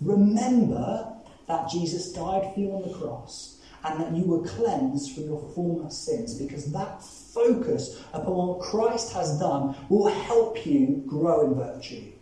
remember 0.00 1.14
that 1.46 1.70
Jesus 1.70 2.12
died 2.12 2.52
for 2.52 2.60
you 2.60 2.72
on 2.72 2.82
the 2.82 2.94
cross 2.94 3.51
and 3.84 4.00
that 4.00 4.12
you 4.12 4.24
were 4.24 4.46
cleansed 4.46 5.14
from 5.14 5.24
your 5.24 5.40
former 5.54 5.90
sins 5.90 6.34
because 6.34 6.70
that 6.72 7.02
focus 7.02 8.02
upon 8.12 8.34
what 8.34 8.60
Christ 8.60 9.12
has 9.12 9.38
done 9.38 9.76
will 9.88 10.06
help 10.06 10.64
you 10.66 11.02
grow 11.06 11.46
in 11.46 11.54
virtue 11.54 12.12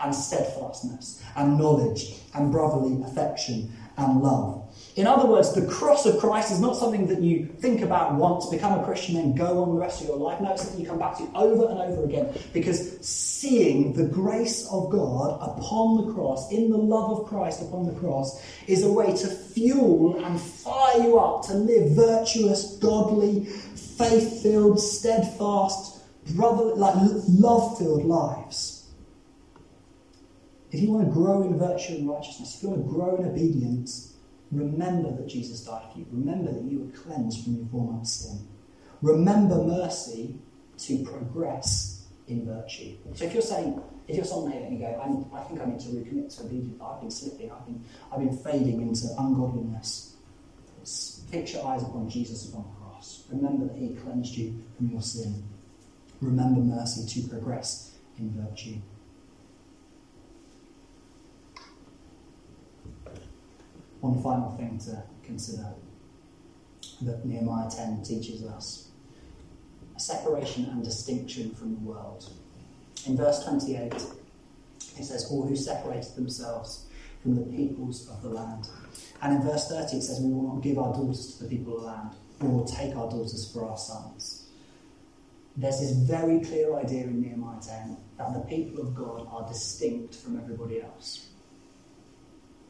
and 0.00 0.14
steadfastness 0.14 1.22
and 1.36 1.58
knowledge 1.58 2.16
and 2.34 2.50
brotherly 2.50 3.02
affection 3.02 3.70
and 3.96 4.22
love. 4.22 4.63
In 4.96 5.08
other 5.08 5.26
words, 5.26 5.52
the 5.52 5.66
cross 5.66 6.06
of 6.06 6.18
Christ 6.18 6.52
is 6.52 6.60
not 6.60 6.76
something 6.76 7.08
that 7.08 7.20
you 7.20 7.46
think 7.46 7.80
about 7.80 8.14
once, 8.14 8.46
become 8.48 8.78
a 8.78 8.84
Christian, 8.84 9.16
and 9.16 9.36
go 9.36 9.60
on 9.64 9.70
the 9.70 9.80
rest 9.80 10.00
of 10.00 10.06
your 10.06 10.16
life. 10.16 10.40
No, 10.40 10.52
it's 10.52 10.62
something 10.62 10.80
you 10.80 10.86
come 10.86 11.00
back 11.00 11.18
to 11.18 11.28
over 11.34 11.68
and 11.68 11.80
over 11.80 12.04
again 12.04 12.32
because 12.52 13.04
seeing 13.04 13.92
the 13.94 14.04
grace 14.04 14.68
of 14.70 14.90
God 14.90 15.38
upon 15.40 16.06
the 16.06 16.14
cross, 16.14 16.52
in 16.52 16.70
the 16.70 16.78
love 16.78 17.18
of 17.18 17.26
Christ 17.26 17.60
upon 17.60 17.86
the 17.86 17.98
cross, 17.98 18.40
is 18.68 18.84
a 18.84 18.92
way 18.92 19.06
to 19.16 19.26
fuel 19.26 20.24
and 20.24 20.40
fire 20.40 21.02
you 21.02 21.18
up 21.18 21.44
to 21.46 21.54
live 21.54 21.96
virtuous, 21.96 22.76
godly, 22.76 23.46
faith 23.46 24.44
filled, 24.44 24.78
steadfast, 24.78 26.04
brother, 26.36 26.66
like 26.76 26.94
love 27.28 27.78
filled 27.78 28.04
lives. 28.04 28.88
If 30.70 30.80
you 30.80 30.92
want 30.92 31.08
to 31.08 31.12
grow 31.12 31.42
in 31.42 31.58
virtue 31.58 31.94
and 31.94 32.08
righteousness, 32.08 32.56
if 32.56 32.62
you 32.62 32.68
want 32.70 32.86
to 32.86 32.92
grow 32.92 33.16
in 33.16 33.28
obedience, 33.28 34.13
Remember 34.54 35.10
that 35.10 35.26
Jesus 35.26 35.64
died 35.64 35.92
for 35.92 35.98
you. 35.98 36.06
Remember 36.10 36.52
that 36.52 36.62
you 36.62 36.80
were 36.80 36.92
cleansed 36.92 37.44
from 37.44 37.56
your 37.56 37.66
former 37.66 38.04
sin. 38.04 38.46
Remember 39.02 39.56
mercy 39.62 40.38
to 40.78 41.04
progress 41.04 42.06
in 42.28 42.46
virtue. 42.46 42.96
So 43.14 43.24
if 43.24 43.32
you're 43.32 43.42
saying, 43.42 43.82
if 44.08 44.16
you're 44.16 44.24
someone 44.24 44.52
here 44.52 44.62
and 44.62 44.78
you 44.78 44.80
go, 44.80 45.00
i 45.34 45.40
think 45.42 45.60
I 45.60 45.64
need 45.66 45.80
to 45.80 45.88
recommit 45.88 46.36
to 46.36 46.44
obedience, 46.44 46.80
I've 46.82 47.00
been 47.00 47.10
slipping, 47.10 47.50
I've 47.50 47.66
been, 47.66 47.84
I've 48.12 48.20
been 48.20 48.36
fading 48.36 48.80
into 48.80 49.08
ungodliness, 49.18 50.16
fix 51.30 51.52
your 51.52 51.66
eyes 51.66 51.82
upon 51.82 52.08
Jesus 52.08 52.48
upon 52.48 52.64
the 52.64 52.80
cross. 52.80 53.24
Remember 53.30 53.66
that 53.66 53.76
he 53.76 53.94
cleansed 53.94 54.36
you 54.36 54.62
from 54.76 54.90
your 54.90 55.02
sin. 55.02 55.42
Remember 56.20 56.60
mercy 56.60 57.20
to 57.22 57.28
progress 57.28 57.96
in 58.18 58.30
virtue. 58.30 58.76
One 64.04 64.22
final 64.22 64.50
thing 64.58 64.78
to 64.80 65.02
consider 65.22 65.66
that 67.00 67.24
Nehemiah 67.24 67.70
10 67.70 68.02
teaches 68.02 68.44
us 68.44 68.90
a 69.96 69.98
separation 69.98 70.66
and 70.66 70.84
distinction 70.84 71.54
from 71.54 71.72
the 71.72 71.80
world. 71.80 72.30
In 73.06 73.16
verse 73.16 73.42
28, 73.44 73.94
it 73.94 75.04
says, 75.04 75.30
All 75.30 75.46
who 75.46 75.56
separated 75.56 76.16
themselves 76.16 76.84
from 77.22 77.34
the 77.34 77.46
peoples 77.56 78.06
of 78.10 78.20
the 78.20 78.28
land. 78.28 78.68
And 79.22 79.36
in 79.36 79.42
verse 79.42 79.68
30, 79.68 79.96
it 79.96 80.02
says, 80.02 80.20
We 80.20 80.34
will 80.34 80.54
not 80.54 80.62
give 80.62 80.78
our 80.78 80.92
daughters 80.92 81.36
to 81.38 81.44
the 81.44 81.48
people 81.48 81.78
of 81.78 81.80
the 81.80 81.86
land, 81.86 82.10
we 82.42 82.48
will 82.48 82.66
take 82.66 82.94
our 82.94 83.08
daughters 83.08 83.50
for 83.54 83.66
our 83.66 83.78
sons. 83.78 84.48
There's 85.56 85.80
this 85.80 85.92
very 85.92 86.40
clear 86.40 86.76
idea 86.76 87.04
in 87.04 87.22
Nehemiah 87.22 87.58
10 87.58 87.96
that 88.18 88.34
the 88.34 88.40
people 88.40 88.86
of 88.86 88.94
God 88.94 89.26
are 89.30 89.48
distinct 89.48 90.14
from 90.14 90.38
everybody 90.38 90.82
else. 90.82 91.30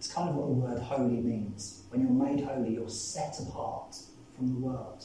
It's 0.05 0.13
kind 0.13 0.29
of 0.29 0.35
what 0.35 0.49
the 0.49 0.53
word 0.53 0.79
holy 0.81 1.17
means. 1.17 1.83
When 1.89 2.03
you're 2.03 2.11
made 2.11 2.45
holy, 2.45 2.75
you're 2.75 2.91
set 2.91 3.41
apart 3.41 3.97
from 4.37 4.49
the 4.49 4.61
world. 4.61 5.03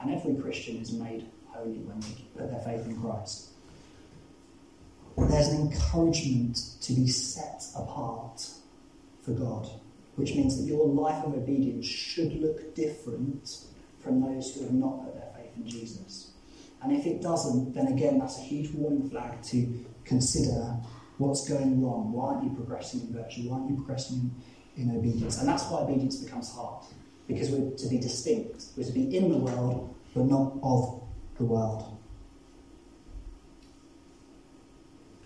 And 0.00 0.14
every 0.14 0.36
Christian 0.36 0.76
is 0.76 0.92
made 0.92 1.26
holy 1.48 1.78
when 1.78 1.98
they 1.98 2.24
put 2.36 2.52
their 2.52 2.60
faith 2.60 2.86
in 2.86 3.00
Christ. 3.00 3.48
There's 5.18 5.48
an 5.48 5.62
encouragement 5.62 6.56
to 6.82 6.92
be 6.92 7.08
set 7.08 7.64
apart 7.74 8.48
for 9.24 9.32
God, 9.32 9.68
which 10.14 10.36
means 10.36 10.56
that 10.56 10.68
your 10.68 10.86
life 10.86 11.24
of 11.24 11.34
obedience 11.34 11.84
should 11.84 12.40
look 12.40 12.76
different 12.76 13.58
from 13.98 14.20
those 14.20 14.54
who 14.54 14.62
have 14.62 14.72
not 14.72 15.04
put 15.04 15.14
their 15.14 15.32
faith 15.34 15.56
in 15.56 15.68
Jesus. 15.68 16.30
And 16.80 16.92
if 16.96 17.06
it 17.06 17.22
doesn't, 17.22 17.74
then 17.74 17.88
again, 17.88 18.20
that's 18.20 18.38
a 18.38 18.42
huge 18.42 18.70
warning 18.70 19.10
flag 19.10 19.42
to 19.46 19.84
consider 20.04 20.76
What's 21.18 21.48
going 21.48 21.82
wrong? 21.82 22.12
Why 22.12 22.34
aren't 22.34 22.44
you 22.44 22.50
progressing 22.50 23.00
in 23.00 23.12
virtue? 23.12 23.48
Why 23.48 23.56
aren't 23.56 23.70
you 23.70 23.76
progressing 23.76 24.34
in, 24.76 24.90
obedience? 24.94 25.38
And 25.38 25.48
that's 25.48 25.64
why 25.64 25.80
obedience 25.80 26.16
becomes 26.16 26.52
hard. 26.52 26.84
Because 27.26 27.50
we're 27.50 27.70
to 27.76 27.88
be 27.88 27.98
distinct. 27.98 28.64
We're 28.76 28.84
to 28.84 28.92
be 28.92 29.16
in 29.16 29.30
the 29.30 29.38
world, 29.38 29.94
but 30.14 30.26
not 30.26 30.54
of 30.62 31.02
the 31.38 31.44
world. 31.44 31.96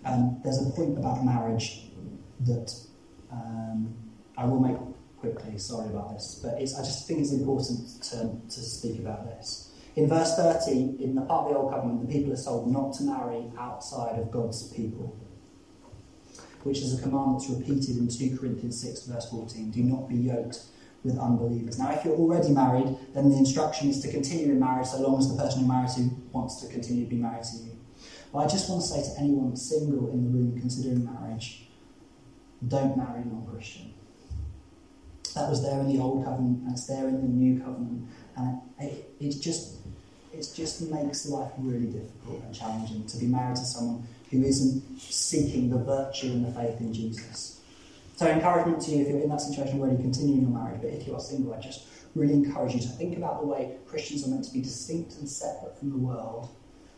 Um, 0.05 0.41
there's 0.43 0.65
a 0.65 0.71
point 0.71 0.97
about 0.97 1.23
marriage 1.23 1.91
that 2.41 2.73
um, 3.31 3.93
I 4.37 4.45
will 4.45 4.59
make 4.59 4.77
quickly. 5.19 5.57
Sorry 5.57 5.89
about 5.89 6.13
this, 6.13 6.39
but 6.41 6.55
I 6.55 6.61
just 6.61 7.07
think 7.07 7.19
it's 7.19 7.31
important 7.31 8.01
to, 8.03 8.35
to 8.49 8.61
speak 8.61 8.99
about 8.99 9.25
this. 9.25 9.71
In 9.95 10.07
verse 10.07 10.35
30, 10.35 11.03
in 11.03 11.15
the 11.15 11.21
part 11.21 11.45
of 11.45 11.51
the 11.51 11.57
Old 11.57 11.71
Covenant, 11.71 12.07
the 12.07 12.11
people 12.11 12.33
are 12.33 12.41
told 12.41 12.71
not 12.71 12.93
to 12.93 13.03
marry 13.03 13.51
outside 13.59 14.17
of 14.17 14.31
God's 14.31 14.71
people. 14.73 15.20
Which 16.63 16.79
is 16.79 16.97
a 16.97 17.01
command 17.01 17.35
that's 17.35 17.49
repeated 17.49 17.97
in 17.97 18.07
2 18.07 18.37
Corinthians 18.37 18.81
6, 18.81 19.03
verse 19.03 19.29
14. 19.29 19.71
Do 19.71 19.83
not 19.83 20.07
be 20.07 20.15
yoked 20.15 20.59
with 21.03 21.17
unbelievers. 21.17 21.79
Now, 21.79 21.91
if 21.91 22.05
you're 22.05 22.15
already 22.15 22.49
married, 22.49 22.95
then 23.13 23.29
the 23.29 23.37
instruction 23.37 23.89
is 23.89 24.01
to 24.01 24.11
continue 24.11 24.51
in 24.51 24.59
marriage 24.59 24.87
so 24.87 25.01
long 25.01 25.19
as 25.19 25.31
the 25.31 25.41
person 25.41 25.61
you're 25.61 25.73
married 25.73 25.89
to 25.95 26.09
wants 26.31 26.61
to 26.61 26.67
continue 26.71 27.05
to 27.05 27.09
be 27.09 27.17
married 27.17 27.43
to 27.43 27.57
you. 27.57 27.71
But 28.31 28.39
I 28.39 28.47
just 28.47 28.69
want 28.69 28.81
to 28.81 28.87
say 28.87 29.01
to 29.01 29.19
anyone 29.19 29.55
single 29.55 30.09
in 30.11 30.23
the 30.23 30.29
room 30.29 30.59
considering 30.59 31.03
marriage, 31.03 31.67
don't 32.67 32.95
marry 32.95 33.21
a 33.21 33.25
non 33.25 33.47
Christian. 33.51 33.93
That 35.35 35.49
was 35.49 35.63
there 35.63 35.79
in 35.79 35.87
the 35.87 36.01
old 36.01 36.25
covenant, 36.25 36.63
and 36.63 36.71
it's 36.71 36.85
there 36.85 37.07
in 37.07 37.21
the 37.21 37.27
new 37.27 37.59
covenant, 37.59 38.07
and 38.35 38.61
it, 38.79 39.13
it 39.19 39.41
just 39.41 39.77
it 40.33 40.49
just 40.55 40.81
makes 40.89 41.25
life 41.25 41.51
really 41.57 41.87
difficult 41.87 42.41
and 42.43 42.55
challenging 42.55 43.05
to 43.05 43.17
be 43.17 43.25
married 43.25 43.55
to 43.57 43.65
someone 43.65 44.07
who 44.31 44.43
isn't 44.43 44.99
seeking 44.99 45.69
the 45.69 45.77
virtue 45.77 46.27
and 46.27 46.45
the 46.45 46.51
faith 46.51 46.79
in 46.79 46.93
Jesus. 46.93 47.61
So, 48.15 48.27
encouragement 48.27 48.81
to 48.83 48.91
you 48.91 49.01
if 49.01 49.09
you're 49.09 49.19
in 49.19 49.29
that 49.29 49.41
situation 49.41 49.79
where 49.79 49.91
you 49.91 49.97
continue 49.97 50.35
in 50.35 50.41
your 50.41 50.51
marriage, 50.51 50.81
but 50.81 50.91
if 50.91 51.05
you 51.05 51.15
are 51.15 51.19
single, 51.19 51.53
I 51.53 51.59
just 51.59 51.87
really 52.15 52.33
encourage 52.33 52.73
you 52.73 52.79
to 52.81 52.87
think 52.87 53.17
about 53.17 53.41
the 53.41 53.47
way 53.47 53.77
Christians 53.85 54.25
are 54.25 54.29
meant 54.29 54.45
to 54.45 54.53
be 54.53 54.61
distinct 54.61 55.15
and 55.15 55.27
separate 55.27 55.77
from 55.77 55.91
the 55.91 55.97
world, 55.97 56.49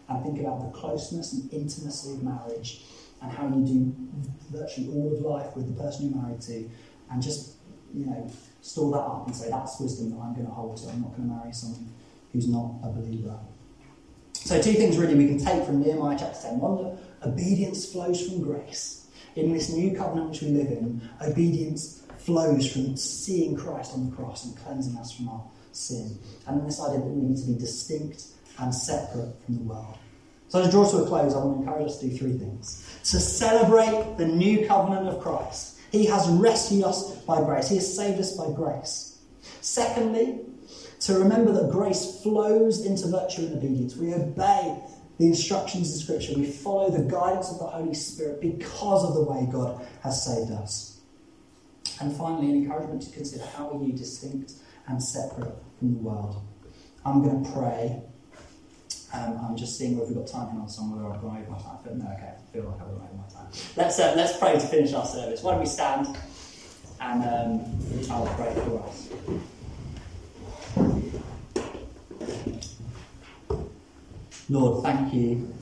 and 0.09 0.23
think 0.23 0.39
about 0.39 0.61
the 0.61 0.77
closeness 0.77 1.33
and 1.33 1.51
intimacy 1.51 2.13
of 2.13 2.23
marriage, 2.23 2.83
and 3.21 3.31
how 3.31 3.47
you 3.47 3.65
do 3.65 3.95
virtually 4.51 4.89
all 4.89 5.13
of 5.13 5.21
life 5.21 5.55
with 5.55 5.73
the 5.73 5.81
person 5.81 6.09
you're 6.09 6.21
married 6.21 6.41
to, 6.41 6.69
and 7.09 7.21
just, 7.21 7.55
you 7.93 8.05
know, 8.05 8.29
store 8.61 8.91
that 8.91 8.99
up 8.99 9.27
and 9.27 9.35
say, 9.35 9.49
that's 9.49 9.79
wisdom 9.79 10.11
that 10.11 10.17
I'm 10.17 10.33
going 10.33 10.45
to 10.45 10.51
hold 10.51 10.77
to. 10.77 10.89
I'm 10.89 11.01
not 11.01 11.15
going 11.15 11.29
to 11.29 11.35
marry 11.35 11.53
someone 11.53 11.89
who's 12.31 12.47
not 12.47 12.75
a 12.83 12.89
believer. 12.89 13.39
So, 14.33 14.61
two 14.61 14.73
things 14.73 14.97
really 14.97 15.15
we 15.15 15.27
can 15.27 15.37
take 15.37 15.63
from 15.63 15.81
Nehemiah 15.81 16.17
chapter 16.19 16.49
10. 16.49 16.59
One, 16.59 16.83
that 16.83 16.97
obedience 17.25 17.91
flows 17.91 18.27
from 18.27 18.41
grace. 18.41 19.07
In 19.35 19.51
this 19.53 19.71
new 19.71 19.95
covenant 19.95 20.31
which 20.31 20.41
we 20.41 20.49
live 20.49 20.67
in, 20.67 21.01
obedience 21.21 22.03
flows 22.19 22.71
from 22.71 22.95
seeing 22.95 23.55
Christ 23.55 23.93
on 23.93 24.09
the 24.09 24.15
cross 24.15 24.45
and 24.45 24.55
cleansing 24.57 24.97
us 24.97 25.11
from 25.11 25.29
our 25.29 25.43
sin. 25.71 26.17
And 26.47 26.65
this 26.65 26.79
idea 26.81 26.99
that 26.99 27.05
we 27.05 27.21
need 27.21 27.37
to 27.37 27.47
be 27.47 27.57
distinct 27.57 28.25
and 28.59 28.73
separate 28.73 29.35
from 29.45 29.55
the 29.55 29.63
world. 29.63 29.97
So, 30.49 30.63
to 30.63 30.69
draw 30.69 30.89
to 30.91 30.97
a 30.97 31.07
close, 31.07 31.33
I 31.33 31.39
want 31.39 31.57
to 31.57 31.63
encourage 31.63 31.87
us 31.87 31.99
to 31.99 32.09
do 32.09 32.15
three 32.15 32.37
things. 32.37 32.99
To 33.05 33.19
celebrate 33.19 34.17
the 34.17 34.27
new 34.27 34.67
covenant 34.67 35.07
of 35.07 35.19
Christ. 35.19 35.79
He 35.91 36.05
has 36.05 36.27
rescued 36.29 36.83
us 36.83 37.15
by 37.23 37.41
grace, 37.41 37.69
He 37.69 37.75
has 37.75 37.95
saved 37.95 38.19
us 38.19 38.37
by 38.37 38.51
grace. 38.51 39.19
Secondly, 39.61 40.41
to 41.01 41.13
remember 41.15 41.51
that 41.53 41.71
grace 41.71 42.21
flows 42.21 42.85
into 42.85 43.07
virtue 43.07 43.47
and 43.47 43.57
obedience. 43.57 43.95
We 43.95 44.13
obey 44.13 44.77
the 45.17 45.27
instructions 45.27 45.95
of 45.95 46.01
Scripture, 46.01 46.33
we 46.35 46.45
follow 46.45 46.89
the 46.89 47.03
guidance 47.03 47.51
of 47.51 47.59
the 47.59 47.65
Holy 47.65 47.93
Spirit 47.93 48.41
because 48.41 49.03
of 49.05 49.13
the 49.13 49.21
way 49.21 49.47
God 49.51 49.85
has 50.01 50.25
saved 50.25 50.51
us. 50.51 50.99
And 52.01 52.15
finally, 52.15 52.49
an 52.49 52.63
encouragement 52.63 53.03
to 53.03 53.11
consider 53.11 53.45
how 53.55 53.69
are 53.69 53.83
you 53.83 53.93
distinct 53.93 54.53
and 54.87 55.01
separate 55.01 55.55
from 55.79 55.93
the 55.93 55.99
world. 55.99 56.41
I'm 57.05 57.21
going 57.21 57.43
to 57.43 57.51
pray. 57.51 58.01
Um, 59.13 59.39
I'm 59.47 59.55
just 59.55 59.77
seeing 59.77 59.97
whether 59.97 60.11
we've 60.11 60.17
got 60.17 60.27
time 60.27 60.47
for 60.47 60.55
another 60.55 60.71
song 60.71 60.95
where 60.95 61.13
I've 61.13 61.23
run 61.23 61.37
over 61.37 61.51
my 61.51 61.57
time. 61.59 61.77
But 61.83 61.97
no, 61.97 62.05
okay, 62.05 62.33
I 62.35 62.51
feel 62.51 62.63
like 62.63 62.81
I've 62.81 62.87
run 62.87 63.07
over 63.07 63.15
my 63.15 63.29
time. 63.29 63.51
Let's, 63.75 63.99
uh, 63.99 64.13
let's 64.17 64.37
pray 64.37 64.53
to 64.53 64.59
finish 64.59 64.93
our 64.93 65.05
service. 65.05 65.43
Why 65.43 65.51
don't 65.51 65.59
we 65.59 65.67
stand 65.67 66.17
and 66.99 67.23
um, 67.23 68.11
I'll 68.11 68.25
pray 68.35 68.53
for 68.55 68.83
us. 68.83 69.09
Lord, 74.49 74.83
thank 74.83 75.13
you 75.13 75.53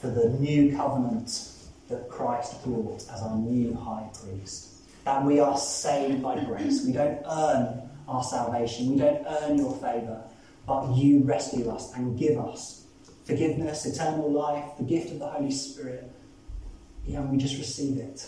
for 0.00 0.08
the 0.08 0.30
new 0.30 0.74
covenant 0.74 1.50
that 1.90 2.08
Christ 2.08 2.64
brought 2.64 3.02
as 3.12 3.20
our 3.22 3.36
new 3.36 3.74
high 3.74 4.08
priest. 4.18 4.68
That 5.04 5.22
we 5.24 5.40
are 5.40 5.58
saved 5.58 6.22
by 6.22 6.42
grace. 6.42 6.86
We 6.86 6.92
don't 6.92 7.20
earn 7.30 7.90
our 8.08 8.24
salvation, 8.24 8.92
we 8.92 8.98
don't 8.98 9.26
earn 9.26 9.58
your 9.58 9.74
favour, 9.74 10.22
but 10.66 10.94
you 10.94 11.22
rescue 11.22 11.68
us 11.70 11.92
and 11.94 12.18
give 12.18 12.38
us 12.38 12.86
forgiveness, 13.24 13.84
eternal 13.86 14.30
life, 14.30 14.64
the 14.78 14.84
gift 14.84 15.12
of 15.12 15.18
the 15.18 15.26
Holy 15.26 15.50
Spirit. 15.50 16.10
Yeah, 17.06 17.20
and 17.20 17.30
we 17.30 17.36
just 17.36 17.58
receive 17.58 17.98
it. 17.98 18.26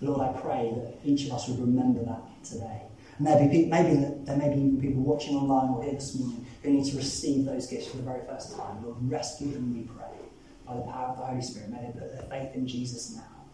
Lord, 0.00 0.20
I 0.20 0.40
pray 0.40 0.72
that 0.74 1.00
each 1.04 1.26
of 1.26 1.32
us 1.32 1.48
would 1.48 1.60
remember 1.60 2.02
that 2.04 2.44
today. 2.44 2.82
And 3.18 3.26
there 3.26 3.48
be 3.48 3.66
maybe 3.66 4.14
there 4.24 4.36
may 4.36 4.54
be 4.54 4.62
even 4.62 4.80
people 4.80 5.02
watching 5.02 5.36
online 5.36 5.70
or 5.70 5.82
here 5.82 5.92
this 5.94 6.14
morning 6.18 6.46
who 6.62 6.70
need 6.70 6.90
to 6.90 6.96
receive 6.96 7.44
those 7.44 7.66
gifts 7.66 7.88
for 7.88 7.98
the 7.98 8.02
very 8.02 8.22
first 8.26 8.56
time. 8.56 8.82
Lord, 8.84 8.96
rescue 9.02 9.52
them, 9.52 9.74
we 9.74 9.82
pray, 9.82 10.18
by 10.66 10.76
the 10.76 10.82
power 10.82 11.10
of 11.10 11.18
the 11.18 11.24
Holy 11.24 11.42
Spirit. 11.42 11.70
May 11.70 11.78
they 11.86 11.92
put 11.92 12.12
their 12.12 12.26
faith 12.30 12.54
in 12.54 12.66
Jesus 12.66 13.14
now 13.16 13.44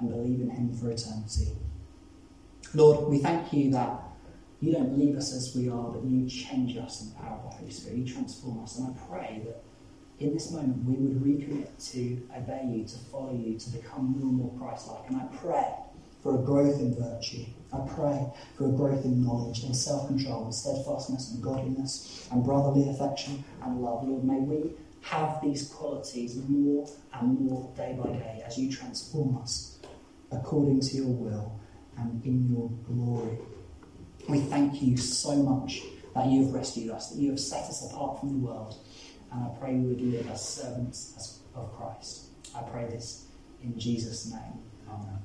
and 0.00 0.10
believe 0.10 0.40
in 0.40 0.50
Him 0.50 0.74
for 0.74 0.90
eternity. 0.90 1.52
Lord, 2.74 3.08
we 3.08 3.18
thank 3.18 3.52
you 3.52 3.70
that 3.72 4.02
you 4.60 4.72
don't 4.72 4.98
leave 4.98 5.16
us 5.16 5.32
as 5.32 5.54
we 5.56 5.68
are, 5.68 5.90
but 5.90 6.04
you 6.04 6.28
change 6.28 6.76
us 6.76 7.02
in 7.02 7.10
the 7.10 7.14
power 7.14 7.38
of 7.38 7.50
the 7.50 7.56
Holy 7.56 7.70
Spirit. 7.70 7.98
You 7.98 8.12
transform 8.12 8.62
us. 8.62 8.78
And 8.78 8.88
I 8.88 8.98
pray 9.08 9.42
that 9.46 9.62
in 10.18 10.34
this 10.34 10.50
moment 10.50 10.84
we 10.84 10.94
would 10.94 11.22
recommit 11.22 11.92
to 11.92 12.22
obey 12.36 12.62
you, 12.66 12.84
to 12.84 12.98
follow 13.10 13.32
you, 13.32 13.58
to 13.58 13.70
become 13.70 14.18
more 14.18 14.28
and 14.28 14.36
more 14.36 14.52
Christ 14.58 14.88
like. 14.88 15.08
And 15.08 15.16
I 15.16 15.26
pray 15.36 15.66
for 16.22 16.40
a 16.40 16.44
growth 16.44 16.80
in 16.80 16.94
virtue. 16.94 17.44
I 17.72 17.78
pray 17.80 18.26
for 18.56 18.66
a 18.66 18.72
growth 18.72 19.04
in 19.04 19.22
knowledge 19.24 19.62
and 19.64 19.76
self 19.76 20.06
control 20.06 20.44
and 20.44 20.54
steadfastness 20.54 21.32
and 21.32 21.42
godliness 21.42 22.28
and 22.32 22.44
brotherly 22.44 22.88
affection 22.88 23.44
and 23.62 23.80
love. 23.82 24.06
Lord, 24.08 24.24
may 24.24 24.38
we 24.40 24.72
have 25.02 25.40
these 25.42 25.68
qualities 25.68 26.36
more 26.48 26.88
and 27.14 27.40
more 27.40 27.72
day 27.76 27.96
by 28.02 28.10
day 28.12 28.42
as 28.46 28.58
you 28.58 28.70
transform 28.70 29.36
us 29.38 29.78
according 30.32 30.80
to 30.80 30.96
your 30.96 31.06
will 31.06 31.60
and 31.96 32.24
in 32.24 32.50
your 32.50 32.70
glory. 32.86 33.38
We 34.28 34.40
thank 34.40 34.82
you 34.82 34.96
so 34.96 35.36
much 35.36 35.82
that 36.14 36.26
you 36.26 36.44
have 36.44 36.54
rescued 36.54 36.90
us, 36.90 37.10
that 37.10 37.20
you 37.20 37.30
have 37.30 37.40
set 37.40 37.64
us 37.64 37.90
apart 37.90 38.20
from 38.20 38.30
the 38.32 38.46
world. 38.46 38.76
And 39.32 39.44
I 39.44 39.48
pray 39.58 39.74
we 39.74 39.88
would 39.88 40.00
live 40.00 40.30
as 40.30 40.46
servants 40.46 41.40
of 41.54 41.72
Christ. 41.76 42.28
I 42.54 42.62
pray 42.62 42.86
this 42.86 43.26
in 43.62 43.78
Jesus' 43.78 44.30
name. 44.30 44.62
Amen. 44.88 45.18